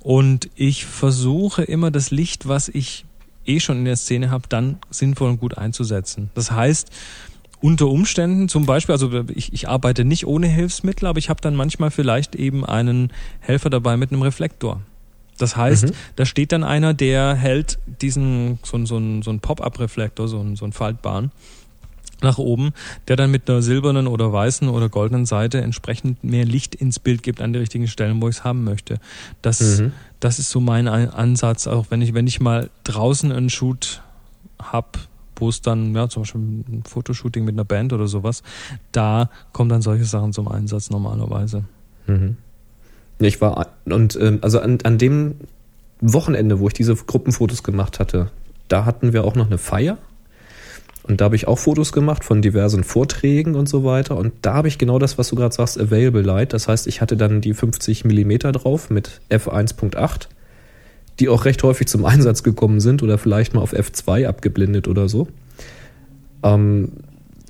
Und 0.01 0.49
ich 0.55 0.87
versuche 0.87 1.63
immer 1.63 1.91
das 1.91 2.11
Licht, 2.11 2.49
was 2.49 2.69
ich 2.69 3.05
eh 3.47 3.61
schon 3.61 3.79
in 3.79 3.85
der 3.85 3.97
Szene 3.97 4.31
habe, 4.31 4.45
dann 4.49 4.79
sinnvoll 4.91 5.31
und 5.31 5.41
gut 5.41 5.59
einzusetzen. 5.59 6.31
Das 6.35 6.51
heißt, 6.51 6.91
unter 7.61 7.87
Umständen 7.87 8.49
zum 8.49 8.67
Beispiel, 8.67 8.93
also 8.93 9.25
ich, 9.35 9.53
ich 9.53 9.69
arbeite 9.69 10.05
nicht 10.05 10.27
ohne 10.27 10.49
Hilfsmittel, 10.49 11.07
aber 11.07 11.19
ich 11.19 11.29
habe 11.29 11.41
dann 11.41 11.55
manchmal 11.55 11.91
vielleicht 11.91 12.35
eben 12.35 12.65
einen 12.65 13.13
Helfer 13.41 13.71
dabei 13.71 13.97
mit 13.97 14.13
einem 14.13 14.23
Reflektor. 14.23 14.81
Das 15.39 15.57
heißt, 15.57 15.87
mhm. 15.87 15.93
da 16.17 16.25
steht 16.25 16.53
dann 16.53 16.65
einer, 16.65 16.95
der 16.95 17.35
hält 17.35 17.79
diesen 18.01 18.59
so, 18.63 18.79
so, 18.85 19.01
so 19.23 19.31
einen 19.31 19.41
Pop-up-Reflektor, 19.41 20.29
so 20.29 20.41
einen, 20.41 20.57
so 20.57 20.65
einen 20.65 20.73
faltbaren, 20.73 21.33
nach 22.23 22.39
oben, 22.39 22.73
der 23.09 23.17
dann 23.17 23.31
mit 23.31 23.49
einer 23.49 23.63
silbernen 23.63 24.07
oder 24.07 24.33
weißen 24.33 24.69
oder 24.69 24.89
goldenen 24.89 25.27
Seite 25.27 25.61
entsprechend 25.61 26.23
mehr 26.23 26.45
Licht 26.45 26.75
ins 26.75 26.99
Bild 26.99 27.23
gibt 27.23 27.41
an 27.41 27.53
die 27.53 27.59
richtigen 27.59 27.89
Stellen, 27.89 28.23
wo 28.23 28.29
ich 28.29 28.37
es 28.37 28.45
haben 28.45 28.65
möchte. 28.65 28.99
Das, 29.43 29.81
mhm. 29.81 29.93
das 30.21 30.39
ist 30.39 30.51
so 30.51 30.61
mein 30.61 30.89
Ansatz, 30.89 31.67
auch 31.67 31.87
wenn 31.91 32.01
ich, 32.03 32.15
wenn 32.15 32.27
ich 32.27 32.41
mal 32.41 32.71
draußen 32.85 33.33
einen 33.33 33.51
Shoot 33.51 34.03
hab, 34.61 34.99
wo 35.37 35.49
es 35.49 35.61
dann, 35.61 35.95
ja, 35.95 36.09
zum 36.09 36.23
Beispiel 36.23 36.41
ein 36.41 36.83
Fotoshooting 36.87 37.45
mit 37.45 37.55
einer 37.55 37.65
Band 37.65 37.93
oder 37.93 38.07
sowas, 38.07 38.43
da 38.93 39.29
kommen 39.53 39.69
dann 39.69 39.83
solche 39.83 40.05
Sachen 40.05 40.33
zum 40.33 40.47
Einsatz 40.49 40.91
normalerweise. 40.91 41.65
Mhm. 42.07 42.37
Ich 43.25 43.41
war, 43.41 43.69
und 43.85 44.19
ähm, 44.21 44.39
also 44.43 44.61
an, 44.61 44.79
an 44.85 44.99
dem 44.99 45.35
Wochenende, 46.01 46.61
wo 46.61 46.69
ich 46.69 46.75
diese 46.75 46.95
Gruppenfotos 46.95 47.63
gemacht 47.63 47.99
hatte, 47.99 48.31
da 48.69 48.85
hatten 48.85 49.13
wir 49.13 49.25
auch 49.25 49.35
noch 49.35 49.47
eine 49.47 49.59
Feier. 49.59 49.99
Und 51.05 51.21
da 51.21 51.27
habe 51.27 51.37
ich 51.37 51.49
auch 51.49 51.59
Fotos 51.59 51.93
gemacht 51.93 52.25
von 52.25 52.43
diversen 52.43 52.85
Vorträgen 52.85 53.57
und 53.57 53.69
so 53.69 53.83
weiter. 53.85 54.17
Und 54.17 54.33
da 54.43 54.55
habe 54.55 54.69
ich 54.69 54.79
genau 54.79 55.01
das, 55.01 55.19
was 55.19 55.29
du 55.29 55.37
gerade 55.37 55.55
sagst, 55.55 55.81
Available 55.81 56.23
Light. 56.23 56.53
Das 56.53 56.69
heißt, 56.69 56.87
ich 56.87 57.01
hatte 57.01 57.17
dann 57.17 57.41
die 57.41 57.55
50 57.55 58.05
Millimeter 58.05 58.53
drauf 58.53 58.89
mit 58.89 59.21
f1.8 59.29 60.29
die 61.21 61.29
auch 61.29 61.45
recht 61.45 61.63
häufig 61.63 61.89
zum 61.89 62.05
Einsatz 62.05 62.43
gekommen 62.43 62.81
sind 62.81 63.03
oder 63.03 63.19
vielleicht 63.19 63.55
mal 63.55 63.61
auf 63.61 63.75
F2 63.75 64.27
abgeblendet 64.27 64.89
oder 64.89 65.09
so. 65.09 65.29
Ähm, 66.43 66.93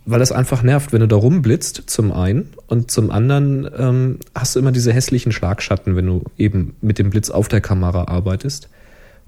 weil 0.05 0.18
das 0.18 0.32
einfach 0.32 0.62
nervt, 0.62 0.92
wenn 0.92 1.00
du 1.00 1.09
da 1.09 1.16
rumblitzt, 1.16 1.84
zum 1.86 2.12
einen, 2.12 2.50
und 2.66 2.90
zum 2.90 3.11
anderen 3.11 3.68
ähm, 3.76 4.18
hast 4.34 4.55
du 4.57 4.59
immer 4.59 4.72
diese 4.72 4.92
hässlichen 4.92 5.32
Schlagschatten, 5.32 5.94
wenn 5.94 6.07
du 6.07 6.24
eben 6.38 6.76
mit 6.80 6.98
dem 6.98 7.11
Blitz 7.11 7.30
auf 7.30 7.48
der 7.48 7.61
Kamera 7.61 8.09
arbeitest. 8.09 8.68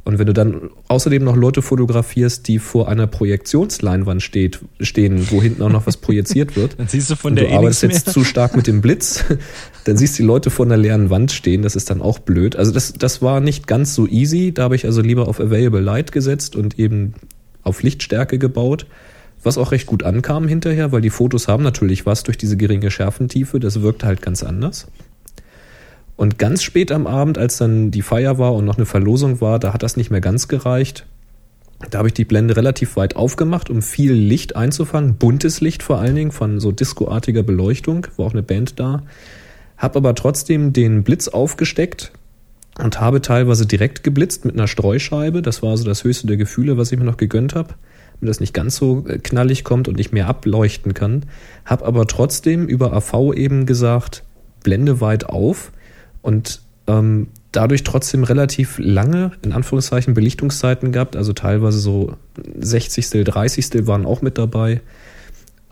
Und 0.05 0.19
wenn 0.19 0.27
du 0.27 0.35
dann 0.35 0.71
außerdem 0.89 1.25
noch 1.25 1.35
Leute 1.35 1.63
fotografierst, 1.63 2.47
die 2.47 2.59
vor 2.59 2.89
einer 2.89 3.07
Projektionsleinwand 3.07 4.23
steht, 4.23 4.61
stehen, 4.79 5.31
wo 5.31 5.41
hinten 5.41 5.63
auch 5.63 5.71
noch 5.71 5.87
was 5.87 5.97
projiziert 5.97 6.57
wird, 6.57 6.75
dann 6.79 6.89
siehst 6.89 7.09
du 7.11 7.17
von 7.17 7.35
der 7.35 7.47
du 7.47 7.51
eh 7.51 7.57
arbeitest 7.57 7.83
jetzt 7.85 8.11
zu 8.11 8.23
stark 8.23 8.55
mit 8.55 8.67
dem 8.67 8.83
Blitz, 8.83 9.25
dann 9.85 9.97
siehst 9.97 10.19
du 10.19 10.23
die 10.23 10.27
Leute 10.27 10.51
vor 10.51 10.67
einer 10.67 10.77
leeren 10.77 11.09
Wand 11.09 11.33
stehen, 11.33 11.63
das 11.63 11.75
ist 11.75 11.89
dann 11.89 12.03
auch 12.03 12.19
blöd. 12.19 12.57
Also 12.57 12.71
das, 12.71 12.93
das 12.93 13.23
war 13.23 13.41
nicht 13.41 13.67
ganz 13.67 13.95
so 13.95 14.07
easy, 14.07 14.53
da 14.53 14.65
habe 14.65 14.77
ich 14.77 14.85
also 14.85 15.01
lieber 15.01 15.27
auf 15.27 15.41
Available 15.41 15.81
Light 15.81 16.13
gesetzt 16.13 16.55
und 16.55 16.79
eben 16.79 17.15
auf 17.63 17.83
Lichtstärke 17.83 18.39
gebaut, 18.39 18.87
was 19.45 19.59
auch 19.59 19.73
recht 19.73 19.87
gut 19.87 20.03
ankam 20.03 20.49
hinterher, 20.49 20.93
weil 20.93 21.01
die 21.01 21.11
Fotos 21.11 21.49
haben 21.49 21.63
natürlich 21.63 22.07
was 22.07 22.23
durch 22.23 22.39
diese 22.39 22.57
geringe 22.57 22.91
Schärfentiefe, 22.91 23.61
das 23.61 23.83
wirkt 23.83 24.05
halt 24.05 24.23
ganz 24.23 24.43
anders. 24.43 24.87
Und 26.17 26.39
ganz 26.39 26.63
spät 26.63 26.93
am 26.93 27.07
Abend, 27.07 27.39
als 27.39 27.57
dann 27.57 27.91
die 27.91 28.03
Feier 28.03 28.39
war 28.39 28.55
und 28.55 28.65
noch 28.65 28.77
eine 28.77 28.87
Verlosung 28.87 29.41
war, 29.41 29.59
da 29.59 29.73
hat 29.73 29.83
das 29.83 29.97
nicht 29.97 30.11
mehr 30.11 30.21
ganz 30.21 30.47
gereicht. 30.47 31.07
Da 31.91 31.99
habe 31.99 32.09
ich 32.09 32.15
die 32.15 32.25
Blende 32.25 32.57
relativ 32.57 32.97
weit 32.97 33.17
aufgemacht, 33.17 33.69
um 33.69 33.83
viel 33.83 34.13
Licht 34.13 34.57
einzufangen, 34.57 35.17
buntes 35.17 35.61
Licht 35.61 35.83
vor 35.83 35.99
allen 35.99 36.15
Dingen 36.15 36.33
von 36.33 36.61
so 36.61 36.71
discoartiger 36.73 37.43
Beleuchtung, 37.43 38.07
war 38.17 38.27
auch 38.27 38.33
eine 38.33 38.43
Band 38.43 38.79
da. 38.79 39.03
Hab 39.77 39.97
aber 39.97 40.15
trotzdem 40.15 40.73
den 40.73 41.03
Blitz 41.03 41.29
aufgesteckt 41.29 42.13
und 42.79 43.01
habe 43.01 43.21
teilweise 43.21 43.67
direkt 43.67 44.03
geblitzt 44.05 44.45
mit 44.45 44.55
einer 44.55 44.69
Streuscheibe. 44.69 45.43
Das 45.43 45.63
war 45.63 45.77
so 45.77 45.85
das 45.85 46.05
höchste 46.05 46.27
der 46.27 46.37
Gefühle, 46.37 46.77
was 46.77 46.93
ich 46.93 46.99
mir 46.99 47.05
noch 47.05 47.17
gegönnt 47.17 47.55
habe, 47.55 47.75
damit 48.25 48.31
das 48.31 48.41
nicht 48.41 48.55
ganz 48.55 48.77
so 48.77 49.05
äh, 49.07 49.19
knallig 49.19 49.65
kommt 49.65 49.89
und 49.89 50.01
ich 50.01 50.13
mehr 50.13 50.29
ableuchten 50.29 50.95
kann. 50.95 51.25
Hab 51.65 51.83
aber 51.83 52.07
trotzdem 52.07 52.67
über 52.67 52.93
AV 52.93 53.35
eben 53.35 53.67
gesagt, 53.67 54.25
Blende 54.63 55.01
weit 55.01 55.27
auf 55.29 55.73
und 56.23 56.63
ähm, 56.87 57.29
dadurch 57.53 57.85
trotzdem 57.85 58.25
relativ 58.25 58.79
lange, 58.79 59.33
in 59.43 59.53
Anführungszeichen, 59.53 60.15
Belichtungszeiten 60.15 60.91
gehabt, 60.91 61.17
also 61.17 61.33
teilweise 61.33 61.79
so 61.79 62.17
60. 62.59 63.25
30. 63.25 63.87
waren 63.87 64.07
auch 64.07 64.23
mit 64.23 64.39
dabei. 64.39 64.81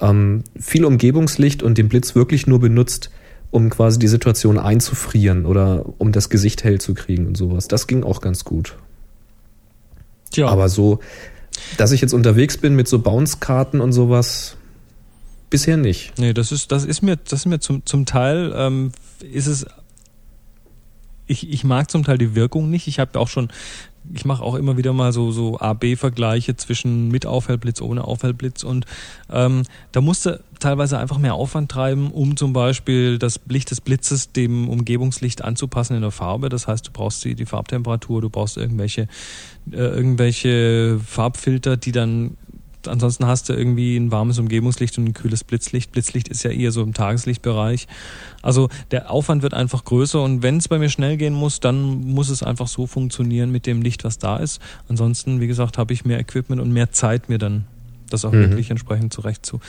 Ähm, 0.00 0.44
viel 0.58 0.84
Umgebungslicht 0.84 1.62
und 1.62 1.78
den 1.78 1.88
Blitz 1.88 2.14
wirklich 2.14 2.46
nur 2.46 2.60
benutzt, 2.60 3.10
um 3.50 3.70
quasi 3.70 3.98
die 3.98 4.08
Situation 4.08 4.58
einzufrieren 4.58 5.46
oder 5.46 5.86
um 5.98 6.12
das 6.12 6.28
Gesicht 6.28 6.64
hell 6.64 6.80
zu 6.80 6.94
kriegen 6.94 7.26
und 7.26 7.36
sowas. 7.36 7.68
Das 7.68 7.86
ging 7.86 8.04
auch 8.04 8.20
ganz 8.20 8.44
gut. 8.44 8.76
Tja. 10.30 10.48
Aber 10.48 10.68
so, 10.68 11.00
dass 11.76 11.92
ich 11.92 12.00
jetzt 12.00 12.12
unterwegs 12.12 12.56
bin 12.56 12.74
mit 12.74 12.88
so 12.88 12.98
Bounce-Karten 12.98 13.80
und 13.80 13.92
sowas, 13.92 14.56
bisher 15.50 15.76
nicht. 15.76 16.18
Nee, 16.18 16.32
das 16.32 16.52
ist, 16.52 16.72
das 16.72 16.84
ist 16.84 17.02
mir, 17.02 17.16
das 17.16 17.40
ist 17.40 17.46
mir 17.46 17.60
zum, 17.60 17.84
zum 17.86 18.06
Teil, 18.06 18.52
ähm, 18.56 18.92
ist 19.20 19.46
es 19.46 19.66
ich, 21.26 21.50
ich 21.50 21.64
mag 21.64 21.90
zum 21.90 22.04
Teil 22.04 22.18
die 22.18 22.34
Wirkung 22.34 22.70
nicht. 22.70 22.86
Ich 22.86 22.98
habe 22.98 23.18
auch 23.18 23.28
schon 23.28 23.48
ich 24.12 24.24
mache 24.24 24.42
auch 24.42 24.54
immer 24.54 24.76
wieder 24.76 24.92
mal 24.92 25.12
so, 25.12 25.30
so 25.30 25.58
A-B-Vergleiche 25.58 26.56
zwischen 26.56 27.08
mit 27.08 27.26
Aufhellblitz, 27.26 27.80
ohne 27.80 28.04
Aufhellblitz 28.04 28.62
und 28.64 28.86
ähm, 29.30 29.62
da 29.92 30.00
musste 30.00 30.42
teilweise 30.62 30.98
einfach 30.98 31.18
mehr 31.18 31.34
Aufwand 31.34 31.70
treiben, 31.70 32.10
um 32.10 32.36
zum 32.36 32.52
Beispiel 32.52 33.18
das 33.18 33.40
Licht 33.48 33.70
des 33.70 33.80
Blitzes 33.80 34.32
dem 34.32 34.68
Umgebungslicht 34.68 35.42
anzupassen 35.42 35.96
in 35.96 36.02
der 36.02 36.12
Farbe. 36.12 36.48
Das 36.48 36.68
heißt, 36.68 36.86
du 36.86 36.92
brauchst 36.92 37.24
die, 37.24 37.34
die 37.34 37.46
Farbtemperatur, 37.46 38.20
du 38.20 38.30
brauchst 38.30 38.56
irgendwelche, 38.56 39.08
äh, 39.72 39.76
irgendwelche 39.76 41.00
Farbfilter, 41.04 41.76
die 41.76 41.92
dann 41.92 42.36
ansonsten 42.88 43.26
hast 43.26 43.48
du 43.48 43.52
irgendwie 43.52 43.96
ein 43.96 44.10
warmes 44.10 44.38
Umgebungslicht 44.38 44.98
und 44.98 45.04
ein 45.04 45.12
kühles 45.12 45.44
Blitzlicht. 45.44 45.92
Blitzlicht 45.92 46.28
ist 46.28 46.42
ja 46.42 46.50
eher 46.50 46.72
so 46.72 46.82
im 46.82 46.94
Tageslichtbereich. 46.94 47.86
Also 48.42 48.68
der 48.90 49.10
Aufwand 49.10 49.42
wird 49.42 49.54
einfach 49.54 49.84
größer 49.84 50.22
und 50.22 50.42
wenn 50.42 50.56
es 50.56 50.68
bei 50.68 50.78
mir 50.78 50.88
schnell 50.88 51.16
gehen 51.16 51.34
muss, 51.34 51.60
dann 51.60 52.00
muss 52.04 52.28
es 52.28 52.42
einfach 52.42 52.68
so 52.68 52.86
funktionieren 52.86 53.50
mit 53.50 53.66
dem 53.66 53.82
Licht, 53.82 54.04
was 54.04 54.18
da 54.18 54.36
ist. 54.36 54.60
Ansonsten, 54.88 55.40
wie 55.40 55.46
gesagt, 55.46 55.78
habe 55.78 55.92
ich 55.92 56.04
mehr 56.04 56.18
Equipment 56.18 56.60
und 56.60 56.72
mehr 56.72 56.92
Zeit, 56.92 57.28
mir 57.28 57.38
dann 57.38 57.64
das 58.10 58.24
auch 58.24 58.32
mhm. 58.32 58.40
wirklich 58.40 58.70
entsprechend 58.70 59.12
zurecht 59.12 59.46
zu 59.46 59.60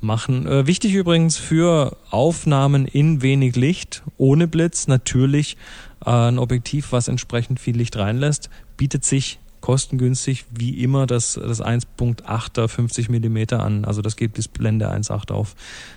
machen. 0.00 0.46
Äh, 0.46 0.66
wichtig 0.66 0.94
übrigens 0.94 1.36
für 1.36 1.96
Aufnahmen 2.10 2.86
in 2.86 3.22
wenig 3.22 3.56
Licht, 3.56 4.02
ohne 4.16 4.46
Blitz, 4.46 4.86
natürlich 4.88 5.56
äh, 6.04 6.10
ein 6.10 6.38
Objektiv, 6.38 6.92
was 6.92 7.08
entsprechend 7.08 7.60
viel 7.60 7.76
Licht 7.76 7.96
reinlässt, 7.96 8.50
bietet 8.76 9.04
sich 9.04 9.38
kostengünstig 9.66 10.44
wie 10.52 10.80
immer 10.80 11.08
das, 11.08 11.34
das 11.34 11.60
1.8er 11.60 12.68
50 12.68 13.08
Millimeter 13.08 13.64
an. 13.64 13.84
Also 13.84 14.00
das 14.00 14.14
geht 14.14 14.34
bis 14.34 14.46
Blende 14.46 14.88
1.8 14.92 15.32
auf. 15.32 15.56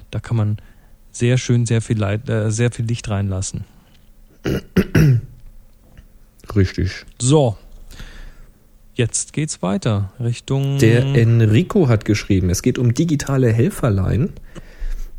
Da 0.09 0.19
kann 0.19 0.37
man 0.37 0.57
sehr 1.11 1.37
schön 1.37 1.67
sehr 1.67 1.79
viel, 1.79 1.99
Light, 1.99 2.27
äh, 2.29 2.49
sehr 2.49 2.71
viel 2.71 2.85
Licht 2.85 3.07
reinlassen. 3.11 3.65
Richtig. 6.55 7.05
So. 7.21 7.57
Jetzt 8.95 9.33
geht's 9.33 9.61
weiter 9.61 10.13
Richtung. 10.19 10.79
Der 10.79 11.05
Enrico 11.05 11.87
hat 11.89 12.05
geschrieben, 12.05 12.49
es 12.49 12.63
geht 12.63 12.79
um 12.79 12.95
digitale 12.95 13.53
Helferlein. 13.53 14.31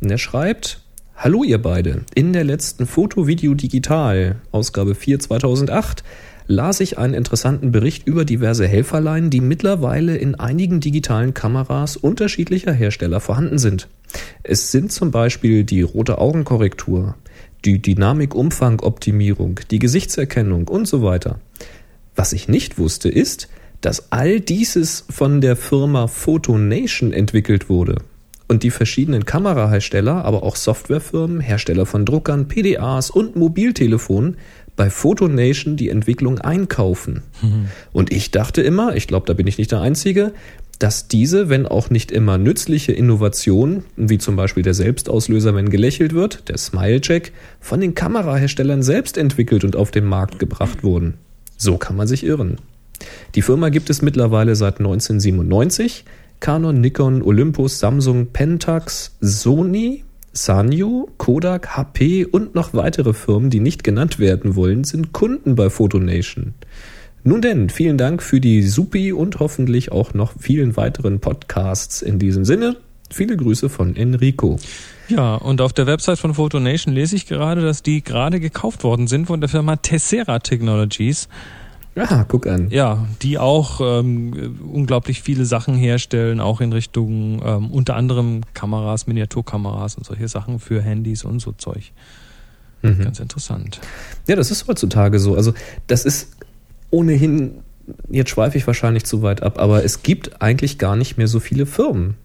Und 0.01 0.11
er 0.11 0.17
schreibt, 0.17 0.81
Hallo 1.15 1.45
ihr 1.45 1.61
beide. 1.61 2.03
In 2.15 2.33
der 2.33 2.43
letzten 2.43 2.85
Foto 2.85 3.27
Video 3.27 3.53
Digital, 3.53 4.41
Ausgabe 4.51 4.93
4 4.93 5.19
2008, 5.19 6.03
las 6.51 6.79
ich 6.81 6.97
einen 6.97 7.15
interessanten 7.15 7.71
Bericht 7.71 8.05
über 8.05 8.25
diverse 8.25 8.67
Helferlein, 8.67 9.29
die 9.29 9.41
mittlerweile 9.41 10.17
in 10.17 10.35
einigen 10.35 10.79
digitalen 10.79 11.33
Kameras 11.33 11.97
unterschiedlicher 11.97 12.73
Hersteller 12.73 13.19
vorhanden 13.19 13.57
sind. 13.57 13.87
Es 14.43 14.71
sind 14.71 14.91
zum 14.91 15.09
Beispiel 15.09 15.63
die 15.63 15.81
rote 15.81 16.19
Augenkorrektur, 16.19 17.15
die 17.65 17.81
Dynamikumfangoptimierung, 17.81 19.61
die 19.71 19.79
Gesichtserkennung 19.79 20.67
und 20.67 20.87
so 20.87 21.01
weiter. 21.01 21.39
Was 22.15 22.33
ich 22.33 22.47
nicht 22.47 22.77
wusste 22.77 23.09
ist, 23.09 23.47
dass 23.79 24.11
all 24.11 24.39
dieses 24.39 25.05
von 25.09 25.41
der 25.41 25.55
Firma 25.55 26.07
Photonation 26.07 27.13
entwickelt 27.13 27.69
wurde 27.69 27.95
und 28.51 28.63
die 28.63 28.69
verschiedenen 28.69 29.23
Kamerahersteller, 29.23 30.25
aber 30.25 30.43
auch 30.43 30.57
Softwarefirmen, 30.57 31.39
Hersteller 31.39 31.85
von 31.85 32.05
Druckern, 32.05 32.49
PDAs 32.49 33.09
und 33.09 33.37
Mobiltelefonen 33.37 34.35
bei 34.75 34.89
Photonation 34.89 35.75
die 35.75 35.89
Entwicklung 35.89 36.39
einkaufen. 36.39 37.23
Mhm. 37.41 37.67
Und 37.91 38.11
ich 38.11 38.31
dachte 38.31 38.61
immer, 38.61 38.95
ich 38.95 39.07
glaube, 39.07 39.27
da 39.27 39.33
bin 39.33 39.47
ich 39.47 39.57
nicht 39.57 39.71
der 39.71 39.81
Einzige, 39.81 40.33
dass 40.79 41.07
diese, 41.07 41.49
wenn 41.49 41.67
auch 41.67 41.91
nicht 41.91 42.11
immer 42.11 42.39
nützliche 42.39 42.91
Innovationen, 42.91 43.83
wie 43.95 44.17
zum 44.17 44.35
Beispiel 44.35 44.63
der 44.63 44.73
Selbstauslöser, 44.73 45.53
wenn 45.53 45.69
gelächelt 45.69 46.13
wird, 46.13 46.49
der 46.49 46.57
Smile-Check, 46.57 47.33
von 47.59 47.79
den 47.79 47.93
Kameraherstellern 47.93 48.81
selbst 48.81 49.17
entwickelt 49.17 49.63
und 49.63 49.75
auf 49.75 49.91
den 49.91 50.05
Markt 50.05 50.39
gebracht 50.39 50.83
wurden. 50.83 51.15
So 51.55 51.77
kann 51.77 51.95
man 51.95 52.07
sich 52.07 52.25
irren. 52.25 52.57
Die 53.35 53.43
Firma 53.43 53.69
gibt 53.69 53.91
es 53.91 54.01
mittlerweile 54.01 54.55
seit 54.55 54.79
1997. 54.79 56.05
Canon, 56.39 56.81
Nikon, 56.81 57.21
Olympus, 57.21 57.77
Samsung, 57.77 58.27
Pentax, 58.33 59.15
Sony, 59.21 60.03
Sanyo, 60.33 61.09
Kodak, 61.17 61.75
HP 61.75 62.25
und 62.25 62.55
noch 62.55 62.73
weitere 62.73 63.13
Firmen, 63.13 63.49
die 63.49 63.59
nicht 63.59 63.83
genannt 63.83 64.17
werden 64.17 64.55
wollen, 64.55 64.83
sind 64.85 65.11
Kunden 65.11 65.55
bei 65.55 65.69
Photonation. 65.69 66.53
Nun 67.23 67.41
denn, 67.41 67.69
vielen 67.69 67.97
Dank 67.97 68.23
für 68.23 68.39
die 68.39 68.63
Supi 68.63 69.11
und 69.11 69.39
hoffentlich 69.39 69.91
auch 69.91 70.13
noch 70.13 70.33
vielen 70.39 70.77
weiteren 70.77 71.19
Podcasts 71.19 72.01
in 72.01 72.17
diesem 72.17 72.45
Sinne. 72.45 72.77
Viele 73.11 73.35
Grüße 73.35 73.69
von 73.69 73.95
Enrico. 73.95 74.57
Ja, 75.09 75.35
und 75.35 75.59
auf 75.59 75.73
der 75.73 75.85
Website 75.85 76.17
von 76.17 76.33
Photonation 76.33 76.93
lese 76.93 77.17
ich 77.17 77.27
gerade, 77.27 77.61
dass 77.61 77.83
die 77.83 78.01
gerade 78.01 78.39
gekauft 78.39 78.85
worden 78.85 79.07
sind 79.07 79.25
von 79.25 79.41
der 79.41 79.49
Firma 79.49 79.75
Tessera 79.75 80.39
Technologies. 80.39 81.27
Ah, 81.95 82.23
guck 82.27 82.47
an. 82.47 82.69
Ja, 82.69 83.05
die 83.21 83.37
auch 83.37 83.81
ähm, 83.81 84.59
unglaublich 84.71 85.21
viele 85.21 85.45
Sachen 85.45 85.75
herstellen, 85.75 86.39
auch 86.39 86.61
in 86.61 86.71
Richtung 86.71 87.41
ähm, 87.45 87.71
unter 87.71 87.95
anderem 87.95 88.41
Kameras, 88.53 89.07
Miniaturkameras 89.07 89.95
und 89.95 90.05
solche 90.05 90.27
Sachen 90.27 90.59
für 90.59 90.81
Handys 90.81 91.25
und 91.25 91.39
so 91.39 91.51
Zeug. 91.51 91.91
Mhm. 92.81 93.03
Ganz 93.03 93.19
interessant. 93.19 93.81
Ja, 94.27 94.35
das 94.35 94.51
ist 94.51 94.67
heutzutage 94.67 95.19
so. 95.19 95.35
Also 95.35 95.53
das 95.87 96.05
ist 96.05 96.35
ohnehin, 96.91 97.59
jetzt 98.09 98.29
schweife 98.29 98.57
ich 98.57 98.65
wahrscheinlich 98.67 99.03
zu 99.03 99.21
weit 99.21 99.43
ab, 99.43 99.59
aber 99.59 99.83
es 99.83 100.01
gibt 100.01 100.41
eigentlich 100.41 100.77
gar 100.77 100.95
nicht 100.95 101.17
mehr 101.17 101.27
so 101.27 101.39
viele 101.39 101.65
Firmen. 101.65 102.15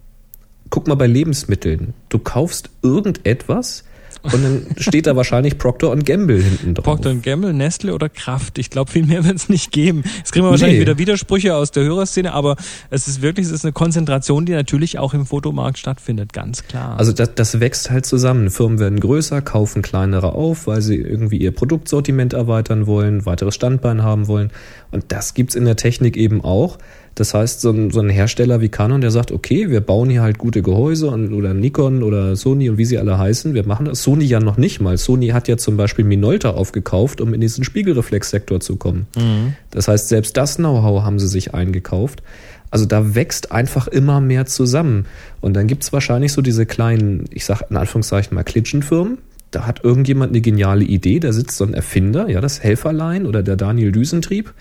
Guck 0.70 0.86
mal 0.86 0.94
bei 0.94 1.06
Lebensmitteln. 1.06 1.94
Du 2.08 2.18
kaufst 2.18 2.70
irgendetwas, 2.82 3.84
und 4.32 4.42
dann 4.42 4.66
steht 4.78 5.06
da 5.06 5.16
wahrscheinlich 5.16 5.58
Procter 5.58 5.94
Gamble 5.96 6.42
hinten 6.42 6.74
drauf. 6.74 6.84
Procter 6.84 7.14
Gamble, 7.14 7.52
Nestle 7.52 7.94
oder 7.94 8.08
Kraft. 8.08 8.58
Ich 8.58 8.70
glaube, 8.70 8.90
viel 8.90 9.06
mehr 9.06 9.24
wird 9.24 9.36
es 9.36 9.48
nicht 9.48 9.72
geben. 9.72 10.02
Jetzt 10.18 10.32
kriegen 10.32 10.44
wir 10.46 10.50
wahrscheinlich 10.50 10.78
nee. 10.78 10.82
wieder 10.82 10.98
Widersprüche 10.98 11.54
aus 11.54 11.70
der 11.70 11.84
Hörerszene, 11.84 12.32
aber 12.32 12.56
es 12.90 13.08
ist 13.08 13.22
wirklich, 13.22 13.46
es 13.46 13.52
ist 13.52 13.64
eine 13.64 13.72
Konzentration, 13.72 14.46
die 14.46 14.52
natürlich 14.52 14.98
auch 14.98 15.14
im 15.14 15.26
Fotomarkt 15.26 15.78
stattfindet, 15.78 16.32
ganz 16.32 16.64
klar. 16.64 16.98
Also 16.98 17.12
das, 17.12 17.34
das 17.34 17.60
wächst 17.60 17.90
halt 17.90 18.06
zusammen. 18.06 18.50
Firmen 18.50 18.78
werden 18.78 19.00
größer, 19.00 19.42
kaufen 19.42 19.82
kleinere 19.82 20.32
auf, 20.32 20.66
weil 20.66 20.82
sie 20.82 20.96
irgendwie 20.96 21.38
ihr 21.38 21.52
Produktsortiment 21.52 22.32
erweitern 22.32 22.86
wollen, 22.86 23.26
weiteres 23.26 23.54
Standbein 23.54 24.02
haben 24.02 24.28
wollen. 24.28 24.50
Und 24.90 25.06
das 25.08 25.34
gibt's 25.34 25.54
in 25.54 25.64
der 25.64 25.76
Technik 25.76 26.16
eben 26.16 26.42
auch. 26.42 26.78
Das 27.16 27.32
heißt, 27.32 27.62
so 27.62 27.70
ein, 27.70 27.90
so 27.90 28.00
ein 28.00 28.10
Hersteller 28.10 28.60
wie 28.60 28.68
Canon, 28.68 29.00
der 29.00 29.10
sagt, 29.10 29.32
okay, 29.32 29.70
wir 29.70 29.80
bauen 29.80 30.10
hier 30.10 30.20
halt 30.20 30.36
gute 30.36 30.60
Gehäuse 30.60 31.08
und, 31.08 31.32
oder 31.32 31.54
Nikon 31.54 32.02
oder 32.02 32.36
Sony 32.36 32.68
und 32.68 32.76
wie 32.76 32.84
sie 32.84 32.98
alle 32.98 33.18
heißen, 33.18 33.54
wir 33.54 33.66
machen 33.66 33.86
das. 33.86 34.02
Sony 34.02 34.24
ja 34.24 34.38
noch 34.38 34.58
nicht 34.58 34.80
mal. 34.80 34.98
Sony 34.98 35.28
hat 35.28 35.48
ja 35.48 35.56
zum 35.56 35.78
Beispiel 35.78 36.04
Minolta 36.04 36.50
aufgekauft, 36.50 37.22
um 37.22 37.32
in 37.32 37.40
diesen 37.40 37.64
Spiegelreflexsektor 37.64 38.60
zu 38.60 38.76
kommen. 38.76 39.06
Mhm. 39.16 39.54
Das 39.70 39.88
heißt, 39.88 40.08
selbst 40.08 40.36
das 40.36 40.56
Know-how 40.56 41.04
haben 41.04 41.18
sie 41.18 41.28
sich 41.28 41.54
eingekauft. 41.54 42.22
Also 42.70 42.84
da 42.84 43.14
wächst 43.14 43.50
einfach 43.50 43.88
immer 43.88 44.20
mehr 44.20 44.44
zusammen. 44.44 45.06
Und 45.40 45.54
dann 45.54 45.68
gibt's 45.68 45.94
wahrscheinlich 45.94 46.34
so 46.34 46.42
diese 46.42 46.66
kleinen, 46.66 47.24
ich 47.30 47.46
sag 47.46 47.62
in 47.70 47.78
Anführungszeichen 47.78 48.34
mal 48.34 48.44
Klitschenfirmen, 48.44 49.16
da 49.52 49.66
hat 49.66 49.82
irgendjemand 49.84 50.32
eine 50.32 50.42
geniale 50.42 50.84
Idee, 50.84 51.18
da 51.18 51.32
sitzt 51.32 51.56
so 51.56 51.64
ein 51.64 51.72
Erfinder, 51.72 52.28
ja, 52.28 52.42
das 52.42 52.62
Helferlein 52.62 53.24
oder 53.24 53.42
der 53.42 53.56
Daniel 53.56 53.90
Düsentrieb, 53.90 54.52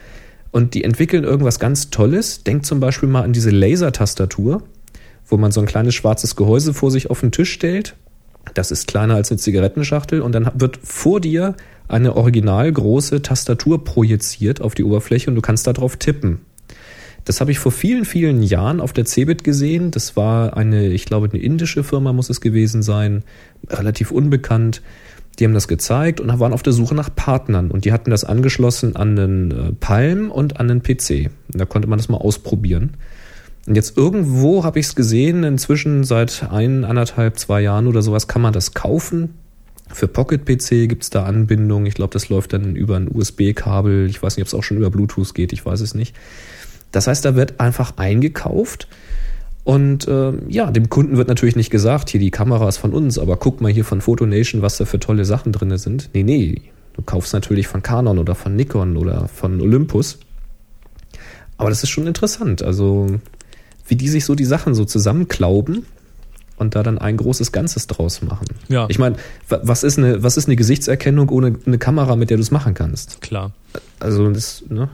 und 0.55 0.73
die 0.73 0.85
entwickeln 0.85 1.25
irgendwas 1.25 1.59
ganz 1.59 1.89
Tolles. 1.89 2.43
Denkt 2.43 2.65
zum 2.65 2.79
Beispiel 2.79 3.09
mal 3.09 3.23
an 3.23 3.33
diese 3.33 3.49
Laser-Tastatur, 3.49 4.63
wo 5.27 5.35
man 5.35 5.51
so 5.51 5.59
ein 5.59 5.65
kleines 5.65 5.95
schwarzes 5.95 6.37
Gehäuse 6.37 6.73
vor 6.73 6.91
sich 6.91 7.09
auf 7.09 7.19
den 7.19 7.33
Tisch 7.33 7.51
stellt. 7.51 7.97
Das 8.53 8.71
ist 8.71 8.87
kleiner 8.87 9.15
als 9.15 9.29
eine 9.29 9.37
Zigarettenschachtel 9.37 10.21
und 10.21 10.31
dann 10.31 10.49
wird 10.53 10.79
vor 10.81 11.19
dir 11.19 11.55
eine 11.89 12.15
original 12.15 12.71
große 12.71 13.21
Tastatur 13.21 13.83
projiziert 13.83 14.61
auf 14.61 14.75
die 14.75 14.85
Oberfläche 14.85 15.29
und 15.29 15.35
du 15.35 15.41
kannst 15.41 15.67
darauf 15.67 15.97
tippen. 15.97 16.39
Das 17.25 17.41
habe 17.41 17.51
ich 17.51 17.59
vor 17.59 17.73
vielen, 17.73 18.05
vielen 18.05 18.41
Jahren 18.41 18.79
auf 18.79 18.93
der 18.93 19.03
Cebit 19.03 19.43
gesehen. 19.43 19.91
Das 19.91 20.15
war 20.15 20.55
eine, 20.55 20.87
ich 20.87 21.05
glaube, 21.05 21.27
eine 21.29 21.43
indische 21.43 21.83
Firma 21.83 22.13
muss 22.13 22.29
es 22.29 22.39
gewesen 22.39 22.81
sein, 22.81 23.23
relativ 23.67 24.09
unbekannt. 24.09 24.81
Die 25.39 25.43
haben 25.43 25.53
das 25.53 25.67
gezeigt 25.67 26.19
und 26.19 26.39
waren 26.39 26.53
auf 26.53 26.63
der 26.63 26.73
Suche 26.73 26.95
nach 26.95 27.13
Partnern 27.13 27.71
und 27.71 27.85
die 27.85 27.91
hatten 27.91 28.09
das 28.09 28.23
angeschlossen 28.23 28.95
an 28.95 29.19
einen 29.19 29.51
äh, 29.51 29.71
Palm 29.73 30.31
und 30.31 30.59
an 30.59 30.71
einen 30.71 30.81
PC. 30.81 31.29
Und 31.51 31.61
da 31.61 31.65
konnte 31.65 31.87
man 31.87 31.99
das 31.99 32.09
mal 32.09 32.17
ausprobieren. 32.17 32.91
Und 33.67 33.75
jetzt 33.75 33.97
irgendwo 33.97 34.63
habe 34.63 34.79
ich 34.79 34.85
es 34.85 34.95
gesehen, 34.95 35.43
inzwischen 35.43 36.03
seit 36.03 36.47
ein, 36.51 36.85
anderthalb, 36.85 37.37
zwei 37.39 37.61
Jahren 37.61 37.87
oder 37.87 38.01
sowas 38.01 38.27
kann 38.27 38.41
man 38.41 38.53
das 38.53 38.73
kaufen. 38.73 39.33
Für 39.91 40.07
Pocket 40.07 40.45
PC 40.45 40.87
gibt 40.87 41.03
es 41.03 41.09
da 41.09 41.23
Anbindung. 41.23 41.85
Ich 41.85 41.95
glaube, 41.95 42.13
das 42.13 42.29
läuft 42.29 42.53
dann 42.53 42.75
über 42.75 42.95
ein 42.95 43.09
USB-Kabel. 43.11 44.07
Ich 44.09 44.21
weiß 44.21 44.37
nicht, 44.37 44.43
ob 44.43 44.47
es 44.47 44.53
auch 44.53 44.63
schon 44.63 44.77
über 44.77 44.89
Bluetooth 44.89 45.33
geht, 45.33 45.51
ich 45.51 45.65
weiß 45.65 45.81
es 45.81 45.95
nicht. 45.95 46.15
Das 46.91 47.07
heißt, 47.07 47.25
da 47.25 47.35
wird 47.35 47.59
einfach 47.59 47.97
eingekauft 47.97 48.87
Und 49.65 50.07
äh, 50.07 50.31
ja, 50.47 50.69
dem 50.69 50.89
Kunden 50.89 51.17
wird 51.17 51.27
natürlich 51.27 51.55
nicht 51.55 51.71
gesagt, 51.71 52.11
hier 52.11 52.19
die 52.19 52.29
Kamera 52.29 52.69
ist 52.69 52.77
von 52.77 52.93
uns, 52.93 53.17
aber 53.17 53.35
guck 53.35 53.61
mal 53.61 53.71
hier 53.71 53.83
von 53.83 53.99
Photonation, 53.99 54.61
was 54.61 54.77
da 54.77 54.85
für 54.85 54.99
tolle 54.99 55.25
Sachen 55.25 55.51
drin 55.51 55.75
sind. 55.79 56.11
Nee, 56.13 56.21
nee, 56.21 56.61
du 56.93 57.01
kaufst 57.01 57.33
natürlich 57.33 57.67
von 57.67 57.81
Canon 57.81 58.19
oder 58.19 58.35
von 58.35 58.55
Nikon 58.55 58.95
oder 58.95 59.27
von 59.27 59.59
Olympus. 59.59 60.19
Aber 61.57 61.69
das 61.69 61.81
ist 61.81 61.89
schon 61.89 62.05
interessant, 62.05 62.61
also 62.61 63.07
wie 63.87 63.95
die 63.95 64.07
sich 64.09 64.23
so 64.23 64.35
die 64.35 64.45
Sachen 64.45 64.75
so 64.75 64.85
zusammenklauben 64.85 65.87
und 66.57 66.75
da 66.75 66.83
dann 66.83 66.99
ein 66.99 67.17
großes 67.17 67.51
Ganzes 67.51 67.87
draus 67.87 68.21
machen. 68.21 68.45
Ja. 68.67 68.85
Ich 68.89 68.99
meine, 68.99 69.15
was 69.49 69.83
ist 69.83 69.97
eine, 69.97 70.21
was 70.21 70.37
ist 70.37 70.47
eine 70.47 70.57
Gesichtserkennung 70.57 71.29
ohne 71.29 71.55
eine 71.65 71.79
Kamera, 71.79 72.15
mit 72.15 72.29
der 72.29 72.37
du 72.37 72.43
es 72.43 72.51
machen 72.51 72.75
kannst? 72.75 73.19
Klar. 73.21 73.51
Also 73.99 74.29
das, 74.29 74.63
ne? 74.69 74.89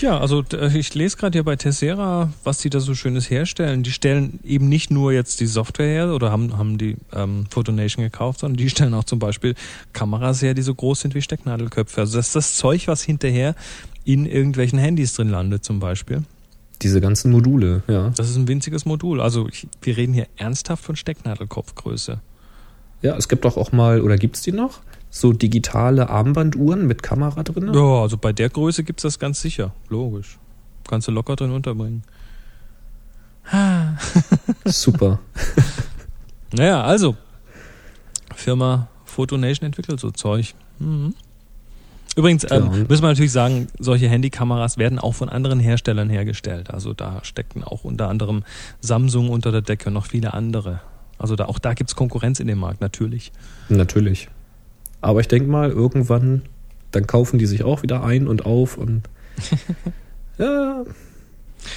Ja, 0.00 0.18
also 0.18 0.42
ich 0.74 0.94
lese 0.94 1.18
gerade 1.18 1.36
hier 1.36 1.44
bei 1.44 1.56
Tessera, 1.56 2.32
was 2.42 2.58
die 2.58 2.70
da 2.70 2.80
so 2.80 2.94
Schönes 2.94 3.28
herstellen. 3.28 3.82
Die 3.82 3.92
stellen 3.92 4.40
eben 4.44 4.68
nicht 4.68 4.90
nur 4.90 5.12
jetzt 5.12 5.40
die 5.40 5.46
Software 5.46 5.86
her 5.86 6.14
oder 6.14 6.30
haben, 6.30 6.56
haben 6.56 6.78
die 6.78 6.96
ähm, 7.12 7.46
Photonation 7.50 8.02
gekauft, 8.02 8.40
sondern 8.40 8.56
die 8.56 8.70
stellen 8.70 8.94
auch 8.94 9.04
zum 9.04 9.18
Beispiel 9.18 9.54
Kameras 9.92 10.40
her, 10.40 10.54
die 10.54 10.62
so 10.62 10.74
groß 10.74 11.00
sind 11.00 11.14
wie 11.14 11.20
Stecknadelköpfe. 11.20 12.00
Also 12.00 12.16
das 12.16 12.28
ist 12.28 12.36
das 12.36 12.56
Zeug, 12.56 12.88
was 12.88 13.02
hinterher 13.02 13.54
in 14.04 14.24
irgendwelchen 14.24 14.78
Handys 14.78 15.12
drin 15.14 15.28
landet 15.28 15.64
zum 15.64 15.80
Beispiel. 15.80 16.22
Diese 16.80 17.02
ganzen 17.02 17.30
Module, 17.30 17.82
ja. 17.86 18.10
Das 18.16 18.30
ist 18.30 18.36
ein 18.36 18.48
winziges 18.48 18.86
Modul. 18.86 19.20
Also 19.20 19.48
ich, 19.48 19.68
wir 19.82 19.98
reden 19.98 20.14
hier 20.14 20.28
ernsthaft 20.38 20.82
von 20.82 20.96
Stecknadelkopfgröße. 20.96 22.20
Ja, 23.02 23.16
es 23.16 23.28
gibt 23.28 23.44
doch 23.44 23.58
auch 23.58 23.72
mal, 23.72 24.00
oder 24.00 24.16
gibt's 24.16 24.40
die 24.40 24.52
noch? 24.52 24.80
So 25.10 25.32
digitale 25.32 26.08
Armbanduhren 26.08 26.86
mit 26.86 27.02
Kamera 27.02 27.42
drin? 27.42 27.74
Ja, 27.74 28.02
also 28.02 28.16
bei 28.16 28.32
der 28.32 28.48
Größe 28.48 28.84
gibt's 28.84 29.02
das 29.02 29.18
ganz 29.18 29.40
sicher. 29.40 29.74
Logisch. 29.88 30.38
Kannst 30.88 31.08
du 31.08 31.12
locker 31.12 31.36
drin 31.36 31.50
unterbringen. 31.50 32.02
Super. 34.64 35.18
naja, 36.52 36.82
also. 36.82 37.16
Firma 38.36 38.88
Photonation 39.04 39.66
entwickelt 39.66 39.98
so 40.00 40.10
Zeug. 40.12 40.54
Mhm. 40.78 41.14
Übrigens 42.16 42.44
ähm, 42.50 42.70
ja. 42.72 42.84
müssen 42.88 43.02
wir 43.02 43.08
natürlich 43.08 43.32
sagen, 43.32 43.68
solche 43.78 44.08
Handykameras 44.08 44.78
werden 44.78 44.98
auch 44.98 45.14
von 45.14 45.28
anderen 45.28 45.60
Herstellern 45.60 46.08
hergestellt. 46.08 46.70
Also 46.70 46.92
da 46.92 47.20
stecken 47.22 47.62
auch 47.62 47.84
unter 47.84 48.08
anderem 48.08 48.44
Samsung 48.80 49.30
unter 49.30 49.52
der 49.52 49.62
Decke 49.62 49.88
und 49.88 49.94
noch 49.94 50.06
viele 50.06 50.34
andere. 50.34 50.80
Also 51.18 51.36
da, 51.36 51.46
auch 51.46 51.58
da 51.58 51.74
gibt 51.74 51.90
es 51.90 51.96
Konkurrenz 51.96 52.40
in 52.40 52.46
dem 52.46 52.58
Markt, 52.58 52.80
natürlich. 52.80 53.30
Natürlich. 53.68 54.28
Aber 55.00 55.20
ich 55.20 55.28
denke 55.28 55.48
mal, 55.50 55.70
irgendwann, 55.70 56.42
dann 56.90 57.06
kaufen 57.06 57.38
die 57.38 57.46
sich 57.46 57.64
auch 57.64 57.82
wieder 57.82 58.02
ein 58.02 58.26
und 58.26 58.44
auf 58.46 58.76
und 58.76 59.02
ja. 60.38 60.84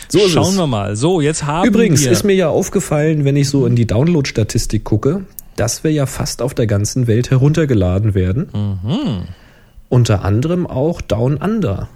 So 0.07 0.19
ist 0.19 0.31
Schauen 0.31 0.53
es. 0.53 0.57
wir 0.57 0.67
mal. 0.67 0.95
So, 0.95 1.21
jetzt 1.21 1.45
haben 1.45 1.67
Übrigens 1.67 2.03
wir. 2.03 2.11
ist 2.11 2.23
mir 2.23 2.33
ja 2.35 2.49
aufgefallen, 2.49 3.25
wenn 3.25 3.35
ich 3.35 3.49
so 3.49 3.65
in 3.65 3.75
die 3.75 3.85
Download-Statistik 3.85 4.83
gucke, 4.83 5.25
dass 5.55 5.83
wir 5.83 5.91
ja 5.91 6.05
fast 6.05 6.41
auf 6.41 6.53
der 6.53 6.67
ganzen 6.67 7.07
Welt 7.07 7.31
heruntergeladen 7.31 8.13
werden. 8.15 8.49
Mhm. 8.53 9.23
Unter 9.89 10.23
anderem 10.23 10.65
auch 10.65 11.01
Down 11.01 11.37
Under. 11.37 11.89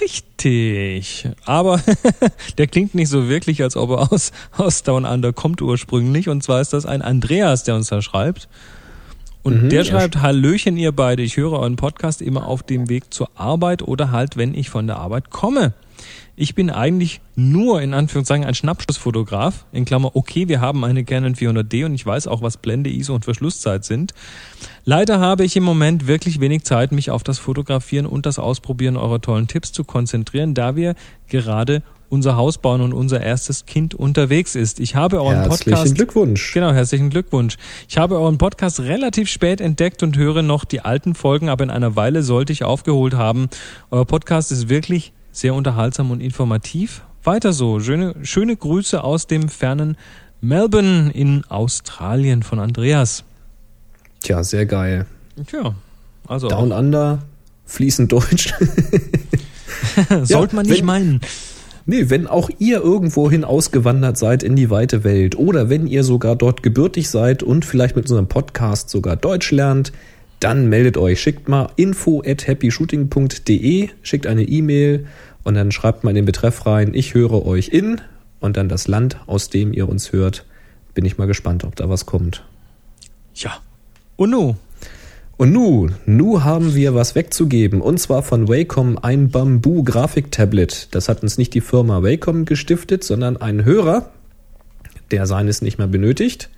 Richtig. 0.00 1.28
Aber 1.44 1.80
der 2.58 2.66
klingt 2.66 2.94
nicht 2.94 3.08
so 3.08 3.28
wirklich, 3.28 3.62
als 3.62 3.76
ob 3.76 3.90
er 3.90 4.12
aus, 4.12 4.32
aus 4.56 4.82
Down 4.82 5.04
Under 5.04 5.32
kommt 5.32 5.62
ursprünglich. 5.62 6.28
Und 6.28 6.42
zwar 6.42 6.60
ist 6.60 6.72
das 6.72 6.86
ein 6.86 7.02
Andreas, 7.02 7.64
der 7.64 7.74
uns 7.74 7.88
da 7.88 8.00
schreibt. 8.02 8.48
Und 9.44 9.64
mhm, 9.64 9.68
der 9.68 9.84
schreibt, 9.84 10.22
Hallöchen 10.22 10.76
ihr 10.76 10.90
beide, 10.90 11.22
ich 11.22 11.36
höre 11.36 11.52
euren 11.52 11.76
Podcast 11.76 12.22
immer 12.22 12.46
auf 12.46 12.62
dem 12.62 12.88
Weg 12.88 13.12
zur 13.12 13.28
Arbeit 13.38 13.82
oder 13.82 14.10
halt, 14.10 14.36
wenn 14.36 14.54
ich 14.54 14.70
von 14.70 14.86
der 14.86 14.96
Arbeit 14.96 15.30
komme. 15.30 15.74
Ich 16.36 16.56
bin 16.56 16.70
eigentlich 16.70 17.20
nur 17.36 17.80
in 17.80 17.94
Anführungszeichen 17.94 18.44
ein 18.44 18.54
Schnappschussfotograf. 18.54 19.66
In 19.70 19.84
Klammer, 19.84 20.16
okay, 20.16 20.48
wir 20.48 20.60
haben 20.60 20.84
eine 20.84 21.04
Canon 21.04 21.36
400D 21.36 21.84
und 21.84 21.94
ich 21.94 22.04
weiß 22.04 22.26
auch, 22.26 22.42
was 22.42 22.56
Blende, 22.56 22.90
ISO 22.90 23.14
und 23.14 23.24
Verschlusszeit 23.24 23.84
sind. 23.84 24.14
Leider 24.84 25.20
habe 25.20 25.44
ich 25.44 25.54
im 25.56 25.62
Moment 25.62 26.08
wirklich 26.08 26.40
wenig 26.40 26.64
Zeit, 26.64 26.90
mich 26.90 27.10
auf 27.12 27.22
das 27.22 27.38
Fotografieren 27.38 28.06
und 28.06 28.26
das 28.26 28.40
Ausprobieren 28.40 28.96
eurer 28.96 29.20
tollen 29.20 29.46
Tipps 29.46 29.70
zu 29.70 29.84
konzentrieren, 29.84 30.54
da 30.54 30.74
wir 30.74 30.94
gerade 31.28 31.82
unser 32.08 32.36
Haus 32.36 32.58
bauen 32.58 32.80
und 32.80 32.92
unser 32.92 33.20
erstes 33.20 33.66
Kind 33.66 33.94
unterwegs 33.94 34.54
ist. 34.54 34.80
Ich 34.80 34.94
habe 34.94 35.22
euren 35.22 35.36
herzlichen 35.36 35.50
Podcast. 35.50 35.76
Herzlichen 35.76 35.94
Glückwunsch. 35.96 36.52
Genau, 36.52 36.72
herzlichen 36.72 37.10
Glückwunsch. 37.10 37.56
Ich 37.88 37.98
habe 37.98 38.18
euren 38.18 38.38
Podcast 38.38 38.80
relativ 38.80 39.28
spät 39.28 39.60
entdeckt 39.60 40.02
und 40.02 40.16
höre 40.16 40.42
noch 40.42 40.64
die 40.64 40.80
alten 40.80 41.14
Folgen, 41.14 41.48
aber 41.48 41.64
in 41.64 41.70
einer 41.70 41.96
Weile 41.96 42.22
sollte 42.22 42.52
ich 42.52 42.64
aufgeholt 42.64 43.14
haben. 43.14 43.48
Euer 43.90 44.04
Podcast 44.04 44.52
ist 44.52 44.68
wirklich 44.68 45.12
sehr 45.32 45.54
unterhaltsam 45.54 46.10
und 46.10 46.20
informativ. 46.20 47.02
Weiter 47.24 47.52
so. 47.52 47.80
Schöne, 47.80 48.14
schöne 48.22 48.56
Grüße 48.56 49.02
aus 49.02 49.26
dem 49.26 49.48
fernen 49.48 49.96
Melbourne 50.40 51.10
in 51.12 51.44
Australien 51.48 52.42
von 52.42 52.58
Andreas. 52.58 53.24
Tja, 54.20 54.44
sehr 54.44 54.66
geil. 54.66 55.06
Tja, 55.46 55.74
also. 56.26 56.48
Down 56.48 56.72
Under, 56.72 57.22
fließend 57.64 58.12
Deutsch. 58.12 58.52
Sollte 60.22 60.32
ja, 60.32 60.56
man 60.56 60.66
nicht 60.66 60.78
wenn, 60.78 60.86
meinen. 60.86 61.20
Nee, 61.86 62.08
wenn 62.08 62.26
auch 62.26 62.48
ihr 62.58 62.80
irgendwohin 62.80 63.44
ausgewandert 63.44 64.16
seid 64.16 64.42
in 64.42 64.56
die 64.56 64.70
weite 64.70 65.04
Welt 65.04 65.36
oder 65.36 65.68
wenn 65.68 65.86
ihr 65.86 66.02
sogar 66.02 66.34
dort 66.34 66.62
gebürtig 66.62 67.10
seid 67.10 67.42
und 67.42 67.66
vielleicht 67.66 67.94
mit 67.94 68.06
unserem 68.06 68.26
Podcast 68.26 68.88
sogar 68.88 69.16
Deutsch 69.16 69.50
lernt, 69.50 69.92
dann 70.40 70.68
meldet 70.70 70.96
euch. 70.96 71.20
Schickt 71.20 71.48
mal 71.48 71.68
info 71.76 72.22
at 72.24 72.48
happyshooting.de, 72.48 73.90
schickt 74.02 74.26
eine 74.26 74.44
E-Mail 74.44 75.06
und 75.42 75.54
dann 75.54 75.72
schreibt 75.72 76.04
mal 76.04 76.10
in 76.10 76.16
den 76.16 76.24
Betreff 76.24 76.64
rein, 76.64 76.94
ich 76.94 77.12
höre 77.12 77.44
euch 77.44 77.68
in 77.68 78.00
und 78.40 78.56
dann 78.56 78.70
das 78.70 78.88
Land, 78.88 79.18
aus 79.26 79.50
dem 79.50 79.74
ihr 79.74 79.86
uns 79.86 80.12
hört. 80.12 80.46
Bin 80.94 81.04
ich 81.04 81.18
mal 81.18 81.26
gespannt, 81.26 81.64
ob 81.64 81.76
da 81.76 81.90
was 81.90 82.06
kommt. 82.06 82.44
Ja. 83.34 83.58
Nu? 84.16 84.56
Und 85.36 85.52
nu, 85.52 85.88
nu 86.06 86.44
haben 86.44 86.74
wir 86.74 86.94
was 86.94 87.14
wegzugeben. 87.14 87.80
Und 87.80 87.98
zwar 87.98 88.22
von 88.22 88.48
Wacom 88.48 88.98
ein 89.00 89.30
Bamboo-Grafik-Tablet. 89.30 90.94
Das 90.94 91.08
hat 91.08 91.22
uns 91.22 91.38
nicht 91.38 91.54
die 91.54 91.60
Firma 91.60 92.02
Wacom 92.02 92.44
gestiftet, 92.44 93.02
sondern 93.02 93.36
ein 93.36 93.64
Hörer, 93.64 94.10
der 95.10 95.26
seines 95.26 95.60
nicht 95.60 95.78
mehr 95.78 95.88
benötigt. 95.88 96.50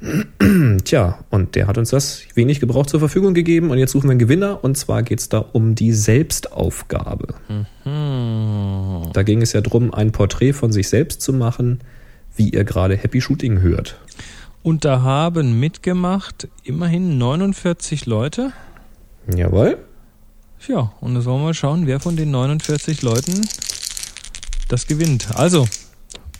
Tja, 0.84 1.18
und 1.30 1.54
der 1.56 1.66
hat 1.66 1.76
uns 1.76 1.90
das 1.90 2.22
wenig 2.34 2.60
gebraucht 2.60 2.88
zur 2.88 3.00
Verfügung 3.00 3.34
gegeben 3.34 3.70
und 3.70 3.78
jetzt 3.78 3.90
suchen 3.90 4.04
wir 4.04 4.12
einen 4.12 4.20
Gewinner 4.20 4.62
und 4.62 4.76
zwar 4.76 5.02
geht 5.02 5.18
es 5.18 5.28
da 5.28 5.38
um 5.38 5.74
die 5.74 5.92
Selbstaufgabe. 5.92 7.34
Mhm. 7.48 9.10
Da 9.12 9.22
ging 9.24 9.42
es 9.42 9.52
ja 9.52 9.60
darum, 9.60 9.92
ein 9.92 10.12
Porträt 10.12 10.52
von 10.52 10.70
sich 10.70 10.88
selbst 10.88 11.20
zu 11.20 11.32
machen, 11.32 11.80
wie 12.36 12.50
ihr 12.50 12.62
gerade 12.62 12.96
Happy 12.96 13.20
Shooting 13.20 13.60
hört. 13.60 13.98
Und 14.68 14.84
da 14.84 15.00
haben 15.00 15.58
mitgemacht 15.58 16.46
immerhin 16.62 17.16
49 17.16 18.04
Leute. 18.04 18.52
Jawohl. 19.34 19.78
Ja, 20.66 20.92
und 21.00 21.16
jetzt 21.16 21.24
wollen 21.24 21.40
wir 21.40 21.44
mal 21.44 21.54
schauen, 21.54 21.86
wer 21.86 22.00
von 22.00 22.16
den 22.16 22.30
49 22.30 23.00
Leuten 23.00 23.48
das 24.68 24.86
gewinnt. 24.86 25.34
Also, 25.34 25.66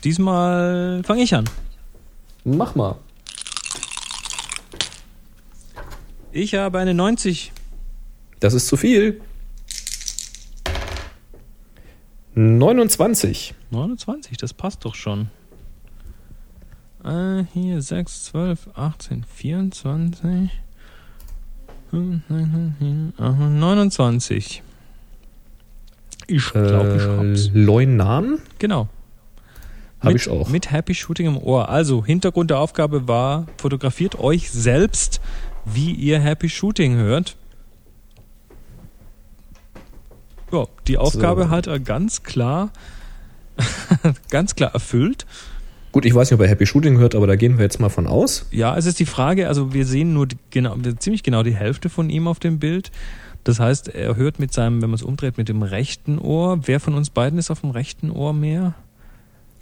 diesmal 0.03 1.01
fange 1.05 1.23
ich 1.23 1.33
an. 1.33 1.49
Mach 2.43 2.75
mal. 2.75 2.97
Ich 6.31 6.53
habe 6.53 6.77
eine 6.77 6.93
90. 6.93 7.51
Das 8.39 8.53
ist 8.53 8.67
zu 8.67 8.77
viel. 8.77 9.21
29. 12.35 13.55
29, 13.71 14.37
das 14.37 14.53
passt 14.53 14.85
doch 14.85 14.93
schon. 14.93 15.31
Äh, 17.09 17.45
hier 17.53 17.81
6, 17.81 18.25
12, 18.25 18.69
18, 18.75 19.23
24. 19.23 20.51
29. 21.91 24.61
Ich 26.27 26.51
glaube, 26.51 26.97
ich 26.97 27.03
hab's. 27.03 27.47
Äh, 27.47 27.59
Leunnan? 27.59 28.37
Genau. 28.59 28.87
Habe 30.01 30.15
ich 30.15 30.29
auch. 30.29 30.49
Mit 30.49 30.69
Happy 30.71 30.93
Shooting 30.93 31.25
im 31.25 31.37
Ohr. 31.37 31.69
Also, 31.69 32.05
Hintergrund 32.05 32.51
der 32.51 32.59
Aufgabe 32.59 33.07
war, 33.07 33.47
fotografiert 33.57 34.19
euch 34.19 34.51
selbst 34.51 35.19
wie 35.65 35.93
ihr 35.93 36.19
Happy 36.19 36.47
Shooting 36.47 36.95
hört. 36.95 37.35
Ja, 40.51 40.67
die 40.87 40.99
Aufgabe 40.99 41.45
so. 41.45 41.49
hat 41.49 41.65
er 41.67 41.79
ganz 41.79 42.21
klar, 42.23 42.71
ganz 44.29 44.53
klar 44.55 44.73
erfüllt. 44.73 45.25
Gut, 45.91 46.05
ich 46.05 46.13
weiß 46.13 46.29
nicht, 46.29 46.39
ob 46.39 46.41
er 46.41 46.49
Happy 46.49 46.65
Shooting 46.65 46.99
hört, 46.99 47.15
aber 47.15 47.25
da 47.25 47.35
gehen 47.35 47.57
wir 47.57 47.63
jetzt 47.63 47.79
mal 47.79 47.89
von 47.89 48.05
aus. 48.05 48.45
Ja, 48.51 48.77
es 48.77 48.85
ist 48.85 48.99
die 48.99 49.05
Frage, 49.05 49.47
also 49.47 49.73
wir 49.73 49.85
sehen 49.85 50.13
nur 50.13 50.27
genau, 50.51 50.75
ziemlich 50.99 51.23
genau 51.23 51.41
die 51.41 51.55
Hälfte 51.55 51.89
von 51.89 52.09
ihm 52.09 52.27
auf 52.27 52.39
dem 52.39 52.59
Bild. 52.59 52.91
Das 53.43 53.59
heißt, 53.59 53.89
er 53.89 54.15
hört 54.15 54.37
mit 54.37 54.53
seinem, 54.53 54.81
wenn 54.81 54.89
man 54.89 54.99
es 54.99 55.03
umdreht, 55.03 55.37
mit 55.37 55.49
dem 55.49 55.63
rechten 55.63 56.19
Ohr. 56.19 56.59
Wer 56.67 56.79
von 56.79 56.93
uns 56.93 57.09
beiden 57.09 57.39
ist 57.39 57.49
auf 57.49 57.61
dem 57.61 57.71
rechten 57.71 58.11
Ohr 58.11 58.33
mehr? 58.33 58.75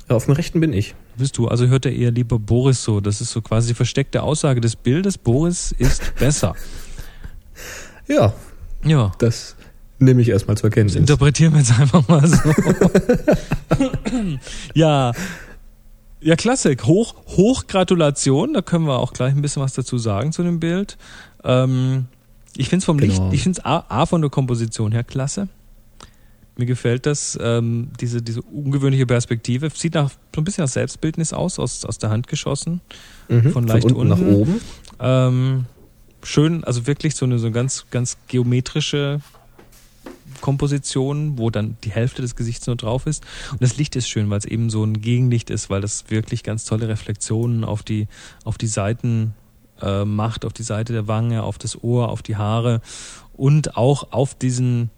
Auf 0.09 0.25
dem 0.25 0.33
rechten 0.33 0.59
bin 0.59 0.73
ich. 0.73 0.95
Bist 1.17 1.37
du, 1.37 1.47
also 1.47 1.67
hört 1.67 1.85
er 1.85 1.93
eher 1.93 2.11
lieber 2.11 2.39
Boris 2.39 2.83
so. 2.83 2.99
Das 2.99 3.21
ist 3.21 3.31
so 3.31 3.41
quasi 3.41 3.69
die 3.69 3.73
versteckte 3.73 4.23
Aussage 4.23 4.61
des 4.61 4.75
Bildes. 4.75 5.17
Boris 5.17 5.73
ist 5.77 6.15
besser. 6.19 6.55
ja. 8.07 8.33
Ja. 8.83 9.11
Das 9.19 9.55
nehme 9.99 10.21
ich 10.21 10.29
erstmal 10.29 10.57
zur 10.57 10.69
Kenntnis. 10.69 10.93
Das 10.93 11.01
interpretieren 11.01 11.53
wir 11.53 11.59
jetzt 11.59 11.79
einfach 11.79 12.07
mal 12.07 12.27
so. 12.27 12.37
ja. 14.73 15.11
Ja, 16.19 16.35
klasse. 16.35 16.75
Hoch, 16.83 17.15
hoch 17.27 17.67
Gratulation. 17.67 18.53
Da 18.53 18.61
können 18.61 18.85
wir 18.85 18.99
auch 18.99 19.13
gleich 19.13 19.33
ein 19.33 19.41
bisschen 19.41 19.61
was 19.61 19.73
dazu 19.73 19.97
sagen 19.97 20.31
zu 20.31 20.43
dem 20.43 20.59
Bild. 20.59 20.97
Ähm, 21.43 22.05
ich 22.55 22.69
finde 22.69 22.81
es 22.81 22.85
vom 22.85 22.97
genau. 22.97 23.29
Licht, 23.29 23.33
ich 23.33 23.43
finde 23.43 23.59
es 23.59 23.65
A, 23.65 23.85
A, 23.87 24.05
von 24.05 24.21
der 24.21 24.31
Komposition 24.31 24.91
her 24.91 25.03
klasse. 25.03 25.47
Mir 26.57 26.65
gefällt 26.65 27.05
das, 27.05 27.37
ähm, 27.39 27.91
diese, 27.99 28.23
diese 28.23 28.41
ungewöhnliche 28.41 29.05
Perspektive. 29.05 29.69
Sieht 29.69 29.93
nach, 29.93 30.09
so 30.09 30.41
ein 30.41 30.43
bisschen 30.43 30.63
nach 30.63 30.71
Selbstbildnis 30.71 31.33
aus, 31.33 31.59
aus, 31.59 31.85
aus 31.85 31.99
der 31.99 32.09
Hand 32.09 32.27
geschossen. 32.27 32.81
Mhm, 33.29 33.51
von 33.51 33.67
leicht 33.67 33.83
von 33.83 33.95
unten, 33.95 34.11
unten, 34.11 34.25
nach 34.25 34.35
oben. 34.35 34.61
Ähm, 34.99 35.65
schön, 36.23 36.63
also 36.63 36.87
wirklich 36.87 37.15
so 37.15 37.25
eine 37.25 37.37
so 37.37 37.51
ganz, 37.51 37.85
ganz 37.91 38.17
geometrische 38.27 39.21
Komposition, 40.41 41.37
wo 41.37 41.49
dann 41.49 41.77
die 41.83 41.91
Hälfte 41.91 42.21
des 42.21 42.35
Gesichts 42.35 42.67
nur 42.67 42.75
drauf 42.75 43.05
ist. 43.07 43.25
Und 43.51 43.61
das 43.61 43.77
Licht 43.77 43.95
ist 43.95 44.07
schön, 44.07 44.29
weil 44.29 44.39
es 44.39 44.45
eben 44.45 44.69
so 44.69 44.83
ein 44.83 45.01
Gegenlicht 45.01 45.49
ist, 45.49 45.69
weil 45.69 45.81
das 45.81 46.09
wirklich 46.09 46.43
ganz 46.43 46.65
tolle 46.65 46.87
Reflexionen 46.87 47.63
auf 47.63 47.83
die, 47.83 48.07
auf 48.43 48.57
die 48.57 48.67
Seiten 48.67 49.33
äh, 49.81 50.05
macht, 50.05 50.45
auf 50.45 50.53
die 50.53 50.63
Seite 50.63 50.93
der 50.93 51.07
Wange, 51.07 51.43
auf 51.43 51.57
das 51.57 51.83
Ohr, 51.83 52.09
auf 52.09 52.21
die 52.21 52.35
Haare 52.35 52.81
und 53.35 53.77
auch 53.77 54.11
auf 54.11 54.33
diesen 54.35 54.89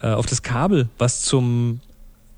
äh, 0.00 0.08
auf 0.08 0.26
das 0.26 0.42
Kabel, 0.42 0.88
was 0.98 1.22
zum, 1.22 1.80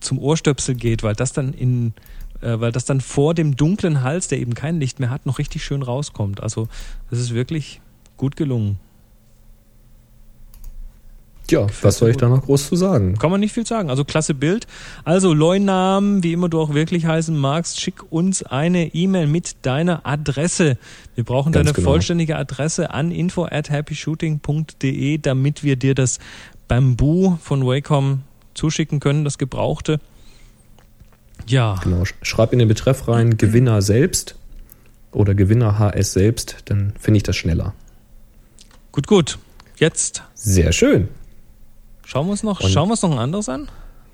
zum 0.00 0.18
Ohrstöpsel 0.18 0.74
geht, 0.74 1.02
weil 1.02 1.14
das 1.14 1.32
dann 1.32 1.52
in 1.52 1.94
äh, 2.40 2.60
weil 2.60 2.72
das 2.72 2.84
dann 2.84 3.00
vor 3.00 3.34
dem 3.34 3.56
dunklen 3.56 4.02
Hals, 4.02 4.28
der 4.28 4.38
eben 4.38 4.54
kein 4.54 4.80
Licht 4.80 5.00
mehr 5.00 5.10
hat, 5.10 5.26
noch 5.26 5.38
richtig 5.38 5.64
schön 5.64 5.82
rauskommt. 5.82 6.42
Also 6.42 6.68
das 7.10 7.20
ist 7.20 7.32
wirklich 7.32 7.80
gut 8.16 8.36
gelungen. 8.36 8.78
Ja, 11.50 11.66
was 11.82 11.98
soll 11.98 12.10
ich 12.10 12.16
da 12.16 12.28
noch 12.28 12.42
groß 12.42 12.68
zu 12.68 12.76
sagen? 12.76 13.18
Kann 13.18 13.30
man 13.30 13.40
nicht 13.40 13.52
viel 13.52 13.66
sagen. 13.66 13.90
Also 13.90 14.04
klasse 14.04 14.32
Bild. 14.32 14.66
Also 15.04 15.34
Leunamen, 15.34 16.22
wie 16.22 16.32
immer 16.32 16.48
du 16.48 16.60
auch 16.60 16.72
wirklich 16.72 17.04
heißen 17.06 17.36
magst, 17.36 17.80
schick 17.80 18.10
uns 18.10 18.42
eine 18.42 18.94
E-Mail 18.94 19.26
mit 19.26 19.56
deiner 19.62 20.06
Adresse. 20.06 20.78
Wir 21.14 21.24
brauchen 21.24 21.52
Ganz 21.52 21.66
deine 21.66 21.74
genau. 21.74 21.90
vollständige 21.90 22.36
Adresse 22.36 22.90
an 22.92 23.10
info 23.10 23.44
at 23.44 23.70
happyshooting.de, 23.70 25.18
damit 25.18 25.62
wir 25.62 25.76
dir 25.76 25.94
das 25.94 26.18
Bamboo 26.68 27.38
von 27.42 27.66
Wacom 27.66 28.22
zuschicken 28.54 29.00
können, 29.00 29.24
das 29.24 29.36
Gebrauchte. 29.36 30.00
Ja. 31.46 31.78
Genau. 31.82 32.04
Schreib 32.22 32.52
in 32.52 32.60
den 32.60 32.68
Betreff 32.68 33.08
rein 33.08 33.36
Gewinner 33.36 33.82
selbst 33.82 34.36
oder 35.10 35.34
Gewinner 35.34 35.78
HS 35.78 36.12
selbst, 36.12 36.56
dann 36.66 36.94
finde 36.98 37.18
ich 37.18 37.22
das 37.24 37.36
schneller. 37.36 37.74
Gut, 38.92 39.06
gut. 39.06 39.38
Jetzt. 39.76 40.22
Sehr 40.34 40.72
schön. 40.72 41.08
Schauen 42.04 42.26
wir 42.26 42.32
uns 42.32 42.42
noch, 42.42 42.60
schauen 42.60 42.88
wir 42.88 42.92
uns 42.92 43.02
noch 43.02 43.12
ein 43.12 43.18
anderes 43.18 43.48
an? 43.48 43.68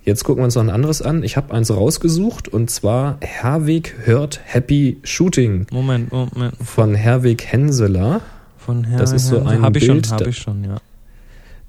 Jetzt 0.05 0.25
gucken 0.25 0.41
wir 0.41 0.45
uns 0.47 0.55
noch 0.55 0.63
ein 0.63 0.71
anderes 0.71 1.03
an. 1.03 1.23
Ich 1.23 1.37
habe 1.37 1.53
eins 1.53 1.71
rausgesucht 1.71 2.49
und 2.49 2.71
zwar 2.71 3.19
Herwig 3.21 3.95
hört 4.05 4.41
Happy 4.45 4.99
Shooting. 5.03 5.67
Moment, 5.71 6.13
Moment. 6.13 6.55
Von 6.65 6.95
Herwig 6.95 7.45
Henseler. 7.45 8.21
Von 8.57 8.85
Herwig 8.85 9.01
Das 9.01 9.13
ist 9.13 9.27
so 9.29 9.43
ein 9.43 9.63
hab 9.63 9.73
Bild. 9.73 9.83
Ich 9.83 10.07
schon, 10.09 10.19
hab 10.19 10.27
ich 10.27 10.39
schon, 10.39 10.65
ja. 10.65 10.77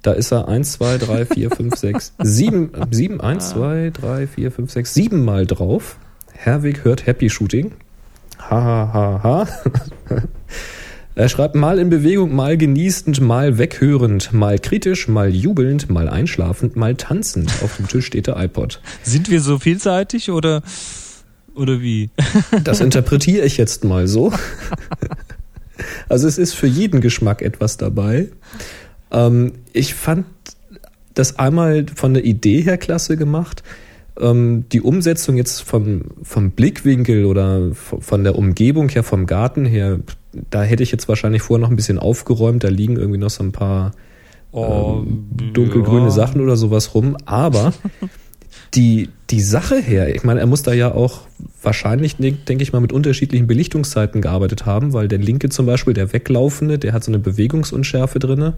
Da 0.02 0.12
ist 0.12 0.32
er 0.32 0.48
1, 0.48 0.72
2, 0.72 0.98
3, 0.98 1.26
4, 1.26 1.50
5, 1.50 1.76
6, 1.76 2.14
7, 2.18 2.70
7, 2.90 3.20
1, 3.20 3.50
2, 3.50 3.90
3, 3.90 4.26
4, 4.26 4.52
5, 4.52 4.70
6, 4.70 4.94
7 4.94 5.24
Mal 5.24 5.46
drauf. 5.46 5.98
Herwig 6.32 6.84
hört 6.84 7.06
Happy 7.06 7.28
Shooting. 7.28 7.72
Ha, 8.38 8.50
ha, 8.50 8.92
ha, 8.92 9.22
ha. 9.22 9.46
Er 11.20 11.28
schreibt 11.28 11.54
mal 11.54 11.78
in 11.78 11.90
Bewegung, 11.90 12.34
mal 12.34 12.56
genießend, 12.56 13.20
mal 13.20 13.58
weghörend, 13.58 14.32
mal 14.32 14.58
kritisch, 14.58 15.06
mal 15.06 15.28
jubelnd, 15.28 15.90
mal 15.90 16.08
einschlafend, 16.08 16.76
mal 16.76 16.94
tanzend. 16.94 17.52
Auf 17.62 17.76
dem 17.76 17.88
Tisch 17.88 18.06
steht 18.06 18.26
der 18.26 18.42
iPod. 18.42 18.80
Sind 19.02 19.30
wir 19.30 19.42
so 19.42 19.58
vielseitig 19.58 20.30
oder, 20.30 20.62
oder 21.54 21.82
wie? 21.82 22.08
Das 22.64 22.80
interpretiere 22.80 23.44
ich 23.44 23.58
jetzt 23.58 23.84
mal 23.84 24.08
so. 24.08 24.32
Also 26.08 26.26
es 26.26 26.38
ist 26.38 26.54
für 26.54 26.66
jeden 26.66 27.02
Geschmack 27.02 27.42
etwas 27.42 27.76
dabei. 27.76 28.30
Ähm, 29.10 29.52
ich 29.74 29.92
fand 29.92 30.24
das 31.12 31.38
einmal 31.38 31.84
von 31.94 32.14
der 32.14 32.24
Idee 32.24 32.62
her 32.62 32.78
klasse 32.78 33.18
gemacht. 33.18 33.62
Ähm, 34.20 34.64
die 34.70 34.80
Umsetzung 34.80 35.36
jetzt 35.36 35.60
vom, 35.62 36.02
vom 36.22 36.50
Blickwinkel 36.50 37.24
oder 37.24 37.72
von 37.72 38.24
der 38.24 38.36
Umgebung 38.36 38.88
her, 38.88 39.02
vom 39.02 39.26
Garten 39.26 39.64
her, 39.64 40.00
da 40.50 40.62
hätte 40.62 40.82
ich 40.82 40.92
jetzt 40.92 41.08
wahrscheinlich 41.08 41.42
vorher 41.42 41.62
noch 41.62 41.70
ein 41.70 41.76
bisschen 41.76 41.98
aufgeräumt. 41.98 42.62
Da 42.64 42.68
liegen 42.68 42.96
irgendwie 42.96 43.18
noch 43.18 43.30
so 43.30 43.42
ein 43.42 43.52
paar 43.52 43.92
oh, 44.52 45.02
ähm, 45.02 45.28
dunkelgrüne 45.52 46.04
ja. 46.04 46.10
Sachen 46.10 46.40
oder 46.40 46.56
sowas 46.56 46.94
rum. 46.94 47.16
Aber 47.24 47.72
die, 48.74 49.08
die 49.30 49.40
Sache 49.40 49.80
her, 49.80 50.14
ich 50.14 50.22
meine, 50.22 50.40
er 50.40 50.46
muss 50.46 50.62
da 50.62 50.72
ja 50.72 50.92
auch 50.92 51.22
wahrscheinlich, 51.62 52.16
denke 52.16 52.62
ich 52.62 52.72
mal, 52.72 52.80
mit 52.80 52.92
unterschiedlichen 52.92 53.46
Belichtungszeiten 53.46 54.20
gearbeitet 54.20 54.66
haben, 54.66 54.92
weil 54.92 55.08
der 55.08 55.18
linke 55.18 55.48
zum 55.48 55.66
Beispiel, 55.66 55.94
der 55.94 56.12
weglaufende, 56.12 56.78
der 56.78 56.92
hat 56.92 57.04
so 57.04 57.10
eine 57.10 57.18
Bewegungsunschärfe 57.18 58.18
drinne. 58.18 58.54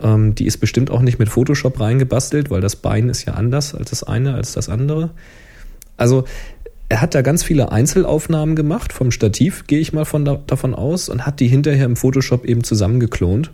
Ähm, 0.00 0.34
die 0.34 0.46
ist 0.46 0.58
bestimmt 0.58 0.90
auch 0.90 1.00
nicht 1.00 1.18
mit 1.18 1.28
Photoshop 1.28 1.80
reingebastelt, 1.80 2.50
weil 2.50 2.60
das 2.60 2.76
Bein 2.76 3.08
ist 3.08 3.24
ja 3.24 3.34
anders 3.34 3.74
als 3.74 3.90
das 3.90 4.02
eine, 4.04 4.34
als 4.34 4.52
das 4.52 4.68
andere. 4.68 5.10
Also 5.96 6.24
er 6.88 7.00
hat 7.00 7.14
da 7.14 7.22
ganz 7.22 7.42
viele 7.42 7.70
Einzelaufnahmen 7.70 8.56
gemacht, 8.56 8.92
vom 8.92 9.10
Stativ 9.10 9.66
gehe 9.66 9.80
ich 9.80 9.92
mal 9.92 10.04
von 10.04 10.24
da, 10.24 10.40
davon 10.46 10.74
aus, 10.74 11.08
und 11.08 11.26
hat 11.26 11.40
die 11.40 11.48
hinterher 11.48 11.84
im 11.84 11.96
Photoshop 11.96 12.44
eben 12.44 12.64
zusammengeklont. 12.64 13.50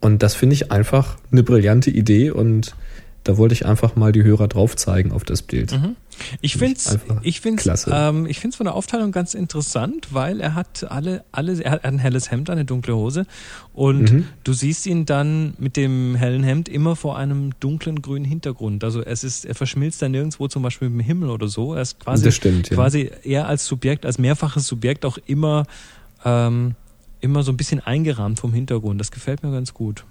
Und 0.00 0.22
das 0.22 0.34
finde 0.34 0.54
ich 0.54 0.72
einfach 0.72 1.18
eine 1.30 1.42
brillante 1.42 1.90
Idee 1.90 2.30
und 2.30 2.74
da 3.22 3.36
wollte 3.36 3.52
ich 3.52 3.66
einfach 3.66 3.96
mal 3.96 4.12
die 4.12 4.24
Hörer 4.24 4.48
drauf 4.48 4.74
zeigen 4.76 5.12
auf 5.12 5.24
das 5.24 5.42
Bild. 5.42 5.72
Mhm. 5.72 5.96
Ich 6.40 6.56
finde 6.56 6.76
es 6.76 6.98
ich 7.22 7.40
find's, 7.40 7.86
ähm, 7.90 8.26
ich 8.26 8.38
find's 8.38 8.56
von 8.56 8.64
der 8.64 8.74
Aufteilung 8.74 9.12
ganz 9.12 9.34
interessant, 9.34 10.08
weil 10.10 10.40
er 10.40 10.54
hat 10.54 10.90
alle, 10.90 11.24
alle, 11.32 11.62
er 11.62 11.72
hat 11.72 11.84
ein 11.84 11.98
helles 11.98 12.30
Hemd, 12.30 12.50
eine 12.50 12.64
dunkle 12.64 12.94
Hose 12.94 13.26
und 13.72 14.12
mhm. 14.12 14.26
du 14.44 14.52
siehst 14.52 14.86
ihn 14.86 15.06
dann 15.06 15.54
mit 15.58 15.76
dem 15.76 16.14
hellen 16.14 16.42
Hemd 16.42 16.68
immer 16.68 16.96
vor 16.96 17.16
einem 17.16 17.58
dunklen 17.60 18.02
grünen 18.02 18.24
Hintergrund. 18.24 18.84
Also 18.84 19.02
es 19.02 19.24
ist, 19.24 19.44
er 19.44 19.54
verschmilzt 19.54 20.02
dann 20.02 20.12
nirgendwo 20.12 20.48
zum 20.48 20.62
Beispiel 20.62 20.88
mit 20.88 21.00
dem 21.00 21.06
Himmel 21.06 21.30
oder 21.30 21.48
so. 21.48 21.74
Er 21.74 21.82
ist 21.82 22.00
quasi, 22.00 22.30
stimmt, 22.32 22.70
ja. 22.70 22.76
quasi 22.76 23.10
eher 23.22 23.46
als 23.46 23.66
Subjekt, 23.66 24.06
als 24.06 24.18
mehrfaches 24.18 24.66
Subjekt 24.66 25.04
auch 25.04 25.18
immer, 25.26 25.64
ähm, 26.24 26.74
immer 27.20 27.42
so 27.42 27.52
ein 27.52 27.56
bisschen 27.56 27.80
eingerahmt 27.80 28.40
vom 28.40 28.52
Hintergrund. 28.52 29.00
Das 29.00 29.10
gefällt 29.10 29.42
mir 29.42 29.52
ganz 29.52 29.74
gut. 29.74 30.04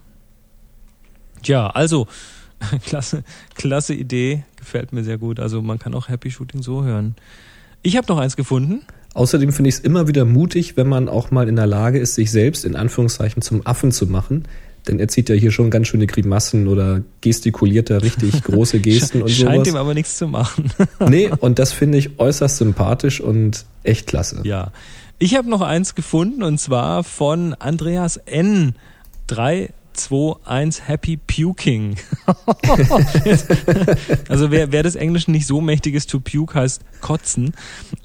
Tja, 1.41 1.67
also 1.67 2.07
klasse, 2.85 3.23
klasse 3.55 3.93
Idee, 3.93 4.43
gefällt 4.57 4.93
mir 4.93 5.03
sehr 5.03 5.17
gut. 5.17 5.39
Also 5.39 5.61
man 5.61 5.79
kann 5.79 5.93
auch 5.93 6.09
Happy 6.09 6.31
Shooting 6.31 6.61
so 6.61 6.83
hören. 6.83 7.15
Ich 7.81 7.97
habe 7.97 8.07
noch 8.07 8.17
eins 8.17 8.35
gefunden. 8.35 8.81
Außerdem 9.13 9.51
finde 9.51 9.69
ich 9.69 9.75
es 9.75 9.81
immer 9.81 10.07
wieder 10.07 10.25
mutig, 10.25 10.77
wenn 10.77 10.87
man 10.87 11.09
auch 11.09 11.31
mal 11.31 11.47
in 11.49 11.55
der 11.55 11.67
Lage 11.67 11.99
ist, 11.99 12.15
sich 12.15 12.31
selbst 12.31 12.65
in 12.65 12.75
Anführungszeichen 12.75 13.41
zum 13.41 13.65
Affen 13.65 13.91
zu 13.91 14.05
machen. 14.07 14.47
Denn 14.87 14.99
er 14.99 15.07
zieht 15.07 15.29
ja 15.29 15.35
hier 15.35 15.51
schon 15.51 15.69
ganz 15.69 15.87
schöne 15.87 16.07
Grimassen 16.07 16.67
oder 16.67 17.01
gestikuliert 17.21 17.89
da 17.89 17.97
richtig 17.97 18.43
große 18.43 18.79
Gesten 18.79 19.21
und 19.21 19.29
Scheint 19.29 19.55
sowas. 19.55 19.67
ihm 19.67 19.75
aber 19.75 19.93
nichts 19.93 20.17
zu 20.17 20.27
machen. 20.27 20.71
nee, 21.09 21.29
und 21.39 21.59
das 21.59 21.73
finde 21.73 21.97
ich 21.97 22.19
äußerst 22.19 22.57
sympathisch 22.57 23.19
und 23.19 23.65
echt 23.83 24.07
klasse. 24.07 24.41
Ja. 24.43 24.71
Ich 25.17 25.35
habe 25.35 25.49
noch 25.49 25.61
eins 25.61 25.95
gefunden 25.95 26.43
und 26.43 26.59
zwar 26.59 27.03
von 27.03 27.53
Andreas 27.55 28.17
N. 28.17 28.75
3 29.27 29.69
2, 29.99 30.37
1, 30.45 30.87
Happy 30.87 31.17
Puking. 31.17 31.97
also 34.29 34.49
wer, 34.51 34.71
wer 34.71 34.83
des 34.83 34.95
Englischen 34.95 35.31
nicht 35.31 35.45
so 35.45 35.59
mächtig 35.59 35.95
ist, 35.95 36.09
to 36.09 36.19
puke 36.19 36.55
heißt 36.55 36.81
kotzen. 37.01 37.53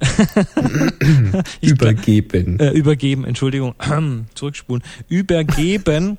übergeben. 1.61 2.59
Äh, 2.59 2.71
übergeben, 2.71 3.25
Entschuldigung. 3.25 3.75
Zurückspulen. 4.35 4.83
Übergeben. 5.09 6.19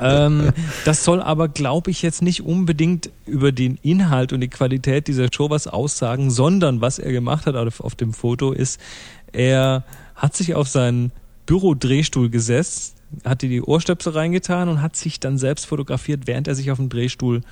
ähm, 0.00 0.50
das 0.84 1.04
soll 1.04 1.22
aber, 1.22 1.48
glaube 1.48 1.92
ich, 1.92 2.02
jetzt 2.02 2.22
nicht 2.22 2.42
unbedingt 2.42 3.10
über 3.24 3.52
den 3.52 3.78
Inhalt 3.82 4.32
und 4.32 4.40
die 4.40 4.48
Qualität 4.48 5.06
dieser 5.06 5.28
Show 5.32 5.48
was 5.48 5.68
aussagen, 5.68 6.30
sondern 6.30 6.80
was 6.80 6.98
er 6.98 7.12
gemacht 7.12 7.46
hat 7.46 7.54
auf, 7.54 7.80
auf 7.80 7.94
dem 7.94 8.12
Foto 8.12 8.50
ist, 8.50 8.80
er 9.32 9.84
hat 10.16 10.34
sich 10.34 10.54
auf 10.54 10.68
seinen 10.68 11.12
Bürodrehstuhl 11.46 12.30
gesetzt, 12.30 12.96
hat 13.24 13.42
die 13.42 13.62
Ohrstöpsel 13.62 14.12
reingetan 14.12 14.68
und 14.68 14.82
hat 14.82 14.96
sich 14.96 15.20
dann 15.20 15.38
selbst 15.38 15.66
fotografiert, 15.66 16.26
während 16.26 16.48
er 16.48 16.54
sich 16.54 16.70
auf 16.70 16.78
dem 16.78 16.88
Drehstuhl 16.88 17.42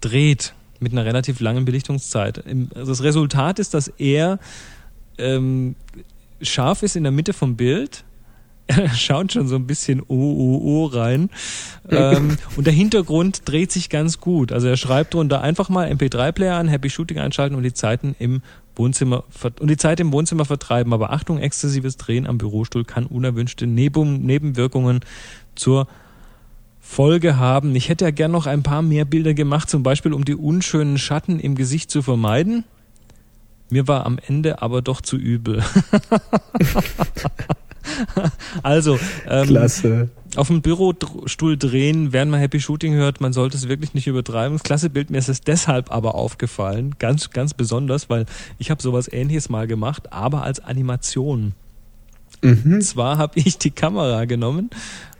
dreht, 0.00 0.54
mit 0.80 0.92
einer 0.92 1.04
relativ 1.04 1.40
langen 1.40 1.64
Belichtungszeit. 1.64 2.44
Also 2.74 2.92
das 2.92 3.02
Resultat 3.02 3.58
ist, 3.58 3.74
dass 3.74 3.88
er 3.88 4.38
ähm, 5.18 5.74
scharf 6.40 6.82
ist 6.82 6.96
in 6.96 7.02
der 7.02 7.12
Mitte 7.12 7.32
vom 7.32 7.56
Bild, 7.56 8.04
er 8.68 8.90
schaut 8.90 9.32
schon 9.32 9.48
so 9.48 9.56
ein 9.56 9.66
bisschen 9.66 10.02
oh, 10.02 10.14
oh, 10.14 10.60
oh 10.62 10.84
rein. 10.86 11.30
ähm, 11.88 12.36
und 12.56 12.66
der 12.66 12.74
Hintergrund 12.74 13.42
dreht 13.46 13.72
sich 13.72 13.88
ganz 13.88 14.20
gut. 14.20 14.52
Also 14.52 14.68
er 14.68 14.76
schreibt 14.76 15.14
drunter 15.14 15.40
einfach 15.40 15.70
mal 15.70 15.90
MP3-Player 15.90 16.54
an, 16.54 16.68
Happy 16.68 16.90
Shooting 16.90 17.18
einschalten 17.18 17.56
und 17.56 17.62
die 17.62 17.72
Zeiten 17.72 18.14
im 18.18 18.42
Wohnzimmer 18.78 19.24
und 19.60 19.68
die 19.68 19.76
Zeit 19.76 20.00
im 20.00 20.12
Wohnzimmer 20.12 20.44
vertreiben. 20.44 20.92
Aber 20.92 21.12
Achtung, 21.12 21.38
exzessives 21.38 21.96
Drehen 21.96 22.26
am 22.26 22.38
Bürostuhl 22.38 22.84
kann 22.84 23.06
unerwünschte 23.06 23.66
Nebenwirkungen 23.66 25.00
zur 25.54 25.88
Folge 26.80 27.36
haben. 27.36 27.76
Ich 27.76 27.90
hätte 27.90 28.06
ja 28.06 28.10
gern 28.10 28.30
noch 28.30 28.46
ein 28.46 28.62
paar 28.62 28.80
mehr 28.80 29.04
Bilder 29.04 29.34
gemacht, 29.34 29.68
zum 29.68 29.82
Beispiel 29.82 30.14
um 30.14 30.24
die 30.24 30.34
unschönen 30.34 30.96
Schatten 30.96 31.38
im 31.38 31.54
Gesicht 31.54 31.90
zu 31.90 32.00
vermeiden. 32.00 32.64
Mir 33.68 33.86
war 33.86 34.06
am 34.06 34.18
Ende 34.26 34.62
aber 34.62 34.80
doch 34.80 35.02
zu 35.02 35.16
übel. 35.16 35.62
also, 38.62 38.98
ähm, 39.28 39.46
Klasse. 39.46 40.10
auf 40.36 40.48
dem 40.48 40.62
Bürostuhl 40.62 41.56
drehen, 41.56 42.12
während 42.12 42.30
man 42.30 42.40
Happy 42.40 42.60
Shooting 42.60 42.94
hört, 42.94 43.20
man 43.20 43.32
sollte 43.32 43.56
es 43.56 43.68
wirklich 43.68 43.94
nicht 43.94 44.06
übertreiben. 44.06 44.56
Das 44.56 44.62
klasse 44.62 44.90
Bild, 44.90 45.10
mir 45.10 45.18
ist 45.18 45.28
es 45.28 45.40
deshalb 45.40 45.90
aber 45.90 46.14
aufgefallen, 46.14 46.94
ganz, 46.98 47.30
ganz 47.30 47.54
besonders, 47.54 48.10
weil 48.10 48.26
ich 48.58 48.70
habe 48.70 48.82
sowas 48.82 49.10
ähnliches 49.12 49.48
mal 49.48 49.66
gemacht, 49.66 50.12
aber 50.12 50.42
als 50.42 50.60
Animation. 50.60 51.54
Mhm. 52.42 52.74
Und 52.74 52.82
zwar 52.82 53.18
habe 53.18 53.38
ich 53.40 53.58
die 53.58 53.70
Kamera 53.70 54.24
genommen, 54.24 54.70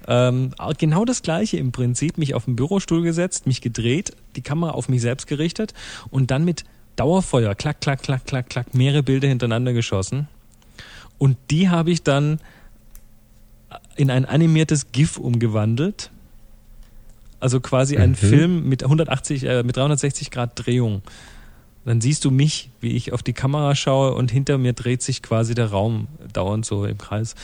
ähm, 0.07 0.53
genau 0.79 1.05
das 1.05 1.23
gleiche 1.23 1.59
im 1.59 1.71
Prinzip, 1.71 2.17
mich 2.17 2.35
auf 2.35 2.47
den 2.47 2.57
Bürostuhl 2.57 3.03
gesetzt, 3.03 3.47
mich 3.47 3.61
gedreht, 3.61 4.13
die 4.37 4.43
Kamera 4.43 4.71
auf 4.71 4.89
mich 4.89 5.03
selbst 5.03 5.27
gerichtet 5.27 5.75
und 6.11 6.31
dann 6.31 6.45
mit 6.45 6.65
Dauerfeuer, 6.97 7.55
klack, 7.55 7.81
klack, 7.81 8.03
klack, 8.03 8.27
klack, 8.27 8.49
klack, 8.49 8.75
mehrere 8.75 9.03
Bilder 9.05 9.29
hintereinander 9.29 9.73
geschossen. 9.73 10.27
Und 11.19 11.37
die 11.51 11.69
habe 11.69 11.91
ich 11.91 12.03
dann 12.03 12.41
in 13.97 14.11
ein 14.11 14.25
animiertes 14.25 14.93
GIF 14.93 15.19
umgewandelt. 15.19 16.11
Also 17.41 17.61
quasi 17.61 17.97
mhm. 17.97 18.03
ein 18.03 18.15
Film 18.15 18.69
mit 18.69 18.83
180, 18.83 19.45
äh, 19.45 19.63
mit 19.63 19.77
360 19.77 20.31
Grad 20.31 20.53
Drehung. 20.55 21.03
Dann 21.85 22.01
siehst 22.01 22.25
du 22.25 22.31
mich, 22.31 22.71
wie 22.81 22.91
ich 22.97 23.13
auf 23.13 23.23
die 23.23 23.33
Kamera 23.33 23.75
schaue 23.75 24.13
und 24.13 24.31
hinter 24.31 24.59
mir 24.59 24.73
dreht 24.73 25.03
sich 25.03 25.23
quasi 25.23 25.55
der 25.55 25.71
Raum 25.71 26.09
dauernd 26.33 26.67
so 26.67 26.85
im 26.85 26.99
Kreis. 26.99 27.35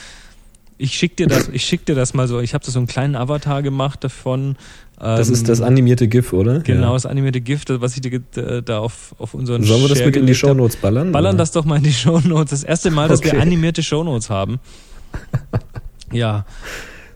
Ich 0.77 0.93
schick 0.95 1.17
dir 1.17 1.29
das, 1.29 1.49
ich 1.49 1.65
schick 1.65 1.87
dir 1.87 1.95
das 1.95 2.15
mal 2.15 2.27
so. 2.27 2.41
Ich 2.41 2.53
habe 2.53 2.69
so 2.69 2.79
einen 2.79 2.89
kleinen 2.89 3.15
Avatar 3.15 3.63
gemacht 3.63 4.03
davon. 4.03 4.57
Das 4.99 5.29
ist 5.29 5.49
das 5.49 5.61
ähm, 5.61 5.67
animierte 5.67 6.09
GIF, 6.09 6.33
oder? 6.33 6.61
Genau, 6.61 6.89
ja. 6.89 6.93
das 6.93 7.07
animierte 7.07 7.41
GIF, 7.41 7.63
was 7.69 7.95
ich 7.95 8.01
dir 8.03 8.21
äh, 8.37 8.63
da 8.63 8.81
auf, 8.81 9.15
auf 9.19 9.35
unseren 9.35 9.63
Sollen 9.63 9.83
wir 9.83 9.89
das 9.89 10.05
mit 10.05 10.17
in 10.17 10.27
die 10.27 10.35
Shownotes 10.35 10.77
ballern? 10.77 11.13
Ballern 11.13 11.37
oder? 11.37 11.39
das 11.39 11.53
doch 11.53 11.65
mal 11.65 11.77
in 11.77 11.85
die 11.85 11.93
Shownotes. 11.93 12.51
Das 12.51 12.65
erste 12.65 12.91
Mal, 12.91 13.09
dass 13.09 13.21
okay. 13.21 13.33
wir 13.33 13.41
animierte 13.41 13.83
Shownotes 13.83 14.31
haben. 14.31 14.59
Ja. 16.15 16.47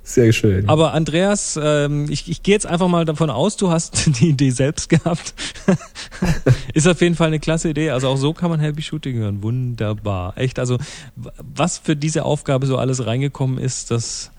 Sehr 0.02 0.32
schön. 0.32 0.66
Aber 0.70 0.94
Andreas, 0.94 1.60
ähm, 1.62 2.06
ich, 2.08 2.30
ich 2.30 2.42
gehe 2.42 2.54
jetzt 2.54 2.64
einfach 2.64 2.88
mal 2.88 3.04
davon 3.04 3.28
aus, 3.28 3.58
du 3.58 3.70
hast 3.70 4.06
die 4.20 4.30
Idee 4.30 4.48
selbst 4.50 4.88
gehabt. 4.88 5.34
ist 6.72 6.88
auf 6.88 7.00
jeden 7.02 7.14
Fall 7.14 7.26
eine 7.26 7.40
klasse 7.40 7.68
Idee. 7.68 7.90
Also 7.90 8.08
auch 8.08 8.16
so 8.16 8.32
kann 8.32 8.48
man 8.48 8.58
Happy 8.58 8.80
Shooting 8.80 9.16
hören. 9.16 9.42
Wunderbar. 9.42 10.32
Echt, 10.38 10.58
also 10.58 10.78
was 11.14 11.76
für 11.76 11.94
diese 11.94 12.24
Aufgabe 12.24 12.66
so 12.66 12.78
alles 12.78 13.04
reingekommen 13.04 13.58
ist, 13.58 13.90
das 13.90 14.30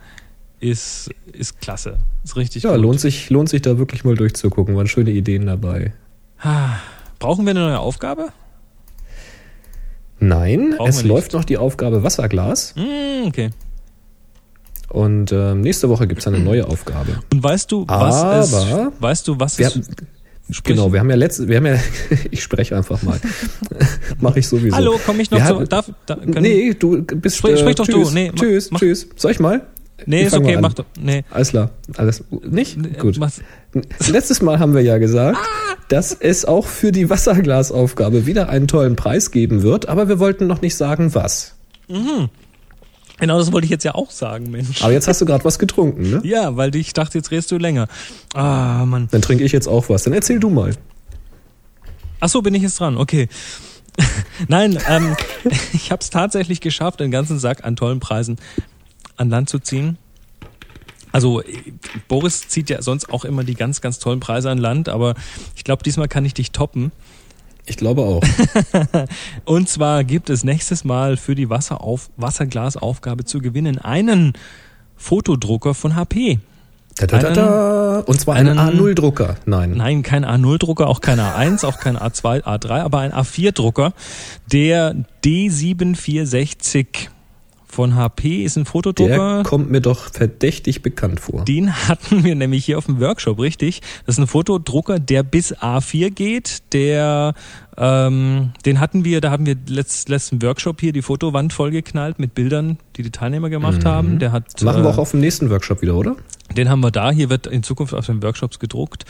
ist, 0.60 1.12
ist 1.34 1.62
klasse. 1.62 2.00
Ist 2.24 2.36
richtig 2.36 2.64
Ja, 2.64 2.72
gut. 2.72 2.82
lohnt 2.82 3.00
sich, 3.00 3.30
lohnt 3.30 3.50
sich 3.50 3.62
da 3.62 3.78
wirklich 3.78 4.04
mal 4.04 4.16
durchzugucken. 4.16 4.76
Waren 4.76 4.88
schöne 4.88 5.12
Ideen 5.12 5.46
dabei. 5.46 5.94
Brauchen 7.20 7.46
wir 7.46 7.52
eine 7.52 7.60
neue 7.60 7.80
Aufgabe? 7.80 8.30
Nein, 10.20 10.74
Brauchen 10.78 10.90
es 10.90 11.04
läuft 11.04 11.34
noch 11.34 11.46
die 11.46 11.58
Aufgabe 11.58 12.04
Wasserglas. 12.04 12.74
Mm, 12.76 13.28
okay. 13.28 13.52
Und 14.90 15.32
äh, 15.32 15.54
nächste 15.54 15.90
Woche 15.90 16.08
gibt 16.08 16.22
es 16.22 16.28
eine 16.28 16.40
neue 16.40 16.68
Aufgabe. 16.68 17.20
Und 17.32 17.44
weißt 17.44 17.72
du, 17.72 17.86
was 17.88 18.16
Aber 18.16 18.40
es, 18.40 19.02
weißt 19.02 19.28
du, 19.28 19.40
was 19.40 19.60
es 19.60 19.80
Sprich. 20.52 20.76
Genau, 20.76 20.92
wir 20.92 21.00
haben 21.00 21.10
ja 21.12 21.16
letzte, 21.16 21.48
wir 21.48 21.58
haben 21.58 21.68
ja, 21.68 21.78
ich 22.32 22.42
spreche 22.42 22.76
einfach 22.76 23.04
mal. 23.04 23.20
Mache 24.20 24.40
ich 24.40 24.48
sowieso. 24.48 24.76
Hallo, 24.76 25.00
komme 25.06 25.22
ich 25.22 25.30
noch 25.30 25.46
zu, 25.46 25.64
darf, 25.66 25.92
da, 26.08 26.18
Nee, 26.26 26.74
du 26.74 27.04
bist, 27.04 27.38
sprich, 27.38 27.60
sprich 27.60 27.76
doch 27.76 27.86
tschüss, 27.86 28.10
du, 28.10 28.14
nee, 28.16 28.32
tschüss, 28.34 28.72
mach, 28.72 28.80
tschüss. 28.80 29.08
Soll 29.16 29.32
ich 29.32 29.40
mal? 29.40 29.68
Nee, 30.08 30.24
ist 30.24 30.34
okay, 30.34 30.58
mach 30.60 30.74
doch, 30.74 30.86
nee. 31.00 31.24
Alles 31.30 31.50
klar, 31.50 31.70
alles, 31.98 32.24
nicht? 32.50 32.78
Nee, 32.78 32.98
Gut. 32.98 33.18
Mach's. 33.20 33.42
Letztes 34.10 34.42
Mal 34.42 34.58
haben 34.58 34.74
wir 34.74 34.82
ja 34.82 34.98
gesagt, 34.98 35.38
ah! 35.38 35.76
dass 35.90 36.14
es 36.14 36.46
auch 36.46 36.66
für 36.66 36.92
die 36.92 37.12
Wasserglasaufgabe 37.12 38.26
wieder 38.26 38.50
einen 38.50 38.68
tollen 38.68 38.96
Preis 38.96 39.30
geben 39.30 39.62
wird, 39.62 39.88
aber 39.88 40.08
wir 40.10 40.18
wollten 40.18 40.48
noch 40.48 40.62
nicht 40.64 40.76
sagen, 40.76 41.14
was. 41.14 41.54
Mhm. 41.88 42.30
Genau, 43.20 43.38
das 43.38 43.52
wollte 43.52 43.66
ich 43.66 43.72
jetzt 43.72 43.84
ja 43.84 43.96
auch 43.96 44.12
sagen, 44.12 44.50
Mensch. 44.50 44.82
Aber 44.82 44.94
jetzt 44.94 45.08
hast 45.08 45.20
du 45.22 45.26
gerade 45.26 45.44
was 45.44 45.60
getrunken, 45.60 46.10
ne? 46.10 46.22
Ja, 46.24 46.56
weil 46.56 46.74
ich 46.76 46.94
dachte, 46.94 47.18
jetzt 47.18 47.32
redest 47.32 47.52
du 47.52 47.58
länger. 47.58 47.88
Ah, 48.34 48.86
Mann. 48.86 49.08
Dann 49.12 49.22
trinke 49.22 49.44
ich 49.44 49.52
jetzt 49.52 49.68
auch 49.68 49.90
was. 49.90 50.04
Dann 50.04 50.14
erzähl 50.14 50.40
du 50.40 50.50
mal. 50.50 50.76
Ach 52.20 52.30
so, 52.30 52.42
bin 52.42 52.54
ich 52.54 52.64
jetzt 52.64 52.80
dran. 52.80 52.98
Okay. 52.98 53.28
Nein, 54.48 54.78
ähm, 54.88 55.16
ich 55.74 55.92
habe 55.92 56.02
es 56.02 56.10
tatsächlich 56.10 56.62
geschafft, 56.62 57.02
einen 57.02 57.12
ganzen 57.12 57.40
Sack 57.40 57.66
an 57.66 57.76
tollen 57.76 58.00
Preisen 58.00 58.38
an 59.18 59.30
Land 59.30 59.50
zu 59.50 59.60
ziehen. 59.60 59.98
Also 61.12 61.42
Boris 62.08 62.48
zieht 62.48 62.70
ja 62.70 62.82
sonst 62.82 63.12
auch 63.12 63.26
immer 63.26 63.44
die 63.44 63.56
ganz, 63.56 63.82
ganz 63.82 64.00
tollen 64.00 64.20
Preise 64.20 64.50
an 64.52 64.60
Land, 64.60 64.90
aber 64.90 65.16
ich 65.56 65.64
glaube, 65.64 65.84
diesmal 65.84 66.08
kann 66.08 66.24
ich 66.24 66.34
dich 66.34 66.52
toppen. 66.52 66.92
Ich 67.70 67.78
glaube 67.78 68.02
auch. 68.02 68.22
und 69.46 69.70
zwar 69.70 70.04
gibt 70.04 70.30
es 70.30 70.44
nächstes 70.44 70.84
Mal 70.84 71.18
für 71.18 71.36
die 71.36 71.50
Wasserauf 71.50 72.10
Wasserglasaufgabe 72.18 73.26
zu 73.26 73.40
gewinnen 73.40 73.78
einen 73.78 74.34
Fotodrucker 74.96 75.74
von 75.76 75.96
HP. 75.96 76.40
Da, 76.98 77.08
da, 77.08 77.20
da, 77.20 77.32
da. 77.32 78.00
Und 78.00 78.20
zwar 78.20 78.36
einen, 78.36 78.58
einen 78.60 78.80
A0-Drucker. 78.80 79.36
Nein. 79.46 79.76
Nein, 79.78 80.04
kein 80.04 80.26
A0-Drucker, 80.26 80.88
auch 80.88 81.00
kein 81.00 81.20
A1, 81.20 81.64
auch 81.66 81.80
kein 81.80 81.96
A2, 81.96 82.44
A3, 82.44 82.82
aber 82.82 83.00
ein 83.00 83.14
A4-Drucker. 83.14 83.94
Der 84.52 84.96
D7460 85.24 87.08
von 87.72 87.96
HP 87.96 88.44
ist 88.44 88.58
ein 88.58 88.66
Fotodrucker. 88.66 89.36
Der 89.36 89.44
kommt 89.44 89.70
mir 89.70 89.80
doch 89.80 90.12
verdächtig 90.12 90.82
bekannt 90.82 91.20
vor. 91.20 91.46
Den 91.46 91.88
hatten 91.88 92.24
wir 92.24 92.34
nämlich 92.34 92.66
hier 92.66 92.80
auf 92.80 92.88
dem 92.88 93.00
Workshop, 93.00 93.40
richtig. 93.40 93.82
Das 94.06 94.16
ist 94.16 94.20
ein 94.20 94.28
Fotodrucker, 94.28 95.00
der 95.00 95.22
bis 95.22 95.56
A4 95.56 96.10
geht. 96.10 96.74
Der, 96.74 97.36
ähm, 97.78 98.54
den 98.66 98.80
hatten 98.80 99.06
wir, 99.06 99.22
da 99.22 99.30
haben 99.30 99.46
wir 99.46 99.56
letzt, 99.68 100.10
letzten 100.10 100.42
Workshop 100.42 100.82
hier 100.82 100.94
die 100.94 101.04
Fotowand 101.04 101.54
vollgeknallt 101.54 102.18
mit 102.18 102.34
Bildern, 102.34 102.80
die 102.96 103.04
die 103.04 103.12
Teilnehmer 103.12 103.52
gemacht 103.52 103.84
mhm. 103.84 103.88
haben. 103.88 104.20
Der 104.20 104.32
hat. 104.32 104.62
Machen 104.64 104.84
wir 104.84 104.90
auch 104.90 104.98
äh, 104.98 105.02
auf 105.02 105.12
dem 105.12 105.20
nächsten 105.20 105.52
Workshop 105.52 105.84
wieder, 105.84 105.96
oder? 105.96 106.16
Den 106.58 106.70
haben 106.70 106.80
wir 106.80 106.92
da. 106.92 107.12
Hier 107.12 107.30
wird 107.30 107.46
in 107.46 107.62
Zukunft 107.62 107.94
auf 107.94 108.08
den 108.08 108.24
Workshops 108.24 108.58
gedruckt. 108.58 109.06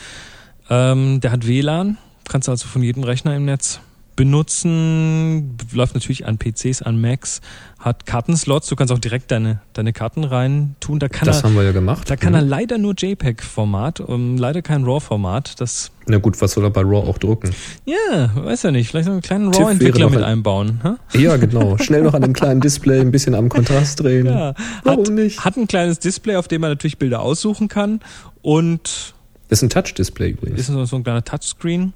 Ähm, 0.68 1.20
der 1.20 1.32
hat 1.32 1.46
WLAN. 1.46 1.96
Kannst 2.28 2.46
du 2.46 2.52
also 2.52 2.68
von 2.68 2.82
jedem 2.82 3.04
Rechner 3.04 3.34
im 3.34 3.46
Netz 3.46 3.80
benutzen. 4.16 5.56
Läuft 5.72 5.94
natürlich 5.94 6.26
an 6.26 6.38
PCs, 6.38 6.82
an 6.82 7.00
Macs, 7.00 7.40
hat 7.78 8.06
Kartenslots. 8.06 8.68
Du 8.68 8.76
kannst 8.76 8.92
auch 8.92 8.98
direkt 8.98 9.30
deine, 9.30 9.60
deine 9.72 9.92
Karten 9.92 10.24
rein 10.24 10.74
tun. 10.80 10.98
Da 10.98 11.08
kann 11.08 11.26
das 11.26 11.40
er, 11.40 11.44
haben 11.44 11.56
wir 11.56 11.62
ja 11.62 11.72
gemacht. 11.72 12.10
Da 12.10 12.16
kann 12.16 12.32
mhm. 12.32 12.38
er 12.38 12.42
leider 12.42 12.78
nur 12.78 12.94
JPEG-Format, 12.96 14.00
um, 14.00 14.36
leider 14.36 14.62
kein 14.62 14.84
RAW-Format. 14.84 15.60
Das 15.60 15.90
Na 16.06 16.18
gut, 16.18 16.40
was 16.40 16.52
soll 16.52 16.64
er 16.64 16.70
bei 16.70 16.82
RAW 16.82 17.08
auch 17.08 17.18
drucken? 17.18 17.50
Ja, 17.86 18.30
weiß 18.34 18.64
ja 18.64 18.70
nicht. 18.70 18.90
Vielleicht 18.90 19.08
einen 19.08 19.22
kleinen 19.22 19.52
RAW-Entwickler 19.54 20.10
mit 20.10 20.22
einbauen. 20.22 20.80
Ha? 20.82 20.98
Ja, 21.14 21.36
genau. 21.36 21.78
Schnell 21.78 22.02
noch 22.02 22.14
an 22.14 22.22
dem 22.22 22.32
kleinen 22.32 22.60
Display 22.60 23.00
ein 23.00 23.10
bisschen 23.10 23.34
am 23.34 23.48
Kontrast 23.48 24.00
drehen. 24.00 24.26
Ja, 24.26 24.54
Warum 24.84 25.06
hat, 25.06 25.12
nicht? 25.12 25.44
Hat 25.44 25.56
ein 25.56 25.66
kleines 25.66 25.98
Display, 25.98 26.36
auf 26.36 26.48
dem 26.48 26.60
man 26.60 26.70
natürlich 26.70 26.98
Bilder 26.98 27.20
aussuchen 27.20 27.68
kann 27.68 28.00
und 28.42 29.14
das 29.50 29.58
ist 29.58 29.62
ein 29.64 29.70
Touch-Display 29.70 30.30
übrigens. 30.30 30.60
Ist 30.60 30.66
so 30.68 30.96
ein 30.96 31.02
kleiner 31.02 31.24
Touchscreen. 31.24 31.92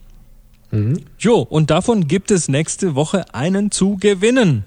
Mhm. 0.74 1.00
Jo, 1.18 1.40
und 1.40 1.70
davon 1.70 2.08
gibt 2.08 2.30
es 2.30 2.48
nächste 2.48 2.94
Woche 2.94 3.34
einen 3.34 3.70
zu 3.70 3.96
gewinnen. 3.96 4.64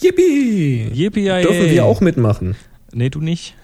Yippie! 0.00 0.90
Yippie, 0.92 1.24
Dürfen 1.24 1.70
wir 1.70 1.84
auch 1.84 2.00
mitmachen? 2.00 2.56
Nee, 2.92 3.10
du 3.10 3.20
nicht. 3.20 3.54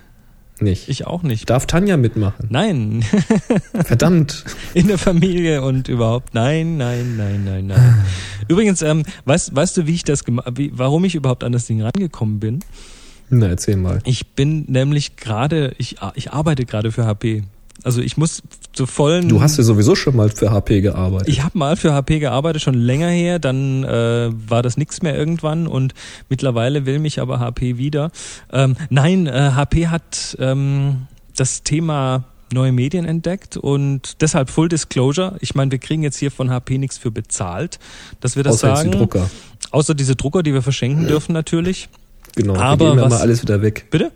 Nicht. 0.60 0.88
Ich 0.88 1.06
auch 1.06 1.22
nicht. 1.22 1.48
Darf 1.48 1.66
Tanja 1.66 1.96
mitmachen? 1.96 2.46
Nein. 2.50 3.02
Verdammt. 3.84 4.44
In 4.74 4.88
der 4.88 4.98
Familie 4.98 5.62
und 5.62 5.88
überhaupt. 5.88 6.34
Nein, 6.34 6.76
nein, 6.76 7.16
nein, 7.16 7.44
nein, 7.44 7.66
nein. 7.68 8.04
Übrigens, 8.46 8.82
ähm, 8.82 9.04
weißt, 9.24 9.56
weißt 9.56 9.78
du, 9.78 9.86
wie 9.86 9.94
ich 9.94 10.04
das 10.04 10.22
wie, 10.54 10.70
warum 10.74 11.04
ich 11.04 11.14
überhaupt 11.14 11.44
an 11.44 11.52
das 11.52 11.66
Ding 11.66 11.80
rangekommen 11.80 12.40
bin? 12.40 12.60
Na, 13.30 13.46
erzähl 13.46 13.76
mal. 13.76 14.00
Ich 14.04 14.28
bin 14.28 14.64
nämlich 14.68 15.16
gerade, 15.16 15.74
ich, 15.78 15.96
ich 16.14 16.32
arbeite 16.32 16.66
gerade 16.66 16.92
für 16.92 17.06
HP. 17.06 17.44
Also 17.82 18.00
ich 18.00 18.16
muss 18.16 18.42
zu 18.72 18.86
vollen. 18.86 19.28
Du 19.28 19.40
hast 19.40 19.56
ja 19.56 19.64
sowieso 19.64 19.94
schon 19.94 20.16
mal 20.16 20.30
für 20.30 20.50
HP 20.50 20.80
gearbeitet. 20.80 21.28
Ich 21.28 21.42
habe 21.42 21.56
mal 21.58 21.76
für 21.76 21.92
HP 21.92 22.18
gearbeitet, 22.18 22.62
schon 22.62 22.74
länger 22.74 23.08
her. 23.08 23.38
Dann 23.38 23.84
äh, 23.84 24.30
war 24.48 24.62
das 24.62 24.76
nichts 24.76 25.02
mehr 25.02 25.16
irgendwann 25.16 25.66
und 25.66 25.94
mittlerweile 26.28 26.86
will 26.86 26.98
mich 26.98 27.20
aber 27.20 27.40
HP 27.40 27.78
wieder. 27.78 28.10
Ähm, 28.52 28.76
nein, 28.90 29.26
äh, 29.26 29.52
HP 29.54 29.88
hat 29.88 30.36
ähm, 30.38 31.06
das 31.36 31.62
Thema 31.62 32.24
neue 32.52 32.72
Medien 32.72 33.04
entdeckt 33.04 33.56
und 33.56 34.20
deshalb 34.20 34.50
Full 34.50 34.68
Disclosure. 34.68 35.36
Ich 35.40 35.54
meine, 35.54 35.70
wir 35.70 35.78
kriegen 35.78 36.02
jetzt 36.02 36.18
hier 36.18 36.30
von 36.30 36.50
HP 36.50 36.78
nichts 36.78 36.98
für 36.98 37.10
bezahlt, 37.10 37.78
dass 38.20 38.36
wir 38.36 38.42
das 38.42 38.54
Außer 38.54 38.76
sagen. 38.76 38.90
Die 38.92 38.98
Drucker. 38.98 39.30
Außer 39.70 39.94
diese 39.94 40.16
Drucker, 40.16 40.42
die 40.42 40.52
wir 40.52 40.62
verschenken 40.62 41.06
dürfen 41.06 41.32
natürlich. 41.32 41.88
Genau, 42.36 42.56
aber 42.56 42.86
wir 42.86 42.90
geben 42.90 43.02
was, 43.02 43.10
mal 43.10 43.20
alles 43.20 43.42
wieder 43.42 43.62
weg. 43.62 43.86
Bitte? 43.90 44.12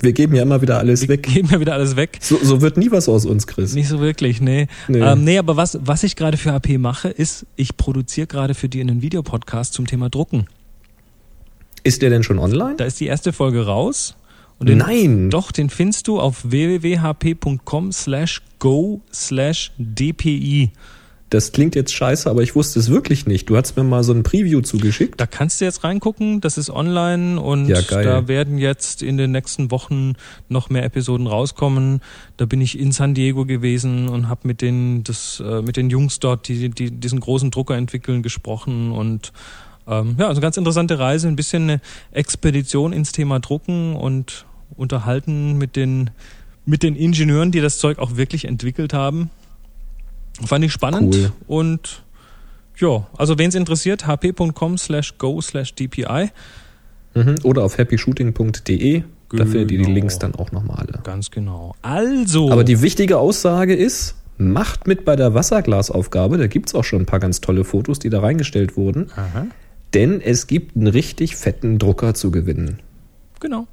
Wir 0.00 0.12
geben 0.12 0.34
ja 0.34 0.42
immer 0.42 0.62
wieder 0.62 0.78
alles 0.78 1.02
wir 1.02 1.08
weg. 1.08 1.26
Wir 1.26 1.34
geben 1.34 1.48
ja 1.50 1.60
wieder 1.60 1.74
alles 1.74 1.96
weg. 1.96 2.18
So, 2.20 2.38
so 2.42 2.60
wird 2.60 2.76
nie 2.76 2.90
was 2.90 3.08
aus 3.08 3.26
uns, 3.26 3.46
Chris. 3.46 3.74
Nicht 3.74 3.88
so 3.88 4.00
wirklich, 4.00 4.40
nee. 4.40 4.66
Nee, 4.88 5.00
ähm, 5.00 5.24
nee 5.24 5.38
aber 5.38 5.56
was, 5.56 5.78
was 5.82 6.02
ich 6.02 6.16
gerade 6.16 6.36
für 6.36 6.52
AP 6.52 6.78
mache, 6.78 7.08
ist, 7.08 7.46
ich 7.56 7.76
produziere 7.76 8.26
gerade 8.26 8.54
für 8.54 8.68
die 8.68 8.80
einen 8.80 9.02
Videopodcast 9.02 9.74
zum 9.74 9.86
Thema 9.86 10.10
Drucken. 10.10 10.46
Ist 11.82 12.02
der 12.02 12.10
denn 12.10 12.22
schon 12.22 12.38
online? 12.38 12.76
Da 12.76 12.84
ist 12.84 13.00
die 13.00 13.06
erste 13.06 13.32
Folge 13.32 13.66
raus. 13.66 14.16
Den, 14.60 14.78
Nein. 14.78 15.30
Doch, 15.30 15.52
den 15.52 15.68
findest 15.68 16.08
du 16.08 16.20
auf 16.20 16.44
www.hp.com 16.44 17.92
slash 17.92 18.40
go 18.58 19.02
slash 19.12 19.72
dpi. 19.78 20.70
Das 21.34 21.50
klingt 21.50 21.74
jetzt 21.74 21.92
scheiße, 21.92 22.30
aber 22.30 22.42
ich 22.42 22.54
wusste 22.54 22.78
es 22.78 22.90
wirklich 22.90 23.26
nicht. 23.26 23.50
Du 23.50 23.56
hast 23.56 23.76
mir 23.76 23.82
mal 23.82 24.04
so 24.04 24.12
ein 24.12 24.22
Preview 24.22 24.60
zugeschickt. 24.60 25.20
Da 25.20 25.26
kannst 25.26 25.60
du 25.60 25.64
jetzt 25.64 25.82
reingucken, 25.82 26.40
das 26.40 26.56
ist 26.56 26.70
online 26.70 27.40
und 27.40 27.66
ja, 27.66 27.82
da 27.82 28.28
werden 28.28 28.56
jetzt 28.56 29.02
in 29.02 29.16
den 29.16 29.32
nächsten 29.32 29.72
Wochen 29.72 30.14
noch 30.48 30.70
mehr 30.70 30.84
Episoden 30.84 31.26
rauskommen. 31.26 32.00
Da 32.36 32.46
bin 32.46 32.60
ich 32.60 32.78
in 32.78 32.92
San 32.92 33.14
Diego 33.14 33.46
gewesen 33.46 34.08
und 34.08 34.28
habe 34.28 34.46
mit 34.46 34.62
den 34.62 35.02
das 35.02 35.42
äh, 35.44 35.60
mit 35.60 35.76
den 35.76 35.90
Jungs 35.90 36.20
dort, 36.20 36.46
die, 36.46 36.68
die 36.68 36.92
diesen 36.92 37.18
großen 37.18 37.50
Drucker 37.50 37.76
entwickeln, 37.76 38.22
gesprochen 38.22 38.92
und 38.92 39.32
ähm, 39.88 40.14
ja, 40.18 40.28
also 40.28 40.40
ganz 40.40 40.56
interessante 40.56 41.00
Reise, 41.00 41.26
ein 41.26 41.36
bisschen 41.36 41.64
eine 41.64 41.80
Expedition 42.12 42.92
ins 42.92 43.10
Thema 43.10 43.40
Drucken 43.40 43.96
und 43.96 44.46
unterhalten 44.76 45.58
mit 45.58 45.74
den 45.74 46.10
mit 46.64 46.84
den 46.84 46.94
Ingenieuren, 46.94 47.50
die 47.50 47.60
das 47.60 47.78
Zeug 47.78 47.98
auch 47.98 48.16
wirklich 48.16 48.44
entwickelt 48.44 48.94
haben. 48.94 49.30
Fand 50.44 50.64
ich 50.64 50.72
spannend 50.72 51.14
cool. 51.14 51.32
und 51.46 52.02
ja, 52.76 53.06
also 53.16 53.38
wen 53.38 53.48
es 53.48 53.54
interessiert, 53.54 54.06
hp.com 54.06 54.78
slash 54.78 55.16
go 55.18 55.40
slash 55.40 55.74
dpi. 55.74 56.30
Mhm, 57.14 57.36
oder 57.44 57.64
auf 57.64 57.78
happyshooting.de. 57.78 59.02
Genau. 59.28 59.44
Dafür 59.44 59.64
die, 59.64 59.78
die 59.78 59.84
Links 59.84 60.18
dann 60.18 60.34
auch 60.34 60.52
nochmal 60.52 60.78
alle. 60.78 61.00
Ganz 61.02 61.30
genau. 61.30 61.74
Also. 61.82 62.50
Aber 62.50 62.64
die 62.64 62.82
wichtige 62.82 63.18
Aussage 63.18 63.74
ist, 63.74 64.16
macht 64.36 64.86
mit 64.86 65.04
bei 65.04 65.16
der 65.16 65.34
Wasserglasaufgabe. 65.34 66.36
Da 66.36 66.46
gibt 66.46 66.68
es 66.68 66.74
auch 66.74 66.84
schon 66.84 67.02
ein 67.02 67.06
paar 67.06 67.20
ganz 67.20 67.40
tolle 67.40 67.64
Fotos, 67.64 67.98
die 67.98 68.10
da 68.10 68.20
reingestellt 68.20 68.76
wurden. 68.76 69.10
Aha. 69.16 69.46
Denn 69.94 70.20
es 70.20 70.46
gibt 70.46 70.76
einen 70.76 70.88
richtig 70.88 71.36
fetten 71.36 71.78
Drucker 71.78 72.14
zu 72.14 72.30
gewinnen. 72.30 72.80
Genau. 73.40 73.66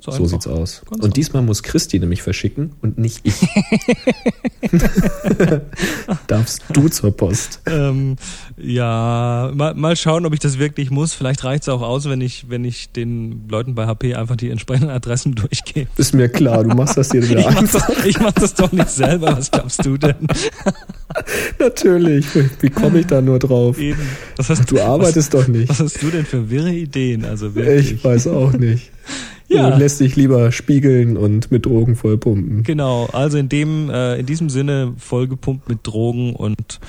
Ganz 0.00 0.16
so 0.16 0.24
sieht's 0.26 0.46
aus. 0.46 0.82
Ganz 0.88 1.04
und 1.04 1.16
diesmal 1.16 1.42
muss 1.42 1.62
Christi 1.62 1.98
nämlich 1.98 2.22
verschicken 2.22 2.72
und 2.80 2.98
nicht 2.98 3.20
ich. 3.24 3.34
Darfst 6.26 6.62
du 6.72 6.88
zur 6.88 7.14
Post? 7.16 7.60
Ähm, 7.66 8.16
ja, 8.56 9.50
mal, 9.54 9.74
mal 9.74 9.96
schauen, 9.96 10.24
ob 10.24 10.32
ich 10.32 10.40
das 10.40 10.58
wirklich 10.58 10.90
muss. 10.90 11.12
Vielleicht 11.12 11.44
reicht's 11.44 11.68
auch 11.68 11.82
aus, 11.82 12.08
wenn 12.08 12.20
ich, 12.20 12.48
wenn 12.48 12.64
ich 12.64 12.90
den 12.90 13.48
Leuten 13.48 13.74
bei 13.74 13.86
HP 13.86 14.14
einfach 14.14 14.36
die 14.36 14.50
entsprechenden 14.50 14.90
Adressen 14.90 15.34
durchgebe. 15.36 15.88
Ist 15.96 16.14
mir 16.14 16.28
klar, 16.28 16.64
du 16.64 16.74
machst 16.74 16.96
das 16.96 17.10
hier 17.10 17.22
wieder 17.28 17.40
ich 17.40 17.50
mach 17.54 17.68
das, 17.68 18.06
ich 18.06 18.20
mach 18.20 18.32
das 18.32 18.54
doch 18.54 18.72
nicht 18.72 18.88
selber. 18.88 19.36
Was 19.36 19.50
glaubst 19.50 19.84
du 19.84 19.98
denn? 19.98 20.26
Natürlich. 21.58 22.26
Wie 22.60 22.70
komme 22.70 23.00
ich 23.00 23.06
da 23.06 23.20
nur 23.20 23.38
drauf? 23.38 23.78
Eben. 23.78 24.00
Hast, 24.38 24.70
du 24.70 24.80
arbeitest 24.80 25.32
was, 25.32 25.40
doch 25.42 25.48
nicht. 25.48 25.68
Was 25.68 25.80
hast 25.80 26.02
du 26.02 26.10
denn 26.10 26.24
für 26.24 26.48
wirre 26.50 26.72
Ideen? 26.72 27.24
Also 27.24 27.54
wirklich. 27.54 27.92
Ich 27.92 28.04
weiß 28.04 28.28
auch 28.28 28.52
nicht. 28.52 28.90
Ja. 29.52 29.68
Und 29.68 29.78
lässt 29.78 29.98
sich 29.98 30.16
lieber 30.16 30.50
spiegeln 30.52 31.16
und 31.16 31.50
mit 31.50 31.66
Drogen 31.66 31.96
vollpumpen. 31.96 32.62
Genau, 32.62 33.06
also 33.12 33.38
in 33.38 33.48
dem, 33.48 33.90
äh, 33.90 34.16
in 34.16 34.26
diesem 34.26 34.48
Sinne 34.48 34.94
vollgepumpt 34.96 35.68
mit 35.68 35.80
Drogen 35.82 36.34
und 36.34 36.80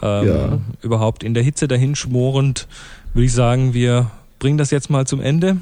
ähm, 0.00 0.26
ja. 0.26 0.58
überhaupt 0.82 1.22
in 1.22 1.34
der 1.34 1.42
Hitze 1.42 1.68
dahinschmorend, 1.68 2.66
würde 3.14 3.26
ich 3.26 3.32
sagen, 3.32 3.74
wir 3.74 4.10
bringen 4.38 4.58
das 4.58 4.70
jetzt 4.70 4.90
mal 4.90 5.06
zum 5.06 5.20
Ende. 5.20 5.58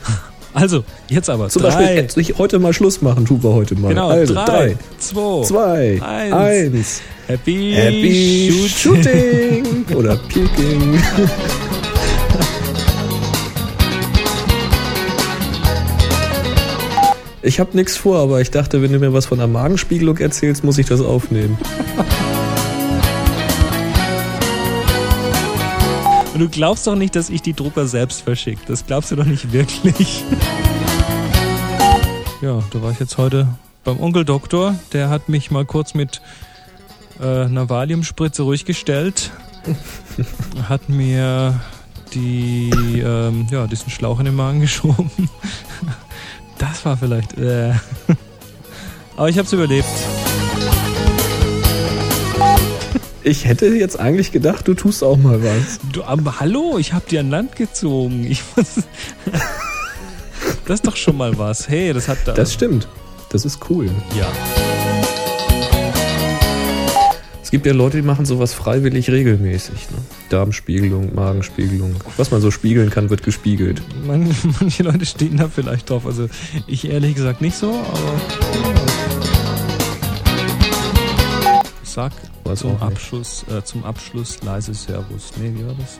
Also, 0.54 0.84
jetzt 1.08 1.28
aber. 1.28 1.48
Zum 1.48 1.62
drei. 1.62 2.02
Beispiel, 2.02 2.22
ich 2.22 2.38
heute 2.38 2.60
mal 2.60 2.72
Schluss 2.72 3.02
machen, 3.02 3.26
tun 3.26 3.42
wir 3.42 3.52
heute 3.52 3.74
mal. 3.74 3.88
Genau, 3.88 4.08
also, 4.08 4.34
drei, 4.34 4.44
drei 4.44 4.76
zwei, 4.98 5.42
zwei, 5.44 6.02
eins. 6.02 6.32
eins. 6.32 7.02
Happy, 7.26 7.72
Happy 7.74 8.68
Shooting. 8.68 9.64
Shooting. 9.64 9.96
Oder 9.96 10.16
Puking. 10.16 11.02
Ich 17.42 17.60
habe 17.60 17.76
nichts 17.76 17.96
vor, 17.96 18.20
aber 18.20 18.40
ich 18.40 18.50
dachte, 18.50 18.80
wenn 18.80 18.92
du 18.92 18.98
mir 18.98 19.12
was 19.12 19.26
von 19.26 19.36
der 19.36 19.48
Magenspiegelung 19.48 20.16
erzählst, 20.16 20.64
muss 20.64 20.78
ich 20.78 20.86
das 20.86 21.02
aufnehmen. 21.02 21.58
Und 26.34 26.40
du 26.40 26.48
glaubst 26.48 26.86
doch 26.88 26.96
nicht, 26.96 27.14
dass 27.14 27.30
ich 27.30 27.42
die 27.42 27.52
Drucker 27.52 27.86
selbst 27.86 28.22
verschicke. 28.22 28.60
Das 28.66 28.84
glaubst 28.84 29.12
du 29.12 29.16
doch 29.16 29.24
nicht 29.24 29.52
wirklich. 29.52 30.24
ja, 32.42 32.60
da 32.72 32.82
war 32.82 32.90
ich 32.90 32.98
jetzt 32.98 33.18
heute 33.18 33.46
beim 33.84 34.00
Onkel 34.00 34.24
Doktor. 34.24 34.74
Der 34.92 35.10
hat 35.10 35.28
mich 35.28 35.52
mal 35.52 35.64
kurz 35.64 35.94
mit 35.94 36.20
äh, 37.20 37.44
einer 37.44 37.70
Valiumspritze 37.70 38.42
ruhig 38.42 38.64
gestellt. 38.64 39.30
hat 40.68 40.88
mir 40.88 41.60
die, 42.14 42.70
ähm, 42.98 43.46
ja, 43.52 43.68
diesen 43.68 43.90
Schlauch 43.90 44.18
in 44.18 44.24
den 44.24 44.34
Magen 44.34 44.60
geschoben. 44.60 45.10
Das 46.58 46.84
war 46.84 46.96
vielleicht. 46.96 47.38
Äh. 47.38 47.74
Aber 49.16 49.28
ich 49.28 49.38
hab's 49.38 49.52
überlebt. 49.52 49.86
Ich 53.26 53.46
hätte 53.46 53.68
jetzt 53.68 53.98
eigentlich 53.98 54.32
gedacht, 54.32 54.68
du 54.68 54.74
tust 54.74 55.02
auch 55.02 55.16
mal 55.16 55.42
was. 55.42 55.80
Du, 55.90 56.04
aber 56.04 56.40
hallo, 56.40 56.76
ich 56.78 56.92
hab 56.92 57.08
dir 57.08 57.20
an 57.20 57.30
Land 57.30 57.56
gezogen. 57.56 58.26
Ich 58.28 58.42
muss, 58.54 58.84
das 60.66 60.74
ist 60.80 60.86
doch 60.86 60.94
schon 60.94 61.16
mal 61.16 61.38
was. 61.38 61.66
Hey, 61.66 61.94
das 61.94 62.06
hat 62.06 62.18
da. 62.26 62.34
Das 62.34 62.52
stimmt. 62.52 62.86
Das 63.30 63.46
ist 63.46 63.60
cool. 63.70 63.88
Ja. 64.14 64.30
Es 67.42 67.50
gibt 67.50 67.64
ja 67.64 67.72
Leute, 67.72 67.96
die 67.96 68.02
machen 68.02 68.26
sowas 68.26 68.52
freiwillig 68.52 69.08
regelmäßig. 69.08 69.90
Ne? 69.90 69.96
Darmspiegelung, 70.28 71.14
Magenspiegelung. 71.14 71.94
Was 72.18 72.30
man 72.30 72.42
so 72.42 72.50
spiegeln 72.50 72.90
kann, 72.90 73.08
wird 73.08 73.22
gespiegelt. 73.22 73.80
Man, 74.06 74.34
manche 74.60 74.82
Leute 74.82 75.06
stehen 75.06 75.38
da 75.38 75.48
vielleicht 75.48 75.88
drauf. 75.88 76.04
Also 76.04 76.28
ich 76.66 76.90
ehrlich 76.90 77.14
gesagt 77.14 77.40
nicht 77.40 77.56
so, 77.56 77.70
aber. 77.70 78.20
Ja. 81.96 82.10
Was 82.44 82.60
zum 82.60 82.76
Abschluss, 82.80 83.44
äh, 83.50 83.64
zum 83.64 83.84
Abschluss 83.84 84.42
leise 84.42 84.74
Servus. 84.74 85.32
Nee, 85.36 85.52
wie 85.54 85.66
war 85.66 85.74
das? 85.74 85.98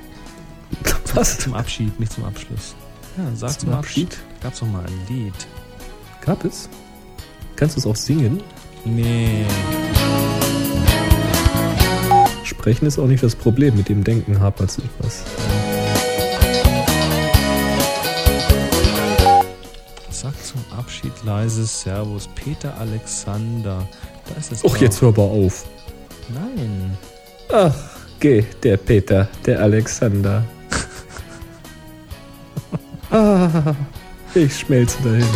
Was? 1.15 1.39
Zum 1.39 1.55
Abschied, 1.55 1.99
nicht 1.99 2.13
zum 2.13 2.25
Abschluss. 2.25 2.75
Ja, 3.17 3.25
sag 3.35 3.51
zum, 3.53 3.61
zum 3.61 3.79
Abschied. 3.79 4.07
Abschied. 4.07 4.43
Gab's 4.43 4.61
doch 4.61 4.67
mal 4.67 4.85
ein 4.85 5.01
Lied. 5.09 5.35
Gab 6.21 6.45
es? 6.45 6.69
Kannst 7.57 7.77
du 7.77 7.81
es 7.81 7.87
auch 7.87 7.97
singen? 7.97 8.43
Nee. 8.85 9.47
Sprechen 12.43 12.87
ist 12.87 12.99
auch 12.99 13.07
nicht 13.07 13.23
das 13.23 13.35
Problem, 13.35 13.77
mit 13.77 13.89
dem 13.89 14.05
Denken 14.05 14.41
hapert 14.41 14.71
es 14.71 14.79
etwas. 14.79 15.23
Sag 20.11 20.35
zum 20.45 20.65
Abschied 20.77 21.13
leise 21.25 21.65
Servus. 21.65 22.29
Peter 22.35 22.77
Alexander. 22.79 23.87
Da 24.27 24.35
ist 24.39 24.53
es. 24.53 24.65
Och, 24.65 24.77
jetzt 24.79 25.01
hör 25.01 25.13
mal 25.13 25.23
auf. 25.23 25.67
Nein. 26.33 26.97
Ach, 27.53 27.75
geh, 28.21 28.45
der 28.63 28.77
Peter, 28.77 29.29
der 29.47 29.61
Alexander. 29.61 30.45
ah, 33.11 33.75
ich 34.35 34.57
schmelze 34.59 34.99
dahin. 35.03 35.27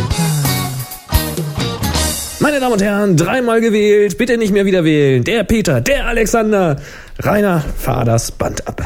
Meine 2.39 2.59
Damen 2.59 2.73
und 2.73 2.81
Herren, 2.81 3.17
dreimal 3.17 3.61
gewählt, 3.61 4.17
bitte 4.17 4.37
nicht 4.37 4.53
mehr 4.53 4.65
wieder 4.65 4.83
wählen. 4.83 5.23
Der 5.23 5.43
Peter, 5.43 5.81
der 5.81 6.07
Alexander. 6.07 6.77
Rainer, 7.19 7.61
fahr 7.77 8.05
das 8.05 8.31
Band 8.31 8.67
ab. 8.67 8.81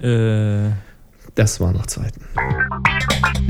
Äh. 0.00 0.70
Das 1.38 1.60
war 1.60 1.72
noch 1.72 1.86
Zeiten. 1.86 2.20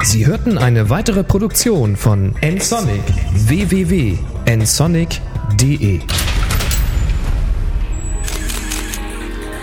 Sie 0.03 0.27
hörten 0.27 0.59
eine 0.59 0.91
weitere 0.91 1.25
Produktion 1.25 1.97
von 1.97 2.35
nsonic 2.43 3.01
www.nsonic.de 3.33 4.19